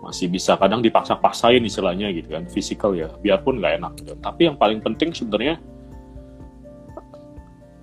masih 0.02 0.26
bisa 0.28 0.58
kadang 0.58 0.82
dipaksa-paksain 0.82 1.62
istilahnya 1.62 2.10
gitu 2.10 2.34
kan 2.34 2.50
physical 2.50 2.98
ya 2.98 3.14
biarpun 3.22 3.62
nggak 3.62 3.74
enak 3.78 3.94
gitu. 4.02 4.14
Tapi 4.18 4.50
yang 4.50 4.58
paling 4.58 4.82
penting 4.82 5.14
sebenarnya 5.14 5.62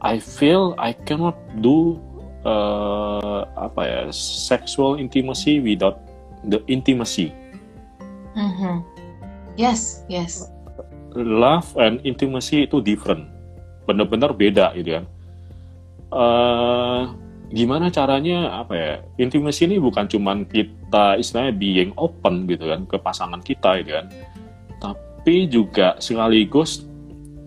I 0.02 0.18
feel 0.18 0.74
I 0.78 0.94
cannot 1.06 1.38
do 1.62 2.02
uh, 2.42 3.46
apa 3.54 3.80
ya 3.86 4.00
sexual 4.14 4.98
intimacy 4.98 5.62
without 5.62 6.02
the 6.46 6.58
intimacy. 6.66 7.30
Mm-hmm. 8.34 8.82
yes 9.58 10.06
yes. 10.10 10.50
Love 11.14 11.70
and 11.78 12.02
intimacy 12.02 12.66
itu 12.66 12.82
different. 12.82 13.26
Benar-benar 13.86 14.34
beda 14.34 14.74
gitu 14.74 15.02
kan. 15.02 15.04
Uh, 16.10 17.02
gimana 17.48 17.88
caranya 17.88 18.60
apa 18.60 18.74
ya 18.76 18.92
intimasi 19.16 19.64
ini 19.64 19.80
bukan 19.80 20.04
cuman 20.04 20.44
kita 20.44 21.16
istilahnya 21.16 21.56
being 21.56 21.92
open 21.96 22.44
gitu 22.44 22.68
kan 22.68 22.84
ke 22.84 22.96
pasangan 23.00 23.40
kita 23.40 23.80
gitu 23.80 23.96
kan. 23.96 24.06
Tapi 24.78 25.48
juga 25.48 25.96
sekaligus 25.96 26.84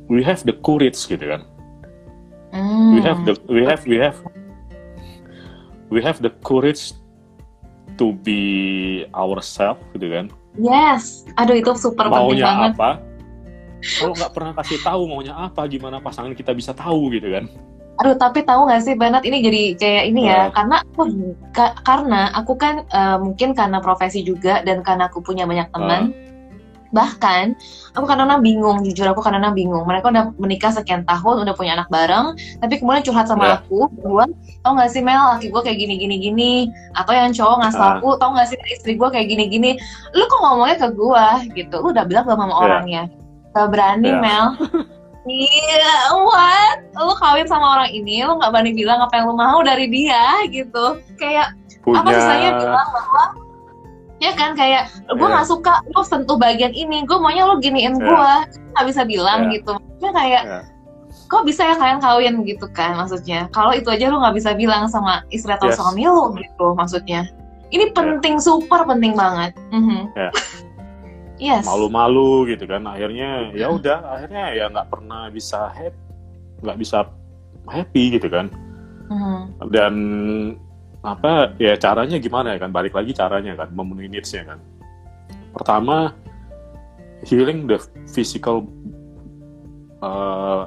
we 0.10 0.26
have 0.26 0.41
the 0.41 0.56
courage 0.66 0.97
gitu 1.06 1.22
kan. 1.22 1.41
Mm. 2.52 2.99
we 2.99 2.99
have 2.99 3.20
the 3.24 3.34
we 3.47 3.64
have 3.64 3.84
we 3.88 3.95
have 3.95 4.18
we 5.88 5.99
have 6.04 6.20
the 6.20 6.34
courage 6.43 6.91
to 7.95 8.12
be 8.26 9.06
ourselves 9.14 9.80
gitu 9.95 10.10
kan. 10.10 10.26
Yes. 10.58 11.24
Aduh 11.39 11.56
itu 11.56 11.72
super 11.80 12.12
maunya 12.12 12.43
penting 12.43 12.43
banget. 12.43 12.72
apa? 12.76 12.91
Kalau 13.82 14.14
nggak 14.14 14.32
pernah 14.36 14.54
kasih 14.58 14.80
tahu 14.84 15.02
maunya 15.08 15.34
apa 15.38 15.62
gimana 15.70 16.04
pasangan 16.04 16.34
kita 16.36 16.52
bisa 16.52 16.74
tahu 16.76 17.14
gitu 17.14 17.32
kan 17.32 17.45
Aduh, 17.99 18.15
tapi 18.15 18.41
tahu 18.47 18.65
nggak 18.65 18.81
sih 18.81 18.95
Banat 18.95 19.27
ini 19.27 19.43
jadi 19.43 19.61
kayak 19.75 20.03
ini 20.09 20.21
ya, 20.31 20.47
uh. 20.47 20.55
karena 20.55 20.75
aku 20.81 21.01
ka, 21.51 21.75
karena 21.83 22.31
aku 22.33 22.55
kan 22.55 22.87
uh, 22.89 23.19
mungkin 23.19 23.51
karena 23.53 23.83
profesi 23.83 24.23
juga 24.23 24.63
dan 24.63 24.81
karena 24.81 25.11
aku 25.11 25.19
punya 25.19 25.43
banyak 25.43 25.67
teman. 25.75 26.15
Uh. 26.15 26.29
Bahkan 26.91 27.55
aku 27.95 28.03
kadang-kadang 28.03 28.43
bingung, 28.43 28.83
jujur 28.83 29.07
aku 29.07 29.23
kadang-kadang 29.23 29.55
bingung. 29.55 29.87
Mereka 29.87 30.11
udah 30.11 30.35
menikah 30.35 30.75
sekian 30.75 31.07
tahun, 31.07 31.47
udah 31.47 31.55
punya 31.55 31.79
anak 31.79 31.87
bareng, 31.87 32.35
tapi 32.59 32.83
kemudian 32.83 32.99
curhat 32.99 33.31
sama 33.31 33.47
yeah. 33.47 33.57
aku, 33.63 33.87
bahwa 34.03 34.27
tau 34.59 34.75
gak 34.75 34.91
sih 34.91 34.99
Mel, 34.99 35.23
laki 35.31 35.47
gue 35.55 35.61
kayak 35.63 35.77
gini 35.79 35.95
gini 35.95 36.15
gini, 36.19 36.53
atau 36.99 37.15
yang 37.15 37.31
cowok 37.31 37.63
ngasih 37.63 37.79
uh. 37.79 37.91
aku, 37.95 38.09
tau 38.19 38.35
gak 38.35 38.47
sih 38.51 38.57
istri 38.67 38.99
gue 38.99 39.07
kayak 39.07 39.27
gini 39.29 39.47
gini. 39.47 39.71
Lu 40.11 40.27
kok 40.27 40.41
ngomongnya 40.43 40.77
ke 40.83 40.87
gue 40.91 41.27
gitu? 41.63 41.75
Lu 41.79 41.95
udah 41.95 42.03
bilang 42.03 42.27
belum 42.27 42.39
sama 42.43 42.51
yeah. 42.51 42.63
orangnya? 42.65 43.03
Gak 43.55 43.67
berani 43.71 44.09
yeah. 44.11 44.19
Mel. 44.19 44.47
Iya, 45.30 46.17
what? 46.17 46.78
Lu 46.97 47.13
kawin 47.13 47.45
sama 47.45 47.78
orang 47.78 47.93
ini, 47.93 48.26
lu 48.26 48.41
nggak 48.41 48.49
berani 48.49 48.74
bilang 48.74 49.05
apa 49.05 49.22
yang 49.22 49.30
lu 49.30 49.36
mau 49.38 49.61
dari 49.61 49.86
dia 49.86 50.41
gitu. 50.49 50.97
Kayak 51.22 51.53
Punya... 51.86 52.01
apa 52.01 52.09
susahnya 52.09 52.51
bilang 52.57 52.89
bahwa 52.89 53.24
ya 54.22 54.32
kan 54.38 54.53
kayak 54.53 54.86
gue 55.09 55.17
nggak 55.17 55.45
yeah. 55.45 55.49
suka 55.49 55.82
lu 55.89 56.01
sentuh 56.05 56.38
bagian 56.38 56.69
ini 56.78 57.01
gue 57.09 57.17
maunya 57.17 57.41
lu 57.49 57.57
giniin 57.57 57.97
yeah. 57.97 58.05
gue 58.05 58.34
nggak 58.78 58.86
bisa 58.86 59.01
bilang 59.01 59.49
yeah. 59.49 59.53
gitu 59.57 59.72
maksudnya 59.82 60.11
kayak 60.13 60.43
yeah. 60.45 60.63
kok 61.26 61.41
bisa 61.41 61.61
ya 61.65 61.74
kalian 61.74 61.97
kawin 61.97 62.36
gitu 62.45 62.69
kan 62.69 62.93
maksudnya 63.01 63.49
kalau 63.49 63.74
itu 63.74 63.89
aja 63.89 64.13
lu 64.13 64.22
nggak 64.22 64.38
bisa 64.38 64.53
bilang 64.53 64.86
sama 64.86 65.26
istri 65.34 65.49
atau 65.49 65.74
yes. 65.74 65.82
suami 65.82 66.05
lu 66.05 66.38
gitu 66.38 66.78
maksudnya 66.78 67.34
ini 67.74 67.89
penting 67.97 68.38
yeah. 68.38 68.45
super 68.45 68.86
penting 68.86 69.17
banget 69.17 69.57
mm 69.74 69.82
-hmm. 69.89 70.01
yeah 70.13 70.30
yes. 71.41 71.65
malu-malu 71.65 72.53
gitu 72.53 72.69
kan. 72.69 72.85
Akhirnya 72.85 73.49
ya 73.57 73.73
udah 73.73 74.05
akhirnya 74.05 74.53
ya 74.53 74.65
nggak 74.69 74.87
pernah 74.93 75.27
bisa 75.33 75.73
happy 75.73 75.97
nggak 76.61 76.77
bisa 76.77 77.09
happy 77.65 78.21
gitu 78.21 78.29
kan. 78.29 78.47
Mm. 79.11 79.43
dan 79.75 79.93
apa 81.03 81.51
ya 81.59 81.75
caranya 81.75 82.15
gimana 82.15 82.55
ya 82.55 82.63
kan 82.63 82.71
balik 82.71 82.95
lagi 82.95 83.11
caranya 83.11 83.59
kan 83.59 83.67
memenuhi 83.75 84.07
needsnya 84.07 84.47
kan. 84.47 84.59
Pertama 85.51 86.15
healing 87.27 87.67
the 87.67 87.75
physical 88.07 88.63
uh, 89.99 90.63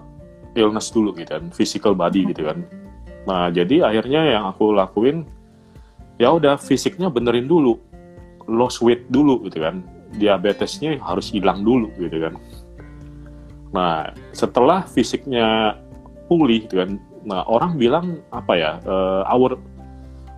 illness 0.52 0.92
dulu 0.92 1.16
gitu 1.16 1.40
kan 1.40 1.48
physical 1.56 1.96
body 1.96 2.28
gitu 2.36 2.52
kan. 2.52 2.68
Nah 3.24 3.48
jadi 3.48 3.88
akhirnya 3.88 4.36
yang 4.36 4.44
aku 4.44 4.76
lakuin 4.76 5.24
ya 6.20 6.36
udah 6.36 6.60
fisiknya 6.60 7.08
benerin 7.08 7.48
dulu 7.48 7.80
lost 8.44 8.84
weight 8.84 9.08
dulu 9.08 9.40
gitu 9.48 9.64
kan 9.64 9.80
diabetesnya 10.16 10.98
harus 11.02 11.30
hilang 11.30 11.62
dulu 11.66 11.90
gitu 11.98 12.30
kan. 12.30 12.34
Nah, 13.74 14.14
setelah 14.30 14.86
fisiknya 14.86 15.74
pulih 16.30 16.64
gitu 16.64 16.78
kan, 16.78 16.96
nah 17.26 17.42
orang 17.50 17.74
bilang 17.74 18.22
apa 18.30 18.52
ya, 18.54 18.72
uh, 18.86 19.26
our 19.26 19.58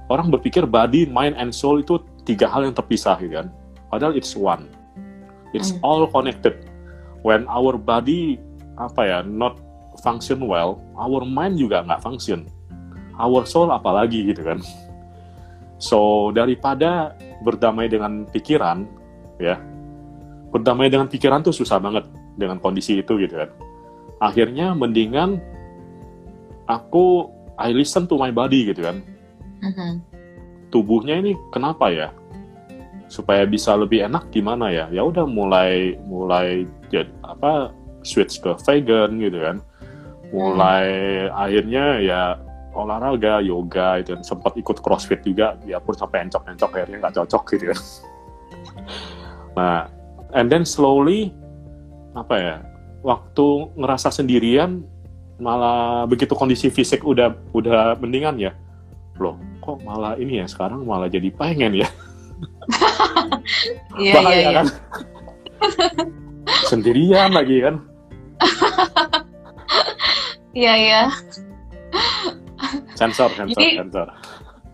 orang 0.09 0.33
berpikir 0.33 0.65
body, 0.65 1.05
mind, 1.07 1.37
and 1.37 1.53
soul 1.53 1.83
itu 1.83 2.01
tiga 2.25 2.49
hal 2.49 2.65
yang 2.65 2.75
terpisah 2.75 3.21
gitu 3.21 3.45
kan. 3.45 3.53
Padahal 3.93 4.17
it's 4.17 4.33
one, 4.33 4.67
it's 5.53 5.77
mm. 5.77 5.85
all 5.85 6.09
connected. 6.09 6.57
When 7.21 7.45
our 7.51 7.77
body 7.77 8.41
apa 8.81 9.03
ya 9.05 9.19
not 9.21 9.61
function 10.01 10.49
well, 10.49 10.81
our 10.97 11.23
mind 11.25 11.61
juga 11.61 11.85
nggak 11.85 12.01
function, 12.01 12.49
our 13.21 13.45
soul 13.45 13.69
apalagi 13.69 14.33
gitu 14.33 14.43
kan. 14.43 14.65
So 15.77 16.33
daripada 16.33 17.13
berdamai 17.45 17.93
dengan 17.93 18.25
pikiran, 18.33 18.89
ya. 19.41 19.61
Berdamai 20.51 20.89
dengan 20.89 21.11
pikiran 21.11 21.45
tuh 21.45 21.53
susah 21.53 21.77
banget 21.83 22.09
dengan 22.37 22.61
kondisi 22.61 23.01
itu 23.01 23.19
gitu 23.21 23.37
kan. 23.37 23.51
Akhirnya 24.23 24.73
mendingan 24.73 25.41
aku 26.69 27.29
I 27.57 27.73
listen 27.73 28.09
to 28.09 28.17
my 28.21 28.33
body 28.33 28.73
gitu 28.73 28.85
kan. 28.85 29.01
Uh-huh. 29.57 29.97
tubuhnya 30.69 31.17
ini 31.17 31.33
kenapa 31.49 31.89
ya? 31.89 32.13
Supaya 33.09 33.49
bisa 33.49 33.73
lebih 33.73 34.05
enak 34.05 34.29
gimana 34.29 34.69
ya? 34.69 34.85
Ya 34.93 35.01
udah 35.01 35.25
mulai 35.25 35.97
mulai 36.05 36.69
jadi 36.93 37.09
apa 37.25 37.73
switch 38.05 38.45
ke 38.45 38.53
vegan 38.69 39.17
gitu 39.17 39.41
kan. 39.41 39.57
Mulai 40.35 40.87
akhirnya 41.33 42.03
ya 42.03 42.21
olahraga 42.77 43.41
yoga 43.41 44.05
itu 44.05 44.13
dan 44.13 44.21
sempat 44.21 44.53
ikut 44.61 44.85
crossfit 44.85 45.25
juga 45.25 45.57
ya 45.65 45.81
pun 45.81 45.97
sampai 45.97 46.29
encok-encok 46.29 46.71
akhirnya 46.77 46.97
nggak 47.01 47.15
cocok 47.17 47.43
gitu 47.57 47.65
ya 47.73 47.77
nah 49.57 49.89
and 50.37 50.53
then 50.53 50.69
slowly 50.69 51.33
apa 52.13 52.35
ya 52.37 52.57
waktu 53.01 53.73
ngerasa 53.77 54.13
sendirian 54.13 54.85
malah 55.37 56.09
begitu 56.09 56.33
kondisi 56.33 56.73
fisik 56.73 57.05
udah 57.05 57.37
udah 57.53 57.97
mendingan 58.01 58.41
ya. 58.41 58.53
Loh 59.21 59.37
kok 59.61 59.81
malah 59.85 60.17
ini 60.17 60.41
ya 60.41 60.47
sekarang 60.49 60.85
malah 60.85 61.09
jadi 61.09 61.29
pengen 61.33 61.77
ya? 61.77 61.89
Iya, 63.97 64.13
bahaya 64.13 64.35
iya, 64.37 64.43
iya. 64.45 64.51
kan? 64.61 64.67
Sendirian 66.69 67.31
lagi 67.33 67.57
kan? 67.65 67.75
Iya, 70.57 70.73
iya. 70.77 71.03
sensor 72.97 73.29
sensor 73.37 73.57
Jadi- 73.57 73.77
sensor. 73.81 74.09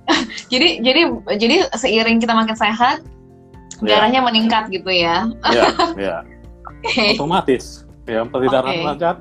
Jadi 0.53 0.83
jadi 0.83 1.09
jadi 1.39 1.57
seiring 1.79 2.19
kita 2.19 2.35
makin 2.35 2.53
sehat, 2.59 3.01
Ya. 3.83 3.99
darahnya 3.99 4.21
meningkat 4.23 4.71
gitu 4.71 4.89
ya. 4.89 5.27
ya 5.51 5.67
ya 6.11 6.17
Oke. 6.67 7.15
otomatis 7.15 7.83
ya 8.07 8.23
peredaran 8.25 8.73
Oke. 8.73 8.85
lancar 8.87 9.15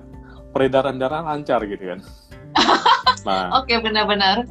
peredaran 0.52 0.96
darah 0.98 1.22
lancar 1.26 1.60
gitu 1.66 1.84
kan 1.96 2.00
nah 3.28 3.62
Oke, 3.62 3.78
benar-benar. 3.80 4.46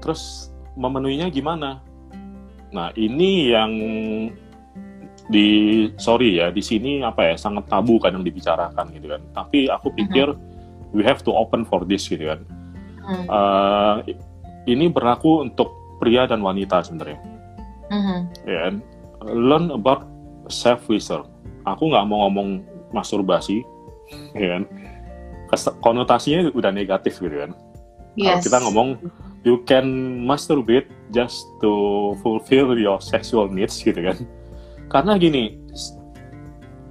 terus 0.00 0.52
memenuhinya 0.74 1.28
gimana 1.28 1.80
nah 2.68 2.88
ini 2.92 3.52
yang 3.52 3.72
di 5.28 5.46
sorry 5.96 6.40
ya 6.40 6.50
di 6.50 6.60
sini 6.60 7.00
apa 7.00 7.32
ya 7.32 7.34
sangat 7.38 7.68
tabu 7.68 7.96
kadang 7.96 8.20
dibicarakan 8.20 8.90
gitu 8.92 9.12
kan 9.12 9.22
tapi 9.32 9.70
aku 9.70 9.92
pikir 9.94 10.34
we 10.90 11.00
have 11.00 11.22
to 11.22 11.30
open 11.30 11.62
for 11.62 11.82
this 11.82 12.04
gitu 12.06 12.28
kan 12.28 12.42
Hmm. 13.02 13.26
Eh, 13.26 14.14
ini 14.70 14.86
berlaku 14.86 15.42
untuk 15.42 15.74
pria 15.98 16.22
dan 16.22 16.38
wanita 16.38 16.86
sebenarnya 16.86 17.18
Mhm. 17.90 18.18
ya 18.46 18.58
kan? 18.62 18.74
Learn 19.30 19.70
about 19.70 20.06
self 20.50 20.82
pleasure 20.86 21.22
aku 21.62 21.90
nggak 21.90 22.04
mau 22.10 22.26
ngomong 22.26 22.62
masturbasi 22.90 23.62
ya 24.34 24.58
kan? 24.58 24.62
Konotasinya 25.84 26.48
udah 26.52 26.72
negatif 26.72 27.20
gitu 27.20 27.32
kan? 27.44 27.52
Kalau 28.12 28.36
Yes. 28.36 28.44
kita 28.44 28.58
ngomong 28.60 28.88
you 29.44 29.64
can 29.64 29.86
masturbate 30.24 30.84
just 31.12 31.48
to 31.64 31.72
fulfill 32.20 32.76
your 32.76 33.00
sexual 33.00 33.48
needs 33.48 33.80
gitu 33.80 33.96
kan? 34.04 34.16
Karena 34.92 35.16
gini 35.16 35.56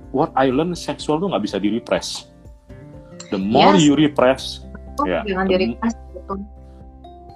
what 0.10 0.34
I 0.34 0.50
learn 0.50 0.74
seksual 0.74 1.22
tuh 1.22 1.30
nggak 1.30 1.44
bisa 1.46 1.58
di 1.62 1.70
repress 1.72 2.28
the 3.30 3.38
more 3.40 3.78
Yes. 3.78 3.86
you 3.86 3.94
repress 3.96 4.42
Oh, 5.00 5.08
ya, 5.08 5.24
jangan 5.24 5.46
the- 5.48 5.58
di 5.58 5.68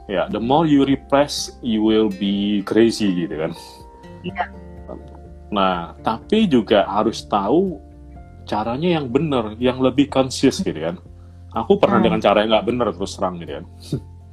ya 0.05 0.29
the 0.29 0.37
more 0.41 0.65
you 0.69 0.85
repress 0.85 1.55
you 1.65 1.81
will 1.81 2.09
be 2.11 2.61
crazy 2.65 3.09
gitu 3.25 3.41
kan? 3.41 3.51
Iya. 4.25 4.45
Nah 5.55 5.95
tapi 6.03 6.45
juga 6.45 6.83
harus 6.83 7.23
tahu 7.23 7.79
caranya 8.43 8.99
yang 8.99 9.07
benar 9.07 9.55
yang 9.57 9.79
lebih 9.79 10.11
conscious 10.11 10.59
gitu 10.59 10.75
kan 10.75 10.99
aku 11.55 11.79
pernah 11.79 12.03
Hmm. 12.03 12.05
dengan 12.05 12.19
cara 12.19 12.43
yang 12.43 12.51
nggak 12.51 12.67
benar 12.67 12.87
terus 12.91 13.15
terang 13.15 13.39
gitu 13.39 13.51
kan 13.55 13.65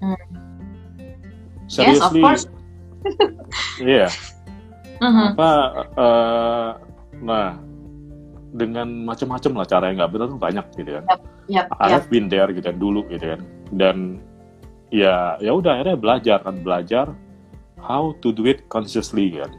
Hmm. 0.03 0.19
seriously 1.71 2.19
Yes, 2.27 2.43
of 2.43 2.45
course. 2.45 2.45
iya 3.83 4.09
Mhm. 4.99 5.35
apa 5.35 5.51
eh, 5.99 6.71
nah 7.23 7.59
dengan 8.53 8.87
macam-macam 9.03 9.53
lah 9.59 9.67
cara 9.67 9.85
yang 9.91 9.97
nggak 9.99 10.13
benar 10.13 10.27
tuh 10.29 10.39
banyak 10.39 10.67
gitu 10.77 10.91
kan 11.01 11.05
Yap, 11.51 11.67
I 11.75 11.91
yap. 11.91 11.93
have 11.99 12.07
been 12.07 12.31
there 12.31 12.47
gitu 12.51 12.63
kan 12.63 12.79
dulu 12.79 13.03
gitu 13.11 13.35
kan 13.35 13.41
dan 13.75 13.97
ya 14.95 15.35
ya 15.39 15.51
udah 15.51 15.75
akhirnya 15.75 15.99
belajar 15.99 16.39
kan 16.39 16.55
belajar 16.61 17.07
how 17.83 18.15
to 18.23 18.31
do 18.31 18.47
it 18.47 18.63
consciously 18.69 19.35
kan 19.35 19.51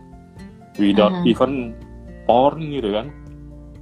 without 0.78 1.13
Mhm. 1.13 1.26
even 1.28 1.51
porn 2.26 2.59
gitu 2.71 2.89
kan 2.91 3.07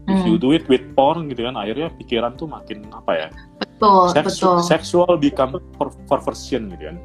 if 0.10 0.18
Hmm. 0.18 0.28
you 0.28 0.36
do 0.36 0.52
it 0.52 0.66
with 0.66 0.82
porn 0.98 1.30
gitu 1.30 1.46
kan 1.46 1.56
akhirnya 1.56 1.94
pikiran 1.96 2.34
tuh 2.36 2.50
makin 2.50 2.84
apa 2.92 3.12
ya 3.14 3.28
Betul, 3.62 4.10
sexu- 4.12 4.58
betul. 4.58 4.58
sexual 4.66 5.12
become 5.16 5.56
per- 5.78 5.96
perversion 6.10 6.68
gitu 6.70 6.92
kan 6.92 6.98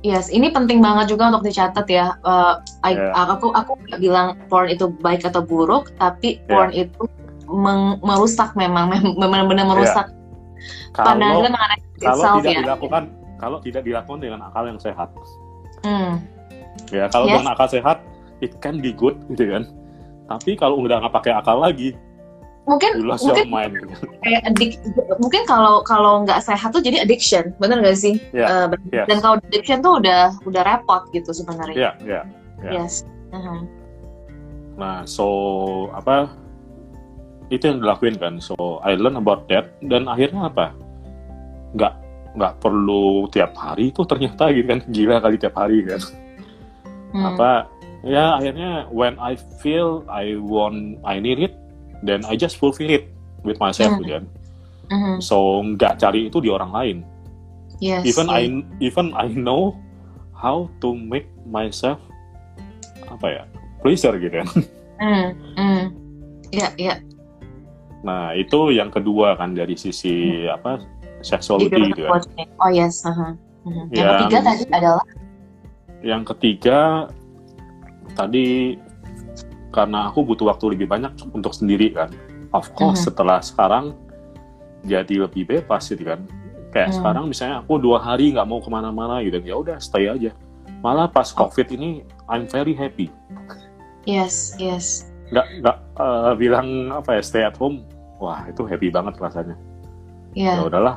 Yes, 0.00 0.32
ini 0.32 0.48
penting 0.48 0.80
banget 0.80 1.12
juga 1.12 1.28
untuk 1.28 1.44
dicatat 1.44 1.84
ya. 1.84 2.16
Uh, 2.24 2.56
I- 2.80 2.96
Ya. 2.96 3.12
Aku 3.36 3.52
aku 3.52 3.76
nggak 3.84 4.00
bilang 4.00 4.32
porn 4.48 4.72
itu 4.72 4.88
baik 4.96 5.28
atau 5.28 5.44
buruk, 5.44 5.92
tapi 6.00 6.40
Ya. 6.40 6.48
porn 6.48 6.72
itu 6.72 7.04
meng- 7.44 8.00
merusak 8.00 8.56
memang, 8.56 8.88
mem- 8.88 9.12
benar-benar 9.20 9.68
merusak 9.68 10.08
kalau 10.96 11.04
pandangan 11.20 11.52
mengenai 11.52 11.78
kalau 12.00 12.22
tidak 12.40 12.48
ya. 12.48 12.60
dilakukan 12.64 13.02
kalau 13.36 13.58
tidak 13.60 13.82
dilakukan 13.84 14.20
dengan 14.20 14.40
akal 14.40 14.64
yang 14.64 14.80
sehat 14.80 15.08
Hmm. 15.84 16.16
ya 16.88 17.04
kalau 17.12 17.28
Yes. 17.28 17.32
dengan 17.36 17.48
akal 17.52 17.68
sehat 17.68 17.98
it 18.40 18.56
can 18.64 18.80
be 18.80 18.92
good 18.92 19.16
gitu 19.32 19.48
kan 19.48 19.64
tapi 20.30 20.54
kalau 20.54 20.80
udah 20.80 21.00
nggak 21.02 21.14
pakai 21.14 21.32
akal 21.36 21.60
lagi 21.60 21.96
Mungkin 22.68 23.02
mungkin 23.02 23.46
kayak 24.22 24.42
adik, 24.46 24.78
mungkin 25.18 25.42
kalau 25.48 25.82
kalau 25.82 26.22
nggak 26.22 26.38
sehat 26.38 26.70
tuh 26.70 26.78
jadi 26.78 27.02
addiction, 27.02 27.50
benar 27.58 27.82
nggak 27.82 27.98
sih? 27.98 28.22
Ya, 28.30 28.46
Uh, 28.46 28.66
yes. 28.94 29.10
Dan 29.10 29.18
kalau 29.18 29.42
addiction 29.42 29.82
tuh 29.82 29.98
udah 29.98 30.36
udah 30.46 30.62
repot 30.62 31.02
gitu 31.10 31.34
sebenarnya. 31.34 31.74
ya 31.74 31.90
ya 32.04 32.22
ya. 32.62 32.70
Yes. 32.84 33.02
Mhm. 33.34 33.66
Nah, 34.78 35.02
so 35.02 35.26
apa 35.96 36.30
itu 37.50 37.66
yang 37.66 37.82
dilakuin 37.82 38.20
kan. 38.20 38.38
So 38.38 38.78
I 38.86 38.94
learn 38.94 39.18
about 39.18 39.50
that 39.50 39.74
dan 39.82 40.06
akhirnya 40.06 40.52
apa? 40.52 40.70
Nggak 41.74 41.94
nggak 42.38 42.52
perlu 42.62 43.26
tiap 43.34 43.50
hari 43.58 43.90
itu 43.90 44.06
ternyata 44.06 44.54
gitu 44.54 44.66
kan 44.70 44.80
gila 44.94 45.18
kali 45.18 45.36
tiap 45.40 45.58
hari 45.58 45.82
kan. 45.82 46.00
Hmm. 47.10 47.34
Apa 47.34 47.66
ya 48.06 48.36
akhirnya 48.40 48.88
when 48.88 49.16
I 49.20 49.36
feel 49.60 50.04
I 50.08 50.36
want 50.36 51.00
I 51.04 51.20
need 51.20 51.40
it, 51.40 51.52
then 52.00 52.24
I 52.24 52.36
just 52.36 52.56
fulfill 52.56 52.88
it 52.88 53.08
with 53.44 53.60
myself 53.60 53.92
Hmm. 53.96 54.00
gitu 54.04 54.10
kan. 54.20 54.24
Mhm. 54.90 55.14
So 55.22 55.60
nggak 55.62 56.00
cari 56.00 56.28
itu 56.28 56.40
di 56.40 56.48
orang 56.50 56.72
lain. 56.72 56.96
Yes. 57.80 58.04
Even 58.04 58.28
yes. 58.28 58.36
I 58.36 58.42
even 58.82 59.06
I 59.16 59.32
know 59.32 59.76
how 60.36 60.68
to 60.80 60.92
make 60.92 61.28
myself 61.44 62.00
apa 63.08 63.26
ya 63.26 63.42
pleasure 63.80 64.16
gitu 64.16 64.44
kan. 64.44 64.48
Hmm. 65.00 65.32
Hmm. 65.56 65.82
Iya, 66.52 66.68
iya. 66.76 66.94
Nah, 68.04 68.36
itu 68.36 68.68
yang 68.68 68.92
kedua 68.92 69.32
kan 69.40 69.56
dari 69.56 69.72
sisi 69.72 70.44
apa 70.44 70.76
sexuality 71.24 71.96
gitu 71.96 72.04
kan. 72.04 72.20
Oh 72.60 72.68
yes. 72.68 73.00
aha. 73.08 73.32
Mhm. 73.64 73.84
Yang 73.92 73.96
Yang- 73.96 74.12
ketiga 74.20 74.38
tadi 74.44 74.64
adalah 74.68 75.04
Yang 76.00 76.22
ketiga 76.32 76.78
tadi 78.20 78.76
karena 79.70 80.10
aku 80.10 80.26
butuh 80.26 80.50
waktu 80.50 80.76
lebih 80.76 80.90
banyak 80.90 81.14
untuk 81.32 81.54
sendiri 81.56 81.94
kan. 81.94 82.10
Of 82.50 82.74
course 82.74 83.06
Mhm. 83.06 83.06
setelah 83.14 83.38
sekarang 83.40 83.94
jadi 84.84 85.24
lebih 85.24 85.46
bebas 85.46 85.88
gitu 85.88 86.02
kan. 86.04 86.26
Kayak 86.70 86.90
Hmm. 86.92 86.96
sekarang 87.00 87.24
misalnya 87.30 87.56
aku 87.62 87.78
dua 87.78 87.98
hari 88.02 88.34
nggak 88.34 88.46
mau 88.46 88.58
ke 88.60 88.68
mana-mana 88.70 89.22
gitu, 89.22 89.38
ya 89.40 89.56
udah 89.58 89.76
stay 89.78 90.06
aja. 90.06 90.34
Malah 90.82 91.08
pas 91.10 91.30
Oh. 91.32 91.46
covid 91.46 91.70
ini 91.72 92.02
I'm 92.28 92.44
very 92.46 92.74
happy. 92.74 93.08
yes, 94.08 94.56
yes. 94.58 95.06
Nggak 95.30 95.46
nggak 95.62 95.76
eh, 96.00 96.32
bilang 96.40 96.66
apa 96.90 97.20
ya 97.20 97.22
stay 97.22 97.42
at 97.46 97.54
home. 97.54 97.84
Wah 98.18 98.44
itu 98.48 98.66
happy 98.66 98.90
banget 98.90 99.14
rasanya. 99.16 99.56
Ya, 100.34 100.58
Ya 100.58 100.62
udahlah. 100.66 100.96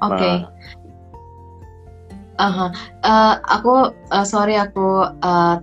oke. 0.00 0.20
Nah, 0.20 0.48
Aha. 2.38 2.66
Eh, 3.04 3.34
aku 3.46 3.94
eh, 4.10 4.26
sorry 4.26 4.58
aku 4.58 5.06
eh, 5.22 5.56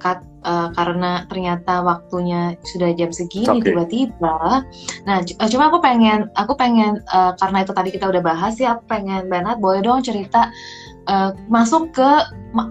cut 0.00 0.18
eh, 0.42 0.68
karena 0.74 1.28
ternyata 1.30 1.84
waktunya 1.84 2.56
sudah 2.66 2.90
jam 2.96 3.12
segini 3.14 3.60
okay. 3.60 3.70
tiba-tiba. 3.70 4.64
Nah, 5.06 5.16
cuma 5.26 5.70
aku 5.70 5.78
pengen 5.78 6.26
aku 6.34 6.56
pengen 6.58 6.98
eh, 7.04 7.32
karena 7.38 7.62
itu 7.62 7.72
tadi 7.76 7.90
kita 7.94 8.10
udah 8.10 8.22
bahas 8.24 8.58
ya, 8.58 8.74
aku 8.74 8.90
pengen 8.90 9.30
Bernard 9.30 9.62
boleh 9.62 9.84
dong 9.86 10.02
cerita 10.02 10.50
eh, 11.06 11.30
masuk 11.46 11.94
ke 11.94 12.10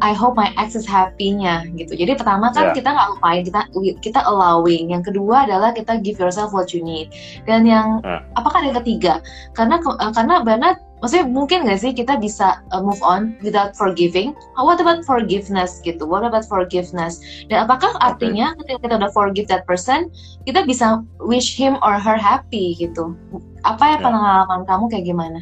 I 0.03 0.11
hope 0.11 0.35
my 0.35 0.51
ex 0.59 0.75
is 0.75 0.83
happy-nya 0.83 1.63
gitu. 1.79 1.95
Jadi 1.95 2.19
pertama 2.19 2.51
kan 2.51 2.75
Yeah. 2.75 2.75
kita 2.75 2.91
nggak 2.91 3.09
lupain, 3.15 3.41
kita 3.47 3.61
kita 4.03 4.19
allowing. 4.27 4.91
Yang 4.91 5.15
kedua 5.15 5.47
adalah 5.47 5.71
kita 5.71 6.03
give 6.03 6.19
yourself 6.19 6.51
what 6.51 6.75
you 6.75 6.83
need. 6.83 7.15
Dan 7.47 7.63
yang 7.63 8.03
Yeah. 8.03 8.19
apakah 8.35 8.59
yang 8.67 8.75
ketiga? 8.83 9.23
Karena 9.55 9.79
eh, 9.79 10.11
karena 10.11 10.43
Bernard 10.43 10.88
maksudnya 10.99 11.25
mungkin 11.27 11.63
nggak 11.67 11.79
sih 11.79 11.91
kita 11.95 12.19
bisa 12.19 12.63
uh, 12.71 12.83
move 12.83 12.99
on 12.99 13.35
without 13.43 13.75
forgiving? 13.75 14.35
Uh, 14.59 14.63
What 14.67 14.79
about 14.83 15.03
forgiveness 15.07 15.79
gitu? 15.83 16.03
What 16.03 16.27
about 16.27 16.45
forgiveness? 16.47 17.19
Dan 17.47 17.67
apakah 17.67 17.95
artinya 18.03 18.55
ketika 18.59 18.79
kita 18.83 18.93
udah 18.99 19.11
forgive 19.11 19.47
that 19.47 19.63
person, 19.63 20.11
kita 20.43 20.63
bisa 20.67 21.03
wish 21.23 21.55
him 21.55 21.79
or 21.79 21.97
her 21.99 22.19
happy 22.19 22.75
gitu? 22.75 23.15
Apa 23.63 23.95
ya 23.95 23.97
Ya. 23.99 24.03
pengalaman 24.05 24.61
kamu 24.67 24.83
kayak 24.91 25.05
gimana? 25.07 25.39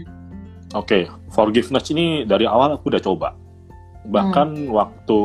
Oke, 0.75 1.07
forgiveness 1.31 1.89
ini 1.89 2.27
dari 2.27 2.43
awal 2.43 2.75
aku 2.75 2.91
udah 2.91 2.99
coba. 3.01 3.29
Bahkan 4.07 4.71
waktu 4.71 5.19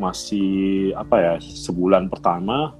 masih 0.00 0.48
apa 0.96 1.16
ya 1.20 1.34
sebulan 1.40 2.08
pertama 2.08 2.72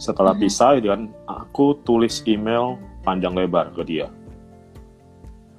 setelah 0.00 0.32
Mhm. 0.32 0.40
pisah 0.40 0.70
gitu 0.78 0.88
kan, 0.88 1.10
aku 1.26 1.76
tulis 1.84 2.22
email 2.24 2.78
panjang 3.04 3.34
lebar 3.36 3.72
ke 3.74 3.82
dia. 3.84 4.08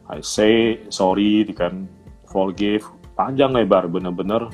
I 0.10 0.20
say 0.26 0.82
sorry 0.90 1.46
gitu 1.46 1.54
kan. 1.54 1.86
Forgive 2.30 2.86
panjang 3.14 3.54
lebar 3.54 3.86
bener-bener. 3.90 4.50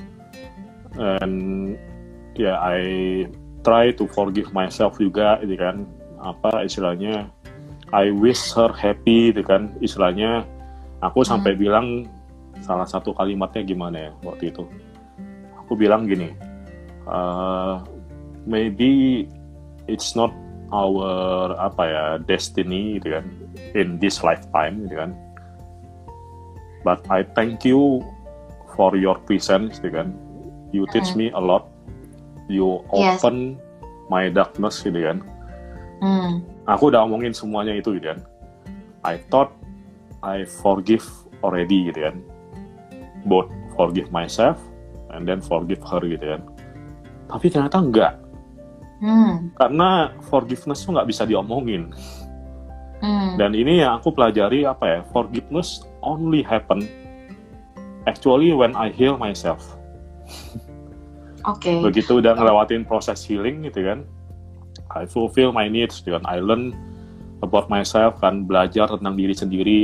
And 0.95 1.75
ya 2.35 2.55
yeah, 2.55 2.57
I 2.59 2.79
try 3.63 3.91
to 3.95 4.07
forgive 4.11 4.51
myself 4.51 4.99
juga 4.99 5.39
gitu 5.43 5.55
kan. 5.59 5.87
Apa 6.19 6.67
istilahnya? 6.67 7.31
I 7.93 8.11
wish 8.11 8.51
her 8.55 8.75
happy 8.75 9.31
gitu 9.31 9.43
kan. 9.47 9.71
Istilahnya 9.79 10.43
aku 10.99 11.23
sampai 11.23 11.55
hmm. 11.55 11.61
bilang 11.61 11.87
salah 12.63 12.87
satu 12.87 13.11
kalimatnya 13.15 13.63
gimana 13.63 13.97
ya 14.09 14.11
waktu 14.23 14.51
itu. 14.51 14.63
Aku 15.65 15.73
bilang 15.79 16.05
gini 16.05 16.29
uh, 17.09 17.81
maybe 18.45 19.25
it's 19.87 20.13
not 20.17 20.33
our 20.73 21.53
apa 21.61 21.83
ya 21.85 22.03
destiny 22.25 22.97
gitu 22.97 23.17
kan 23.17 23.25
in 23.77 24.01
this 24.01 24.25
lifetime 24.25 24.81
gitu 24.85 24.97
kan 24.97 25.11
but 26.85 27.01
I 27.09 27.25
thank 27.33 27.65
you 27.65 28.05
for 28.77 28.93
your 28.93 29.17
presence 29.25 29.81
gitu 29.81 29.97
kan 29.97 30.13
you 30.69 30.85
teach 30.93 31.17
mm. 31.17 31.17
me 31.17 31.25
a 31.33 31.41
lot 31.41 31.65
you 32.45 32.85
open 32.93 33.57
yes. 33.57 34.09
my 34.13 34.29
darkness 34.29 34.85
gitu 34.85 35.01
kan 35.01 35.17
mm. 36.05 36.45
aku 36.69 36.93
udah 36.93 37.01
omongin 37.03 37.33
semuanya 37.33 37.73
itu 37.73 37.97
gitu 37.97 38.13
kan 38.13 38.21
I 39.01 39.17
thought 39.33 39.49
I 40.21 40.45
forgive 40.45 41.05
already 41.41 41.89
gitu 41.89 42.05
kan 42.05 42.15
both 43.25 43.49
forgive 43.73 44.13
myself 44.13 44.61
and 45.13 45.25
then 45.25 45.41
forgive 45.41 45.81
her 45.85 46.01
gitu 46.05 46.37
kan 46.37 46.41
tapi 47.25 47.49
ternyata 47.49 47.81
enggak 47.81 48.13
hmm. 49.01 49.53
karena 49.57 50.13
forgiveness 50.29 50.85
tuh 50.85 50.93
nggak 50.93 51.09
bisa 51.09 51.23
diomongin 51.25 51.89
hmm. 53.01 53.37
dan 53.37 53.51
ini 53.57 53.81
yang 53.81 53.97
aku 53.97 54.13
pelajari 54.13 54.63
apa 54.65 54.85
ya 54.85 54.99
forgiveness 55.09 55.83
only 56.05 56.45
happen 56.45 56.85
actually 58.05 58.53
when 58.53 58.77
I 58.77 58.93
heal 58.93 59.17
myself 59.17 59.75
Oke. 61.45 61.69
Okay. 61.69 61.77
Begitu 61.77 62.25
udah 62.25 62.33
ngelewatin 62.33 62.89
proses 62.89 63.21
healing 63.21 63.69
gitu 63.69 63.85
kan, 63.85 64.01
I 64.89 65.05
fulfill 65.05 65.53
my 65.53 65.69
needs, 65.69 66.01
gitu 66.01 66.17
kan. 66.17 66.25
I 66.25 66.41
learn 66.41 66.73
about 67.45 67.69
myself 67.69 68.17
kan, 68.17 68.49
belajar 68.49 68.89
tentang 68.89 69.13
diri 69.13 69.37
sendiri, 69.37 69.79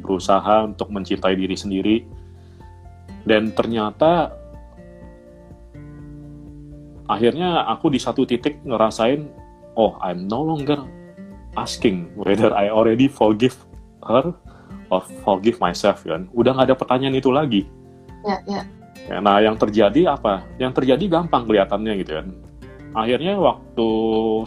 berusaha 0.00 0.64
untuk 0.64 0.88
mencintai 0.88 1.36
diri 1.36 1.52
sendiri. 1.52 1.96
Dan 3.28 3.52
ternyata 3.52 4.32
akhirnya 7.04 7.68
aku 7.68 7.92
di 7.92 8.00
satu 8.00 8.24
titik 8.24 8.64
ngerasain, 8.64 9.28
oh 9.76 10.00
I'm 10.00 10.24
no 10.24 10.40
longer 10.40 10.80
asking 11.60 12.16
whether 12.16 12.48
I 12.56 12.72
already 12.72 13.12
forgive 13.12 13.60
her 14.08 14.32
or 14.94 15.02
forgive 15.26 15.58
myself 15.58 16.06
kan. 16.06 16.30
Udah 16.30 16.54
nggak 16.54 16.70
ada 16.70 16.76
pertanyaan 16.78 17.18
itu 17.18 17.34
lagi. 17.34 17.66
Ya, 18.22 18.38
ya. 18.46 18.62
Ya, 19.04 19.20
nah, 19.20 19.36
yang 19.42 19.58
terjadi 19.58 20.16
apa? 20.16 20.46
Yang 20.56 20.80
terjadi 20.80 21.04
gampang 21.20 21.44
kelihatannya 21.44 21.92
gitu 22.00 22.12
kan. 22.22 22.26
Akhirnya 22.94 23.36
waktu 23.36 23.88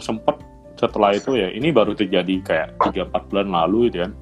sempet 0.02 0.40
setelah 0.74 1.14
itu 1.14 1.36
ya, 1.36 1.52
ini 1.52 1.70
baru 1.70 1.94
terjadi 1.94 2.34
kayak 2.42 2.68
3-4 2.80 3.28
bulan 3.30 3.48
lalu 3.52 3.92
gitu 3.92 4.08
kan. 4.08 4.12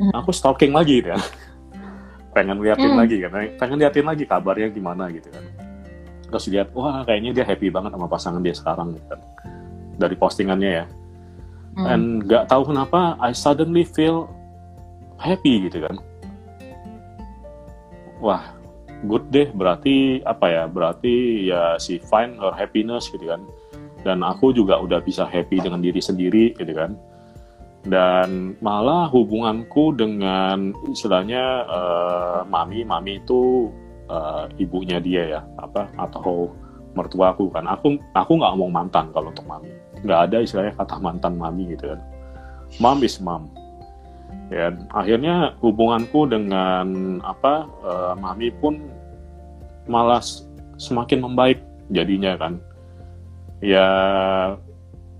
Hmm. 0.00 0.12
Aku 0.22 0.32
stalking 0.32 0.72
lagi 0.72 1.04
gitu 1.04 1.12
kan. 1.12 1.20
pengen 2.36 2.62
liatin 2.62 2.94
hmm. 2.94 3.00
lagi 3.00 3.16
kan, 3.26 3.30
pengen 3.58 3.76
liatin 3.82 4.06
lagi 4.06 4.24
kabarnya 4.24 4.70
gimana 4.70 5.10
gitu 5.10 5.28
kan. 5.34 5.44
Terus 6.30 6.46
lihat, 6.46 6.70
wah 6.78 7.02
kayaknya 7.02 7.42
dia 7.42 7.44
happy 7.44 7.74
banget 7.74 7.90
sama 7.90 8.06
pasangan 8.06 8.40
dia 8.40 8.54
sekarang 8.54 8.94
gitu 8.94 9.06
kan. 9.10 9.20
Dari 9.98 10.14
postingannya 10.14 10.70
ya. 10.70 10.84
Hmm. 11.74 11.86
And 11.90 12.04
gak 12.24 12.48
tahu 12.48 12.70
kenapa, 12.70 13.18
I 13.18 13.34
suddenly 13.34 13.82
feel 13.82 14.30
happy 15.20 15.68
gitu 15.68 15.84
kan. 15.84 15.96
Wah, 18.20 18.56
good 19.06 19.28
deh. 19.28 19.52
Berarti 19.52 20.24
apa 20.24 20.46
ya 20.48 20.64
berarti 20.66 21.46
ya 21.52 21.76
si 21.76 22.00
find 22.00 22.40
her 22.40 22.56
happiness 22.56 23.12
gitu 23.12 23.28
kan. 23.28 23.44
Dan 24.00 24.24
aku 24.24 24.56
juga 24.56 24.80
udah 24.80 25.04
bisa 25.04 25.28
happy 25.28 25.60
dengan 25.60 25.84
diri 25.84 26.00
sendiri 26.00 26.56
gitu 26.56 26.72
kan. 26.72 26.96
Dan 27.84 28.60
malah 28.60 29.08
hubunganku 29.08 29.96
dengan 29.96 30.72
istilahnya 30.88 31.64
uh, 31.68 32.40
mami. 32.48 32.84
Mami 32.84 33.20
itu 33.20 33.72
uh, 34.08 34.48
ibunya 34.56 35.00
dia 35.00 35.38
ya 35.38 35.40
apa 35.60 35.88
atau 36.00 36.52
mertua 36.96 37.32
aku 37.36 37.52
kan. 37.52 37.68
Aku 37.68 38.00
aku 38.16 38.32
nggak 38.40 38.52
ngomong 38.56 38.72
mantan 38.72 39.12
kalau 39.12 39.32
untuk 39.32 39.44
mami. 39.48 39.72
Nggak 40.00 40.20
ada 40.28 40.36
istilahnya 40.44 40.72
kata 40.76 40.96
mantan 41.00 41.36
mami 41.36 41.76
gitu 41.76 41.92
kan. 41.92 42.00
Mom 42.80 43.00
is 43.02 43.18
mom 43.18 43.50
ya 44.50 44.74
akhirnya 44.90 45.54
hubunganku 45.62 46.26
dengan 46.26 47.18
apa 47.22 47.70
uh, 47.86 48.14
mami 48.18 48.50
pun 48.50 48.82
malah 49.86 50.20
semakin 50.76 51.22
membaik 51.22 51.62
jadinya 51.94 52.34
kan. 52.34 52.58
Ya 53.62 53.86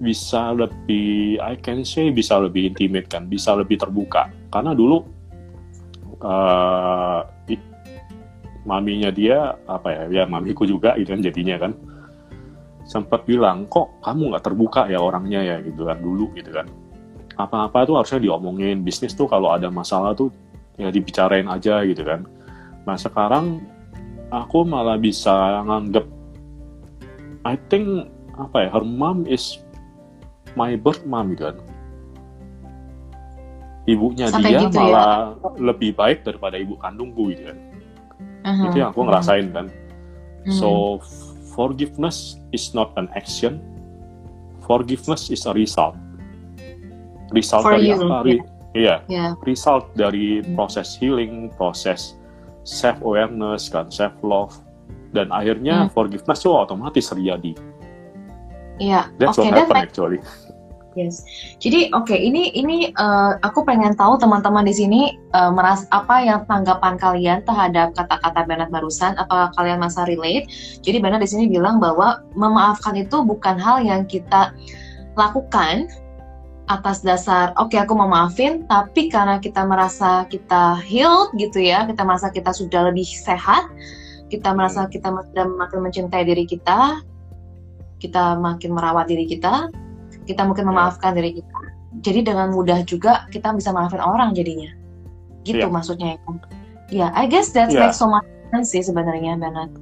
bisa 0.01 0.57
lebih 0.57 1.37
I 1.39 1.55
can 1.61 1.87
say 1.87 2.11
bisa 2.11 2.41
lebih 2.41 2.75
intimate 2.75 3.07
kan 3.07 3.31
bisa 3.31 3.55
lebih 3.55 3.79
terbuka. 3.79 4.35
Karena 4.51 4.75
dulu 4.75 5.07
uh, 6.27 7.23
it, 7.47 7.63
maminya 8.67 9.15
dia 9.15 9.55
apa 9.71 9.89
ya 9.95 10.03
ya 10.11 10.25
mamiku 10.27 10.67
juga 10.67 10.99
gitu 10.99 11.15
kan 11.15 11.23
jadinya 11.23 11.57
kan 11.61 11.73
sempat 12.91 13.23
bilang 13.23 13.71
kok 13.71 14.03
kamu 14.03 14.35
nggak 14.35 14.43
terbuka 14.43 14.91
ya 14.91 14.99
orangnya 14.99 15.41
ya? 15.45 15.57
Gitu 15.63 15.87
kan 15.87 16.03
dulu 16.03 16.35
gitu 16.35 16.51
kan 16.51 16.67
apa-apa 17.47 17.87
tuh 17.87 17.95
harusnya 18.01 18.21
diomongin 18.21 18.83
bisnis 18.83 19.15
tuh 19.15 19.31
kalau 19.31 19.55
ada 19.55 19.71
masalah 19.71 20.13
tuh 20.13 20.29
ya 20.81 20.89
dibicarain 20.89 21.47
aja 21.47 21.85
gitu 21.85 22.03
kan 22.03 22.25
nah 22.89 22.97
sekarang 22.97 23.61
aku 24.33 24.65
malah 24.65 24.97
bisa 24.97 25.63
nganggep 25.67 26.07
I 27.45 27.57
think 27.69 28.09
apa 28.37 28.67
ya 28.67 28.69
her 28.73 28.85
mom 28.85 29.29
is 29.29 29.61
my 30.57 30.77
birth 30.77 31.05
mom 31.05 31.37
gitu 31.37 31.53
kan 31.53 31.57
ibunya 33.89 34.31
Sampai 34.31 34.57
dia 34.57 34.61
gitu 34.65 34.79
ya? 34.79 34.81
malah 34.81 35.13
ya? 35.37 35.51
lebih 35.61 35.91
baik 35.99 36.25
daripada 36.25 36.57
ibu 36.57 36.79
kandungku 36.81 37.33
gitu 37.35 37.53
kan 37.53 37.59
uh-huh. 38.47 38.67
itu 38.71 38.77
yang 38.81 38.91
aku 38.95 39.01
ngerasain 39.05 39.47
kan 39.53 39.67
uh-huh. 39.69 40.53
so 40.55 40.69
forgiveness 41.53 42.41
is 42.55 42.73
not 42.73 42.95
an 42.97 43.11
action 43.13 43.61
forgiveness 44.65 45.29
is 45.29 45.45
a 45.45 45.53
result 45.53 45.99
result 47.33 47.63
For 47.65 47.79
dari 47.79 47.91
you. 47.91 47.99
apa? 47.99 48.17
Re 48.27 48.35
yeah. 48.75 48.99
yeah. 49.11 49.35
result 49.47 49.91
dari 49.99 50.43
proses 50.55 50.95
healing, 50.95 51.51
proses 51.59 52.15
self 52.63 52.99
awareness 53.03 53.71
kan, 53.71 53.91
self 53.91 54.15
love 54.23 54.55
dan 55.11 55.31
akhirnya 55.35 55.87
hmm. 55.87 55.91
forgiveness 55.91 56.43
itu 56.43 56.51
otomatis 56.55 57.11
terjadi. 57.11 57.53
Iya. 58.79 59.11
Yeah. 59.11 59.19
That's 59.19 59.39
okay, 59.39 59.51
what 59.51 59.59
happened 59.67 59.85
actually. 59.91 60.21
Yes. 60.99 61.23
Jadi 61.63 61.95
oke 61.95 62.11
okay, 62.11 62.19
ini 62.19 62.51
ini 62.51 62.91
uh, 62.99 63.39
aku 63.47 63.63
pengen 63.63 63.95
tahu 63.95 64.19
teman-teman 64.19 64.67
di 64.67 64.75
sini 64.75 65.01
uh, 65.31 65.55
meras 65.55 65.87
apa 65.95 66.19
yang 66.19 66.43
tanggapan 66.51 66.99
kalian 66.99 67.39
terhadap 67.47 67.95
kata-kata 67.95 68.43
Bernard 68.43 68.75
barusan 68.75 69.15
apa 69.15 69.55
kalian 69.55 69.79
masa 69.79 70.03
relate. 70.11 70.51
Jadi 70.83 70.99
Bernard 70.99 71.23
di 71.23 71.31
sini 71.31 71.47
bilang 71.47 71.79
bahwa 71.79 72.27
memaafkan 72.35 72.99
itu 72.99 73.23
bukan 73.23 73.55
hal 73.55 73.87
yang 73.87 74.03
kita 74.03 74.51
lakukan 75.15 75.87
atas 76.71 77.03
dasar 77.03 77.51
oke 77.59 77.75
okay, 77.75 77.83
aku 77.83 77.99
mau 77.99 78.07
maafin 78.07 78.63
tapi 78.71 79.11
karena 79.11 79.43
kita 79.43 79.67
merasa 79.67 80.23
kita 80.31 80.79
healed 80.87 81.35
gitu 81.35 81.59
ya 81.59 81.83
kita 81.91 82.07
merasa 82.07 82.31
kita 82.31 82.55
sudah 82.55 82.87
lebih 82.87 83.05
sehat 83.05 83.67
kita 84.31 84.55
merasa 84.55 84.87
kita 84.87 85.11
sudah 85.11 85.47
makin 85.59 85.83
mencintai 85.83 86.23
diri 86.23 86.47
kita 86.47 87.03
kita 87.99 88.39
makin 88.39 88.71
merawat 88.79 89.11
diri 89.11 89.27
kita 89.27 89.67
kita 90.25 90.47
mungkin 90.47 90.65
ya. 90.65 90.69
memaafkan 90.71 91.19
diri 91.19 91.43
kita 91.43 91.61
jadi 91.99 92.23
dengan 92.23 92.55
mudah 92.55 92.87
juga 92.87 93.27
kita 93.35 93.51
bisa 93.59 93.75
maafin 93.75 93.99
orang 93.99 94.31
jadinya. 94.31 94.71
Gitu 95.43 95.67
yeah. 95.67 95.73
maksudnya 95.73 96.09
ya. 96.15 96.19
Yeah, 96.91 97.11
I 97.15 97.27
guess 97.27 97.51
that 97.55 97.71
yeah. 97.71 97.87
makes 97.87 97.99
so 97.99 98.07
much 98.07 98.27
sense 98.55 98.71
sih 98.71 98.83
sebenarnya 98.83 99.35
Bernard. 99.39 99.75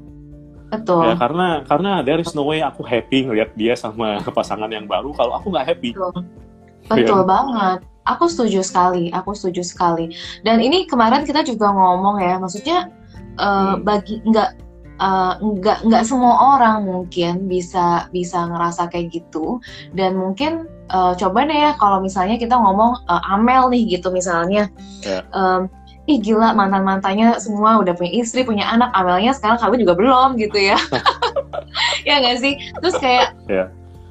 Betul. 0.68 1.12
Ya 1.12 1.16
karena 1.16 1.64
karena 1.64 2.00
there 2.04 2.20
is 2.20 2.32
no 2.32 2.48
way 2.48 2.60
aku 2.64 2.84
happy 2.84 3.28
ngeliat 3.28 3.52
dia 3.56 3.76
sama 3.76 4.20
pasangan 4.36 4.68
yang 4.68 4.88
baru 4.88 5.12
kalau 5.12 5.36
aku 5.36 5.52
nggak 5.52 5.66
happy. 5.68 5.92
Betul 5.92 6.47
Betul 6.88 7.22
yeah. 7.22 7.28
banget. 7.28 7.78
Aku 8.08 8.24
setuju 8.26 8.64
sekali. 8.64 9.12
Aku 9.12 9.36
setuju 9.36 9.60
sekali. 9.60 10.16
Dan 10.40 10.64
ini 10.64 10.88
kemarin 10.88 11.28
kita 11.28 11.44
juga 11.44 11.68
ngomong 11.68 12.24
ya, 12.24 12.40
maksudnya 12.40 12.88
uh, 13.36 13.76
hmm. 13.76 13.84
bagi 13.84 14.24
nggak 14.24 14.50
uh, 14.96 15.36
nggak 15.36 15.84
nggak 15.84 16.04
semua 16.08 16.56
orang 16.56 16.88
mungkin 16.88 17.44
bisa 17.44 18.08
bisa 18.08 18.48
ngerasa 18.48 18.88
kayak 18.88 19.12
gitu. 19.12 19.60
Dan 19.92 20.16
mungkin 20.16 20.64
uh, 20.88 21.12
coba 21.12 21.44
deh 21.44 21.58
ya 21.68 21.76
kalau 21.76 22.00
misalnya 22.00 22.40
kita 22.40 22.56
ngomong 22.56 22.96
uh, 23.12 23.22
Amel 23.36 23.68
nih 23.68 24.00
gitu 24.00 24.08
misalnya. 24.08 24.72
Yeah. 25.04 25.22
Ya. 25.28 25.36
Um, 25.36 25.68
ih 26.08 26.16
gila 26.24 26.56
mantan 26.56 26.88
mantannya 26.88 27.36
semua 27.36 27.84
udah 27.84 27.92
punya 27.92 28.24
istri 28.24 28.40
punya 28.40 28.64
anak 28.64 28.88
Amelnya 28.96 29.36
sekarang 29.36 29.60
kawin 29.60 29.84
juga 29.84 29.92
belum 29.92 30.40
gitu 30.40 30.56
ya 30.56 30.80
ya 32.08 32.24
nggak 32.24 32.40
sih 32.40 32.56
terus 32.80 32.96
kayak 32.96 33.36
yeah 33.44 33.68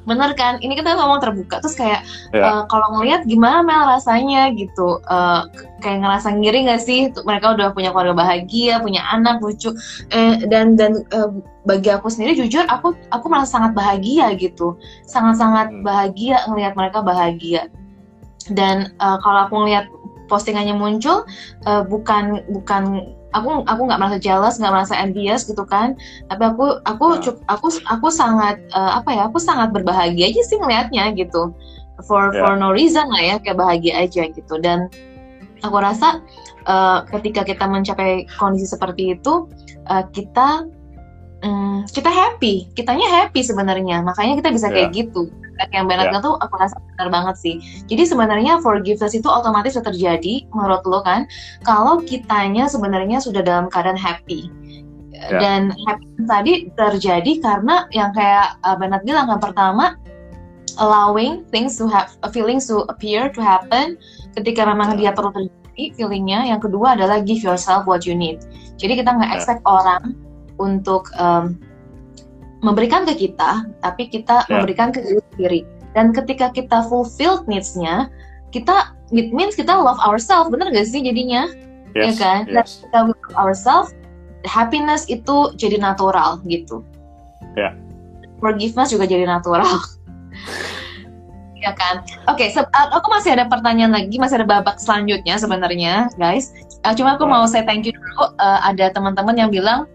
bener 0.08 0.32
kan 0.40 0.56
ini 0.64 0.80
kita 0.80 0.96
ngomong 0.96 1.20
terbuka 1.20 1.60
terus 1.60 1.76
kayak 1.76 2.08
yeah. 2.32 2.40
Ya. 2.40 2.48
uh, 2.48 2.64
kalau 2.72 2.88
ngelihat 2.96 3.28
gimana 3.28 3.60
Mel 3.60 3.84
rasanya 3.84 4.56
gitu 4.56 5.04
uh, 5.12 5.44
kayak 5.84 6.00
ngerasa 6.02 6.32
ngiri 6.32 6.64
gak 6.66 6.82
sih 6.82 7.12
mereka 7.28 7.54
udah 7.54 7.76
punya 7.76 7.92
keluarga 7.92 8.16
bahagia 8.16 8.80
punya 8.80 9.04
anak 9.12 9.44
lucu 9.44 9.76
eh, 10.16 10.40
dan 10.48 10.80
dan 10.80 11.04
uh, 11.12 11.30
bagi 11.68 11.92
aku 11.92 12.08
sendiri 12.08 12.40
jujur 12.40 12.64
aku 12.72 12.96
aku 13.12 13.26
merasa 13.28 13.60
sangat 13.60 13.76
bahagia 13.76 14.32
gitu 14.40 14.80
sangat 15.04 15.36
sangat 15.38 15.68
hmm. 15.70 15.84
bahagia 15.84 16.40
ngelihat 16.48 16.74
mereka 16.80 17.04
bahagia 17.04 17.68
dan 18.56 18.96
uh, 19.04 19.20
kalau 19.20 19.44
aku 19.44 19.54
ngelihat 19.60 19.92
postingannya 20.28 20.76
muncul 20.76 21.24
uh, 21.66 21.84
bukan 21.88 22.44
bukan 22.52 23.16
aku 23.36 23.64
aku 23.68 23.82
nggak 23.88 24.00
merasa 24.00 24.18
jealous 24.20 24.56
nggak 24.60 24.74
merasa 24.74 24.96
envious 24.96 25.44
gitu 25.44 25.64
kan 25.68 25.98
tapi 26.32 26.44
aku 26.48 26.80
aku 26.88 27.20
yeah. 27.20 27.36
aku 27.52 27.68
aku 27.88 28.08
sangat 28.08 28.62
uh, 28.72 29.00
apa 29.00 29.10
ya 29.12 29.22
aku 29.28 29.40
sangat 29.42 29.76
berbahagia 29.76 30.32
aja 30.32 30.42
sih 30.48 30.58
ngelihatnya 30.60 31.12
gitu 31.16 31.52
for 32.08 32.32
yeah. 32.32 32.46
for 32.46 32.54
no 32.56 32.72
reason 32.72 33.08
lah 33.12 33.22
ya 33.22 33.36
kayak 33.42 33.60
bahagia 33.60 34.08
aja 34.08 34.30
gitu 34.32 34.56
dan 34.64 34.88
aku 35.66 35.78
rasa 35.82 36.22
uh, 36.70 37.04
ketika 37.10 37.44
kita 37.44 37.66
mencapai 37.66 38.30
kondisi 38.38 38.70
seperti 38.70 39.18
itu 39.18 39.50
uh, 39.90 40.04
kita 40.14 40.68
um, 41.44 41.84
kita 41.90 42.10
happy 42.10 42.70
kitanya 42.78 43.08
happy 43.10 43.42
sebenarnya 43.44 44.02
makanya 44.06 44.40
kita 44.40 44.50
bisa 44.54 44.68
yeah. 44.72 44.88
kayak 44.88 44.90
gitu 44.96 45.28
yang 45.74 45.86
Bernard 45.90 46.14
yeah. 46.14 46.24
tuh 46.24 46.36
aku 46.40 46.56
rasa 46.58 46.78
benar 46.94 47.10
banget 47.10 47.36
sih. 47.38 47.56
Jadi 47.90 48.04
sebenarnya 48.06 48.62
forgiveness 48.62 49.18
itu 49.18 49.28
otomatis 49.28 49.74
sudah 49.74 49.90
terjadi 49.94 50.46
menurut 50.54 50.84
lo 50.86 51.02
kan 51.02 51.26
kalau 51.66 52.02
kitanya 52.02 52.70
sebenarnya 52.70 53.18
sudah 53.22 53.42
dalam 53.42 53.68
keadaan 53.68 53.98
happy. 53.98 54.50
Yeah. 55.14 55.42
Dan 55.42 55.62
happy 55.90 56.06
tadi 56.30 56.54
terjadi 56.78 57.32
karena 57.42 57.90
yang 57.90 58.14
kayak 58.14 58.62
uh, 58.62 58.78
Bernard 58.78 59.02
bilang 59.02 59.26
kan 59.30 59.42
pertama 59.42 59.98
allowing 60.78 61.42
things 61.50 61.74
to 61.82 61.90
have 61.90 62.14
feelings 62.30 62.70
to 62.70 62.86
appear 62.94 63.34
to 63.34 63.42
happen 63.42 63.98
ketika 64.38 64.62
memang 64.62 64.94
dia 64.94 65.10
perlu 65.10 65.34
terjadi 65.34 65.98
feelingnya. 65.98 66.46
Yang 66.46 66.70
kedua 66.70 66.94
adalah 66.94 67.26
give 67.26 67.42
yourself 67.42 67.90
what 67.90 68.06
you 68.06 68.14
need. 68.14 68.46
Jadi 68.78 69.02
kita 69.02 69.10
nggak 69.10 69.42
expect 69.42 69.66
yeah. 69.66 69.74
orang 69.74 70.04
untuk 70.62 71.10
um, 71.18 71.58
memberikan 72.66 73.06
ke 73.06 73.14
kita, 73.28 73.66
tapi 73.86 74.10
kita 74.10 74.46
yeah. 74.48 74.62
memberikan 74.62 74.90
ke 74.90 75.04
diri 75.04 75.22
sendiri. 75.34 75.60
Dan 75.94 76.14
ketika 76.14 76.54
kita 76.54 76.86
fulfilled 76.90 77.46
needs-nya, 77.50 78.10
kita 78.54 78.94
it 79.14 79.34
means 79.34 79.58
kita 79.58 79.74
love 79.74 80.00
ourselves, 80.02 80.50
bener 80.50 80.70
gak 80.74 80.88
sih 80.90 81.02
jadinya? 81.02 81.50
Ya 81.94 82.14
yes, 82.14 82.18
ya 82.18 82.22
kan? 82.22 82.42
Yes. 82.50 82.54
Dan 82.54 82.64
kita 82.66 83.00
love 83.14 83.36
ourselves, 83.38 83.90
happiness 84.46 85.06
itu 85.10 85.54
jadi 85.58 85.78
natural 85.82 86.42
gitu. 86.46 86.82
Ya. 87.58 87.70
Yeah. 87.70 87.74
Forgiveness 88.38 88.94
juga 88.94 89.10
jadi 89.10 89.26
natural. 89.26 89.66
ya 91.66 91.74
kan? 91.74 92.06
Oke, 92.30 92.54
okay, 92.54 92.62
aku 92.94 93.08
masih 93.10 93.34
ada 93.34 93.50
pertanyaan 93.50 93.94
lagi, 93.94 94.22
masih 94.22 94.42
ada 94.42 94.48
babak 94.48 94.78
selanjutnya 94.78 95.42
sebenarnya, 95.42 96.10
guys. 96.22 96.54
Uh, 96.86 96.94
cuma 96.94 97.18
aku 97.18 97.26
yeah. 97.26 97.34
mau 97.34 97.44
saya 97.50 97.64
thank 97.66 97.90
you 97.90 97.94
dulu. 97.94 98.30
Uh, 98.38 98.60
ada 98.62 98.94
teman-teman 98.94 99.34
yang 99.34 99.50
bilang 99.50 99.90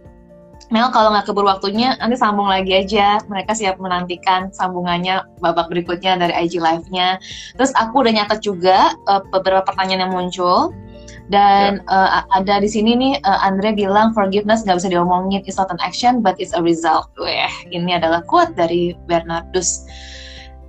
Mel 0.73 0.89
kalau 0.89 1.13
nggak 1.13 1.29
keburu 1.29 1.53
waktunya 1.53 1.95
nanti 2.01 2.17
sambung 2.17 2.49
lagi 2.49 2.73
aja. 2.73 3.21
Mereka 3.29 3.53
siap 3.53 3.77
menantikan 3.77 4.49
sambungannya 4.57 5.21
babak 5.45 5.69
berikutnya 5.69 6.17
dari 6.17 6.33
IG 6.33 6.57
Live-nya. 6.59 7.21
Terus 7.61 7.77
aku 7.77 8.01
udah 8.01 8.13
nyatet 8.17 8.41
juga 8.41 8.97
uh, 9.05 9.21
beberapa 9.29 9.61
pertanyaan 9.69 10.09
yang 10.09 10.15
muncul. 10.17 10.73
Dan 11.29 11.85
yeah. 11.87 12.25
uh, 12.25 12.25
ada 12.35 12.65
di 12.65 12.69
sini 12.69 12.97
nih 12.97 13.15
uh, 13.25 13.41
Andre 13.45 13.77
bilang 13.77 14.17
forgiveness 14.17 14.65
nggak 14.65 14.81
bisa 14.83 14.91
diomongin, 14.91 15.45
it's 15.45 15.61
not 15.61 15.71
an 15.71 15.81
action 15.85 16.25
but 16.25 16.35
it's 16.41 16.57
a 16.57 16.63
result. 16.65 17.13
Weh, 17.21 17.53
ini 17.69 17.93
adalah 17.93 18.25
quote 18.25 18.57
dari 18.57 18.97
Bernardus. 19.07 19.85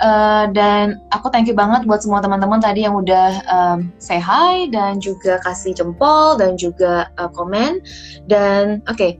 Uh, 0.03 0.51
dan 0.51 0.99
aku 1.15 1.31
thank 1.31 1.47
you 1.47 1.55
banget 1.55 1.87
buat 1.87 2.03
semua 2.03 2.19
teman-teman 2.19 2.59
tadi 2.59 2.83
yang 2.83 2.91
udah 2.91 3.39
um, 3.47 3.87
say 4.03 4.19
hi 4.19 4.67
dan 4.67 4.99
juga 4.99 5.39
kasih 5.47 5.71
jempol 5.71 6.35
dan 6.35 6.59
juga 6.59 7.07
uh, 7.15 7.31
komen. 7.31 7.79
Dan 8.27 8.83
oke, 8.91 8.99
okay, 8.99 9.11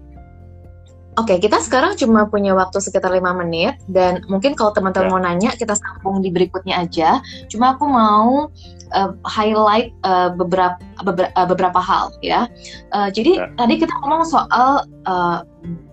Oke, 1.13 1.37
okay, 1.37 1.45
kita 1.45 1.61
sekarang 1.61 1.93
cuma 1.93 2.25
punya 2.25 2.57
waktu 2.57 2.81
sekitar 2.81 3.13
lima 3.13 3.37
menit 3.37 3.77
dan 3.85 4.25
mungkin 4.25 4.57
kalau 4.57 4.73
teman-teman 4.73 5.05
yeah. 5.05 5.13
mau 5.13 5.21
nanya 5.21 5.51
kita 5.53 5.77
sambung 5.77 6.25
di 6.25 6.33
berikutnya 6.33 6.81
aja. 6.81 7.21
Cuma 7.53 7.77
aku 7.77 7.85
mau 7.85 8.49
uh, 8.97 9.11
highlight 9.21 9.93
uh, 10.01 10.33
beberapa 10.33 10.81
beberapa, 11.05 11.29
uh, 11.37 11.45
beberapa 11.45 11.77
hal 11.77 12.17
ya. 12.25 12.49
Uh, 12.97 13.13
jadi 13.13 13.45
yeah. 13.45 13.53
tadi 13.61 13.77
kita 13.77 13.93
ngomong 14.01 14.25
soal 14.25 14.89
uh, 15.05 15.45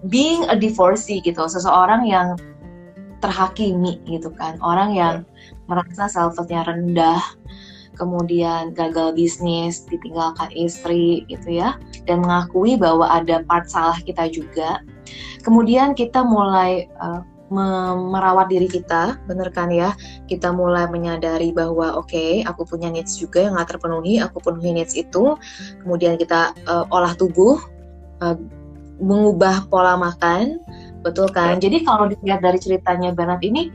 being 0.08 0.48
a 0.48 0.56
divorcee 0.56 1.20
gitu, 1.20 1.44
seseorang 1.44 2.08
yang 2.08 2.40
terhakimi 3.20 4.00
gitu 4.08 4.32
kan, 4.32 4.56
orang 4.64 4.96
yang 4.96 5.14
yeah. 5.20 5.68
merasa 5.68 6.08
self-nya 6.08 6.64
rendah, 6.64 7.20
kemudian 8.00 8.72
gagal 8.72 9.12
bisnis, 9.12 9.84
ditinggalkan 9.84 10.48
istri 10.56 11.28
gitu 11.28 11.60
ya, 11.60 11.76
dan 12.08 12.24
mengakui 12.24 12.80
bahwa 12.80 13.04
ada 13.04 13.44
part 13.44 13.68
salah 13.68 14.00
kita 14.00 14.32
juga 14.32 14.80
Kemudian 15.40 15.96
kita 15.96 16.20
mulai 16.24 16.86
uh, 17.00 17.24
merawat 17.50 18.46
diri 18.46 18.70
kita, 18.70 19.18
bener 19.26 19.50
kan 19.50 19.74
ya? 19.74 19.90
Kita 20.30 20.54
mulai 20.54 20.86
menyadari 20.86 21.50
bahwa 21.50 21.98
oke, 21.98 22.14
okay, 22.14 22.46
aku 22.46 22.62
punya 22.62 22.86
needs 22.86 23.18
juga 23.18 23.42
yang 23.42 23.58
nggak 23.58 23.74
terpenuhi, 23.74 24.22
aku 24.22 24.38
penuhi 24.38 24.70
needs 24.70 24.94
itu. 24.94 25.34
Kemudian 25.82 26.14
kita 26.14 26.54
uh, 26.70 26.86
olah 26.94 27.18
tubuh, 27.18 27.58
uh, 28.22 28.38
mengubah 29.02 29.66
pola 29.66 29.98
makan, 29.98 30.62
betul 31.02 31.26
kan? 31.32 31.58
Ya. 31.58 31.66
Jadi 31.66 31.82
kalau 31.82 32.06
dilihat 32.06 32.40
dari 32.44 32.58
ceritanya 32.62 33.10
Bernard 33.10 33.42
ini, 33.42 33.74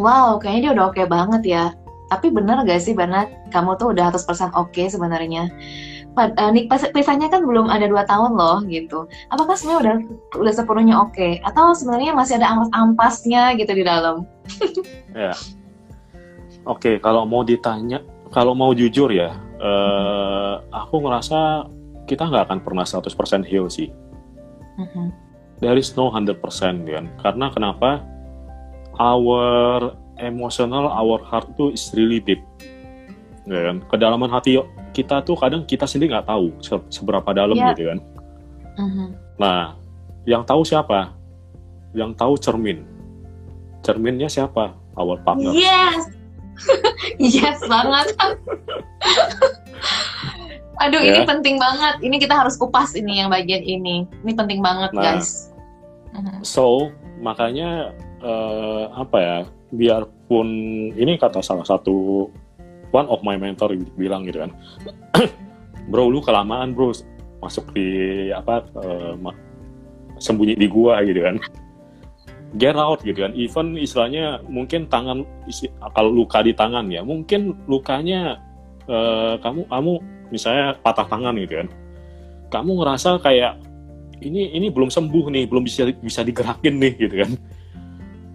wow, 0.00 0.40
kayaknya 0.40 0.72
dia 0.72 0.72
udah 0.80 0.84
oke 0.88 0.96
okay 0.96 1.06
banget 1.06 1.42
ya. 1.44 1.64
Tapi 2.08 2.32
bener 2.32 2.64
gak 2.64 2.80
sih 2.80 2.96
Bernard, 2.96 3.28
kamu 3.52 3.76
tuh 3.76 3.92
udah 3.92 4.08
100% 4.16 4.56
oke 4.56 4.72
okay 4.72 4.88
sebenarnya? 4.88 5.52
Uh, 6.18 6.50
nik 6.50 6.66
pisahnya 6.90 7.30
kan 7.30 7.46
belum 7.46 7.70
ada 7.70 7.86
dua 7.86 8.02
tahun 8.04 8.34
loh 8.34 8.66
gitu. 8.66 9.06
Apakah 9.30 9.54
sebenarnya 9.54 9.78
udah 9.78 9.96
udah 10.42 10.52
sepenuhnya 10.52 10.94
oke 10.98 11.14
okay? 11.14 11.38
atau 11.46 11.70
sebenarnya 11.72 12.12
masih 12.12 12.42
ada 12.42 12.50
ampas-ampasnya 12.50 13.54
gitu 13.56 13.72
di 13.78 13.84
dalam? 13.86 14.26
ya. 15.14 15.32
Oke, 16.68 16.92
okay, 16.92 16.94
kalau 17.00 17.24
mau 17.24 17.46
ditanya, 17.46 18.04
kalau 18.28 18.52
mau 18.52 18.76
jujur 18.76 19.08
ya, 19.08 19.32
uh, 19.62 20.60
aku 20.68 21.00
ngerasa 21.00 21.70
kita 22.08 22.28
nggak 22.28 22.44
akan 22.48 22.58
pernah 22.64 22.84
100% 22.84 23.08
heal 23.44 23.68
sih. 23.68 23.88
Mm-hmm. 24.76 25.06
There 25.60 25.76
is 25.76 25.92
no 25.98 26.08
100% 26.12 26.40
kan. 26.86 27.04
Karena 27.20 27.46
kenapa? 27.50 28.04
Our 28.98 29.94
emotional, 30.18 30.90
our 30.90 31.22
heart 31.22 31.50
itu 31.54 31.74
is 31.74 31.90
really 31.94 32.18
deep. 32.18 32.42
Ya 33.48 33.72
kan? 33.72 33.76
Kedalaman 33.88 34.28
hati 34.28 34.60
kita 34.92 35.24
tuh 35.24 35.36
kadang 35.40 35.64
kita 35.64 35.88
sendiri 35.88 36.12
nggak 36.12 36.28
tahu 36.28 36.52
seberapa 36.92 37.32
dalam 37.32 37.56
yeah. 37.56 37.72
gitu 37.72 37.88
kan. 37.88 37.98
Uh-huh. 38.78 39.08
Nah, 39.40 39.74
yang 40.28 40.44
tahu 40.44 40.62
siapa? 40.62 41.16
Yang 41.96 42.12
tahu 42.20 42.34
cermin. 42.36 42.84
Cerminnya 43.80 44.28
siapa? 44.28 44.76
Our 44.98 45.16
partner. 45.24 45.54
Yes, 45.56 46.10
yes 47.22 47.58
banget. 47.64 48.12
Aduh, 50.84 51.02
yeah. 51.02 51.10
ini 51.10 51.20
ya. 51.22 51.26
penting 51.26 51.56
banget. 51.58 51.94
Ini 52.04 52.16
kita 52.22 52.34
harus 52.38 52.54
kupas 52.54 52.94
ini 52.94 53.18
yang 53.22 53.32
bagian 53.32 53.64
ini. 53.64 54.06
Ini 54.22 54.32
penting 54.36 54.62
banget, 54.62 54.94
nah, 54.94 55.02
guys. 55.18 55.50
Uh-huh. 56.14 56.38
So, 56.44 56.64
makanya 57.18 57.94
uh, 58.22 58.92
apa 58.94 59.18
ya? 59.18 59.38
Biarpun 59.68 60.48
ini 60.96 61.20
kata 61.20 61.44
salah 61.44 61.66
satu 61.66 62.30
one 62.90 63.08
of 63.08 63.20
my 63.26 63.36
mentor 63.36 63.74
bilang 63.96 64.24
gitu 64.24 64.44
kan 64.46 64.50
bro 65.88 66.12
lu 66.12 66.20
kelamaan 66.20 66.76
bro. 66.76 66.92
Masuk 67.38 67.70
di 67.72 68.28
apa 68.34 68.66
uh, 68.76 69.14
sembunyi 70.20 70.54
di 70.58 70.68
gua 70.68 71.00
gitu 71.02 71.24
kan. 71.24 71.40
Get 72.60 72.76
out 72.76 73.00
gitu 73.02 73.24
kan. 73.24 73.32
Even 73.34 73.78
istilahnya 73.78 74.44
mungkin 74.46 74.86
tangan 74.90 75.24
kalau 75.96 76.12
luka 76.12 76.44
di 76.44 76.52
tangan 76.52 76.90
ya 76.92 77.00
mungkin 77.06 77.56
lukanya 77.70 78.42
uh, 78.86 79.40
kamu 79.40 79.64
kamu 79.70 79.92
misalnya 80.34 80.76
patah 80.84 81.08
tangan 81.08 81.34
gitu 81.40 81.64
kan. 81.64 81.68
Kamu 82.48 82.80
ngerasa 82.80 83.20
kayak 83.22 83.60
ini 84.18 84.50
ini 84.50 84.66
belum 84.72 84.90
sembuh 84.90 85.30
nih 85.30 85.44
belum 85.46 85.62
bisa 85.62 85.88
bisa 86.02 86.26
digerakin 86.26 86.74
nih 86.74 86.92
gitu 86.98 87.14
kan 87.22 87.30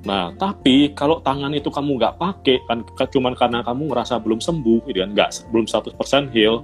Nah, 0.04 0.36
tapi 0.36 0.92
kalau 0.92 1.24
tangan 1.24 1.56
itu 1.56 1.72
kamu 1.72 1.96
nggak 1.96 2.20
pakai, 2.20 2.60
kan 2.68 2.84
cuma 3.08 3.32
karena 3.32 3.64
kamu 3.64 3.88
ngerasa 3.88 4.20
belum 4.20 4.44
sembuh, 4.44 4.84
gitu 4.92 5.00
kan, 5.00 5.12
nggak 5.16 5.30
belum 5.48 5.66
100% 5.66 6.36
heal, 6.36 6.60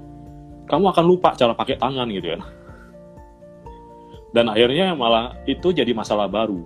kamu 0.67 0.85
akan 0.91 1.05
lupa 1.07 1.31
cara 1.39 1.55
pakai 1.55 1.79
tangan, 1.79 2.11
gitu 2.11 2.35
kan. 2.35 2.41
Dan 4.35 4.51
akhirnya 4.51 4.91
malah 4.91 5.39
itu 5.47 5.71
jadi 5.71 5.89
masalah 5.95 6.27
baru. 6.27 6.61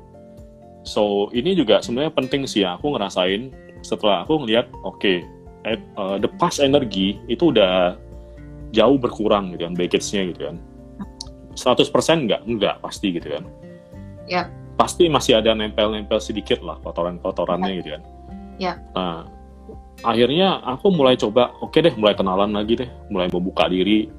So, 0.84 1.30
ini 1.32 1.54
juga 1.54 1.80
sebenarnya 1.80 2.12
penting 2.12 2.50
sih 2.50 2.66
ya, 2.66 2.76
aku 2.76 2.98
ngerasain 2.98 3.54
setelah 3.86 4.26
aku 4.26 4.42
ngeliat, 4.42 4.66
oke, 4.82 4.98
okay, 4.98 5.22
uh, 5.96 6.18
the 6.18 6.28
past 6.42 6.58
energy 6.58 7.22
itu 7.30 7.54
udah 7.54 7.96
jauh 8.74 8.98
berkurang 8.98 9.54
gitu 9.54 9.70
kan, 9.70 9.78
baggage-nya 9.78 10.22
gitu 10.34 10.42
kan. 10.50 10.58
100% 11.54 12.26
nggak, 12.26 12.42
nggak 12.50 12.76
pasti 12.82 13.14
gitu 13.14 13.30
kan. 13.30 13.46
Ya. 14.26 14.50
Pasti 14.74 15.06
masih 15.10 15.38
ada 15.38 15.54
nempel-nempel 15.54 16.18
sedikit 16.18 16.62
lah 16.66 16.82
kotoran-kotorannya 16.82 17.72
gitu 17.82 17.90
kan. 17.94 18.04
Ya. 18.58 18.74
Nah, 18.98 19.30
akhirnya 20.02 20.62
aku 20.66 20.90
mulai 20.94 21.16
coba, 21.18 21.54
oke 21.62 21.74
okay 21.74 21.86
deh, 21.86 21.94
mulai 21.98 22.18
kenalan 22.18 22.52
lagi 22.54 22.82
deh, 22.82 22.90
mulai 23.14 23.30
membuka 23.30 23.70
diri, 23.70 24.10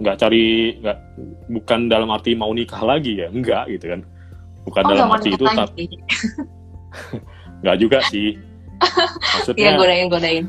nggak 0.00 0.16
cari, 0.20 0.78
nggak 0.80 0.98
bukan 1.50 1.80
dalam 1.88 2.08
arti 2.12 2.36
mau 2.36 2.52
nikah 2.52 2.80
lagi 2.84 3.24
ya, 3.24 3.28
enggak 3.32 3.68
gitu 3.72 3.94
kan, 3.94 4.00
bukan 4.68 4.82
Oh, 4.84 4.90
dalam 4.92 5.08
arti 5.12 5.28
itu, 5.32 5.44
lagi. 5.44 5.58
tapi 5.58 5.84
nggak 7.64 7.76
juga 7.80 7.98
sih. 8.08 8.36
Maksudnya, 9.38 9.62
Iya, 9.64 9.70
godain, 9.80 10.06
godain. 10.12 10.44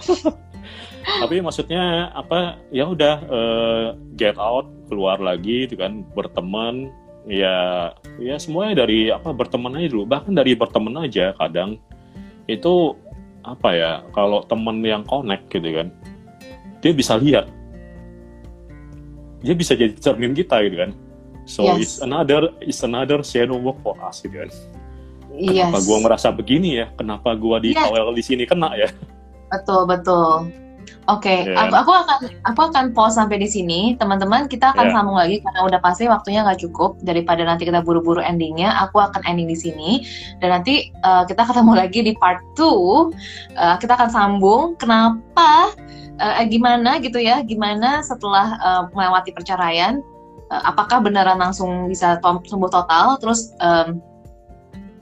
tapi 1.24 1.40
maksudnya 1.40 2.12
apa? 2.12 2.60
Ya 2.68 2.84
udah 2.84 3.14
eh, 3.24 3.86
get 4.20 4.36
out, 4.36 4.68
keluar 4.92 5.16
lagi, 5.16 5.64
gitu 5.64 5.80
kan, 5.80 6.04
berteman, 6.12 6.92
ya, 7.28 7.90
ya 8.20 8.36
semuanya 8.40 8.84
dari 8.86 9.08
apa 9.12 9.32
berteman 9.34 9.76
aja 9.76 9.88
dulu. 9.92 10.04
Bahkan 10.08 10.32
dari 10.32 10.56
berteman 10.56 11.04
aja 11.04 11.32
kadang 11.36 11.76
itu 12.48 12.96
apa 13.40 13.68
ya 13.72 13.92
kalau 14.12 14.44
temen 14.44 14.84
yang 14.84 15.00
connect 15.06 15.48
gitu 15.48 15.64
kan 15.72 15.88
dia 16.84 16.92
bisa 16.92 17.16
lihat 17.16 17.48
dia 19.40 19.56
bisa 19.56 19.72
jadi 19.72 19.96
cermin 19.96 20.36
kita 20.36 20.60
gitu 20.68 20.76
kan 20.84 20.90
so 21.48 21.64
Yes. 21.64 21.78
it's 21.80 21.96
another 22.04 22.52
it's 22.60 22.82
another 22.84 23.24
shadow 23.24 23.56
work 23.56 23.80
for 23.80 23.96
us 24.04 24.20
gitu 24.20 24.44
kan 24.44 24.50
Yes. 25.40 25.72
kenapa 25.72 25.78
gua 25.88 25.98
merasa 26.04 26.28
begini 26.28 26.84
ya 26.84 26.86
kenapa 27.00 27.32
gua 27.32 27.56
di 27.62 27.72
Yes. 27.72 27.80
awal 27.80 28.12
di 28.12 28.20
sini 28.20 28.44
kena 28.44 28.76
ya 28.76 28.88
Betul, 29.50 29.82
betul. 29.88 30.46
Oke, 31.10 31.42
Iya. 31.42 31.66
aku, 31.66 31.74
aku 31.74 31.92
akan 31.92 32.18
aku 32.46 32.60
akan 32.70 32.84
pause 32.94 33.18
sampai 33.18 33.42
di 33.42 33.50
sini, 33.50 33.98
teman-teman. 33.98 34.46
Kita 34.46 34.70
akan 34.70 34.86
Iya. 34.86 34.94
sambung 34.94 35.18
lagi 35.18 35.42
karena 35.42 35.60
udah 35.66 35.80
pasti 35.82 36.06
waktunya 36.06 36.46
nggak 36.46 36.62
cukup 36.62 37.02
daripada 37.02 37.42
nanti 37.42 37.66
kita 37.66 37.82
buru-buru 37.82 38.22
endingnya. 38.22 38.78
Aku 38.86 39.02
akan 39.02 39.18
ending 39.26 39.50
di 39.50 39.58
sini 39.58 39.90
dan 40.38 40.60
nanti 40.60 40.94
uh, 41.02 41.26
kita 41.26 41.42
ketemu 41.42 41.72
lagi 41.74 42.00
di 42.06 42.12
part 42.14 42.38
2 42.54 43.10
Uh, 43.60 43.76
kita 43.76 43.92
akan 43.98 44.08
sambung 44.08 44.78
kenapa, 44.78 45.74
uh, 46.16 46.34
eh, 46.40 46.46
gimana 46.48 46.96
gitu 47.02 47.18
ya, 47.18 47.42
gimana 47.44 48.00
setelah 48.00 48.56
uh, 48.62 48.82
melewati 48.94 49.34
perceraian, 49.34 50.00
uh, 50.48 50.62
apakah 50.64 51.02
beneran 51.02 51.36
langsung 51.36 51.90
bisa 51.90 52.16
to- 52.22 52.44
sembuh 52.46 52.70
total, 52.70 53.18
terus 53.20 53.52
um, 53.60 54.00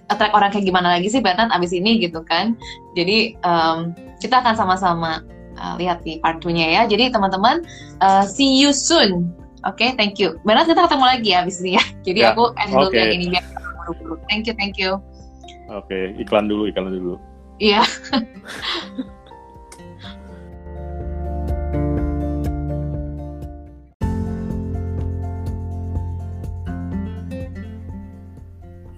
attract 0.09 0.35
orang 0.35 0.51
kayak 0.51 0.67
gimana 0.67 0.97
lagi 0.97 1.13
sih 1.13 1.21
Bernard 1.21 1.53
abis 1.53 1.71
ini 1.77 2.01
gitu 2.01 2.25
kan. 2.25 2.57
Jadi 2.97 3.37
um, 3.45 3.93
kita 4.19 4.41
akan 4.41 4.57
sama-sama 4.57 5.23
uh, 5.59 5.75
lihat 5.77 6.01
di 6.03 6.17
part 6.19 6.39
2-nya 6.39 6.67
ya. 6.71 6.83
Jadi 6.87 7.11
teman-teman, 7.11 7.67
uh, 7.99 8.23
see 8.23 8.57
you 8.57 8.71
soon. 8.71 9.29
Oke, 9.67 9.91
thank 9.99 10.17
you. 10.17 10.39
Bernard 10.47 10.71
kita 10.71 10.87
ketemu 10.87 11.05
lagi 11.05 11.29
ya 11.35 11.39
abis 11.43 11.59
ini 11.61 11.77
ya. 11.77 11.85
Jadi 12.07 12.19
Ya, 12.23 12.31
aku 12.33 12.55
end 12.57 12.71
dulu 12.71 12.89
oke. 12.89 12.95
yang 12.95 13.11
ini 13.13 13.27
biar 13.35 13.45
buru-buru. 13.85 14.15
Thank 14.31 14.47
you, 14.47 14.55
thank 14.55 14.79
you. 14.79 15.03
oke 15.69 16.17
iklan 16.17 16.49
dulu 16.49 16.65
iklan 16.65 16.89
dulu 16.89 17.21
Iya. 17.59 17.83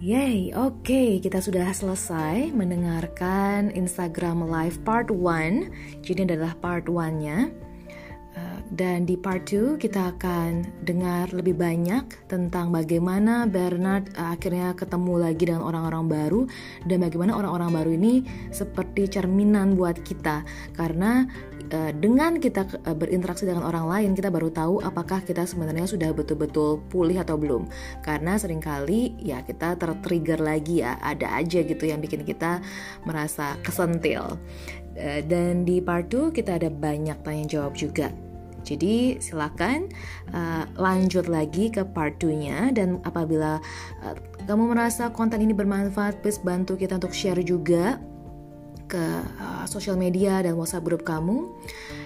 Yay, 0.00 0.48
oke, 0.56 1.20
kita 1.20 1.44
sudah 1.44 1.76
selesai 1.76 2.56
mendengarkan 2.56 3.68
Instagram 3.68 4.48
Live 4.48 4.80
Part 4.80 5.12
1. 5.12 5.68
Jadi 6.00 6.24
adalah 6.24 6.56
part 6.56 6.88
1-nya. 6.88 7.52
Uh, 8.32 8.58
Dan 8.72 9.04
di 9.04 9.20
part 9.20 9.44
2 9.44 9.76
kita 9.76 10.16
akan 10.16 10.64
dengar 10.88 11.28
lebih 11.36 11.52
banyak 11.52 12.08
tentang 12.32 12.72
bagaimana 12.72 13.44
Bernard 13.44 14.08
uh, 14.16 14.32
akhirnya 14.32 14.72
ketemu 14.72 15.20
lagi 15.20 15.44
dengan 15.52 15.68
orang-orang 15.68 16.08
baru 16.08 16.40
dan 16.88 17.04
bagaimana 17.04 17.36
orang-orang 17.36 17.68
baru 17.68 17.90
ini 18.00 18.24
seperti 18.56 19.04
cerminan 19.04 19.76
buat 19.76 20.00
kita 20.00 20.48
karena 20.80 21.28
uh, 21.72 21.92
dengan 21.94 22.38
kita 22.38 22.66
uh, 22.86 22.96
berinteraksi 22.96 23.46
dengan 23.46 23.66
orang 23.66 23.86
lain 23.86 24.10
kita 24.12 24.28
baru 24.28 24.50
tahu 24.50 24.82
apakah 24.82 25.22
kita 25.22 25.46
sebenarnya 25.46 25.86
sudah 25.86 26.10
betul-betul 26.12 26.82
pulih 26.90 27.22
atau 27.22 27.38
belum. 27.38 27.66
Karena 28.02 28.36
sering 28.36 28.60
kali 28.60 29.16
ya 29.18 29.42
kita 29.46 29.78
tertrigger 29.78 30.42
lagi 30.42 30.82
ya 30.84 30.98
ada 31.00 31.38
aja 31.38 31.62
gitu 31.62 31.84
yang 31.86 32.02
bikin 32.02 32.26
kita 32.26 32.60
merasa 33.06 33.56
kesentil. 33.64 34.38
Eh, 34.98 35.22
dan 35.24 35.64
di 35.64 35.78
part 35.80 36.10
2 36.10 36.34
kita 36.34 36.58
ada 36.60 36.68
banyak 36.68 37.16
tanya 37.22 37.46
jawab 37.46 37.78
juga. 37.78 38.10
Jadi 38.60 39.16
silakan 39.24 39.88
uh, 40.36 40.68
lanjut 40.76 41.32
lagi 41.32 41.72
ke 41.72 41.80
part 41.80 42.20
2-nya 42.20 42.76
dan 42.76 43.00
apabila 43.08 43.56
uh, 44.04 44.14
kamu 44.44 44.76
merasa 44.76 45.08
konten 45.08 45.40
ini 45.40 45.56
bermanfaat, 45.56 46.20
please 46.20 46.36
bantu 46.44 46.76
kita 46.76 47.00
untuk 47.00 47.16
share 47.16 47.40
juga 47.40 47.96
ke 48.90 49.22
uh, 49.22 49.62
sosial 49.70 49.94
media 49.94 50.42
dan 50.42 50.58
WhatsApp 50.58 50.82
grup 50.82 51.06
kamu. 51.06 51.46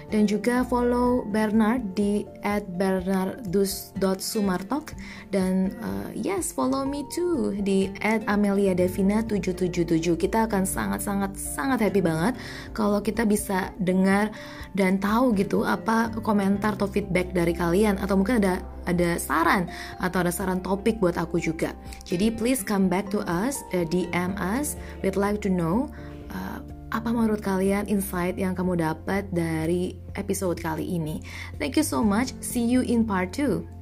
Dan 0.05 0.29
juga 0.29 0.61
follow 0.61 1.25
Bernard 1.25 1.97
di 1.97 2.29
@bernardus.sumartok 2.77 4.93
dan 5.33 5.73
uh, 5.81 6.13
yes 6.13 6.53
follow 6.53 6.85
me 6.85 7.01
too 7.09 7.57
di 7.57 7.89
@ameliadevina777 8.29 10.13
kita 10.13 10.45
akan 10.45 10.69
sangat 10.69 11.01
sangat 11.01 11.33
sangat 11.33 11.89
happy 11.89 12.05
banget 12.05 12.37
kalau 12.77 13.01
kita 13.01 13.25
bisa 13.25 13.73
dengar 13.81 14.29
dan 14.77 15.01
tahu 15.01 15.33
gitu 15.33 15.65
apa 15.65 16.13
komentar 16.21 16.77
atau 16.77 16.85
feedback 16.85 17.33
dari 17.33 17.57
kalian. 17.57 17.97
Atau 17.97 18.21
mungkin 18.21 18.45
ada 18.45 18.61
ada 18.85 19.17
saran 19.17 19.65
atau 19.97 20.21
ada 20.21 20.29
saran 20.29 20.61
topik 20.61 21.01
buat 21.01 21.17
aku 21.17 21.41
juga. 21.41 21.73
Jadi 22.05 22.29
please 22.29 22.61
come 22.61 22.85
back 22.85 23.09
to 23.09 23.25
us 23.25 23.65
uh, 23.73 23.81
DM 23.89 24.37
us. 24.37 24.77
We'd 25.01 25.17
like 25.17 25.41
to 25.41 25.49
know 25.49 25.89
uh, 26.29 26.61
apa 26.95 27.11
menurut 27.11 27.43
kalian 27.43 27.91
insight 27.91 28.39
yang 28.39 28.55
kamu 28.55 28.79
dapat 28.79 29.27
dari 29.35 29.99
episode 30.15 30.55
kali 30.63 30.95
ini. 30.95 31.19
Thank 31.59 31.75
you 31.75 31.83
so 31.83 31.99
much. 31.99 32.31
See 32.39 32.63
you 32.63 32.87
in 32.87 33.03
part 33.03 33.35
2. 33.35 33.74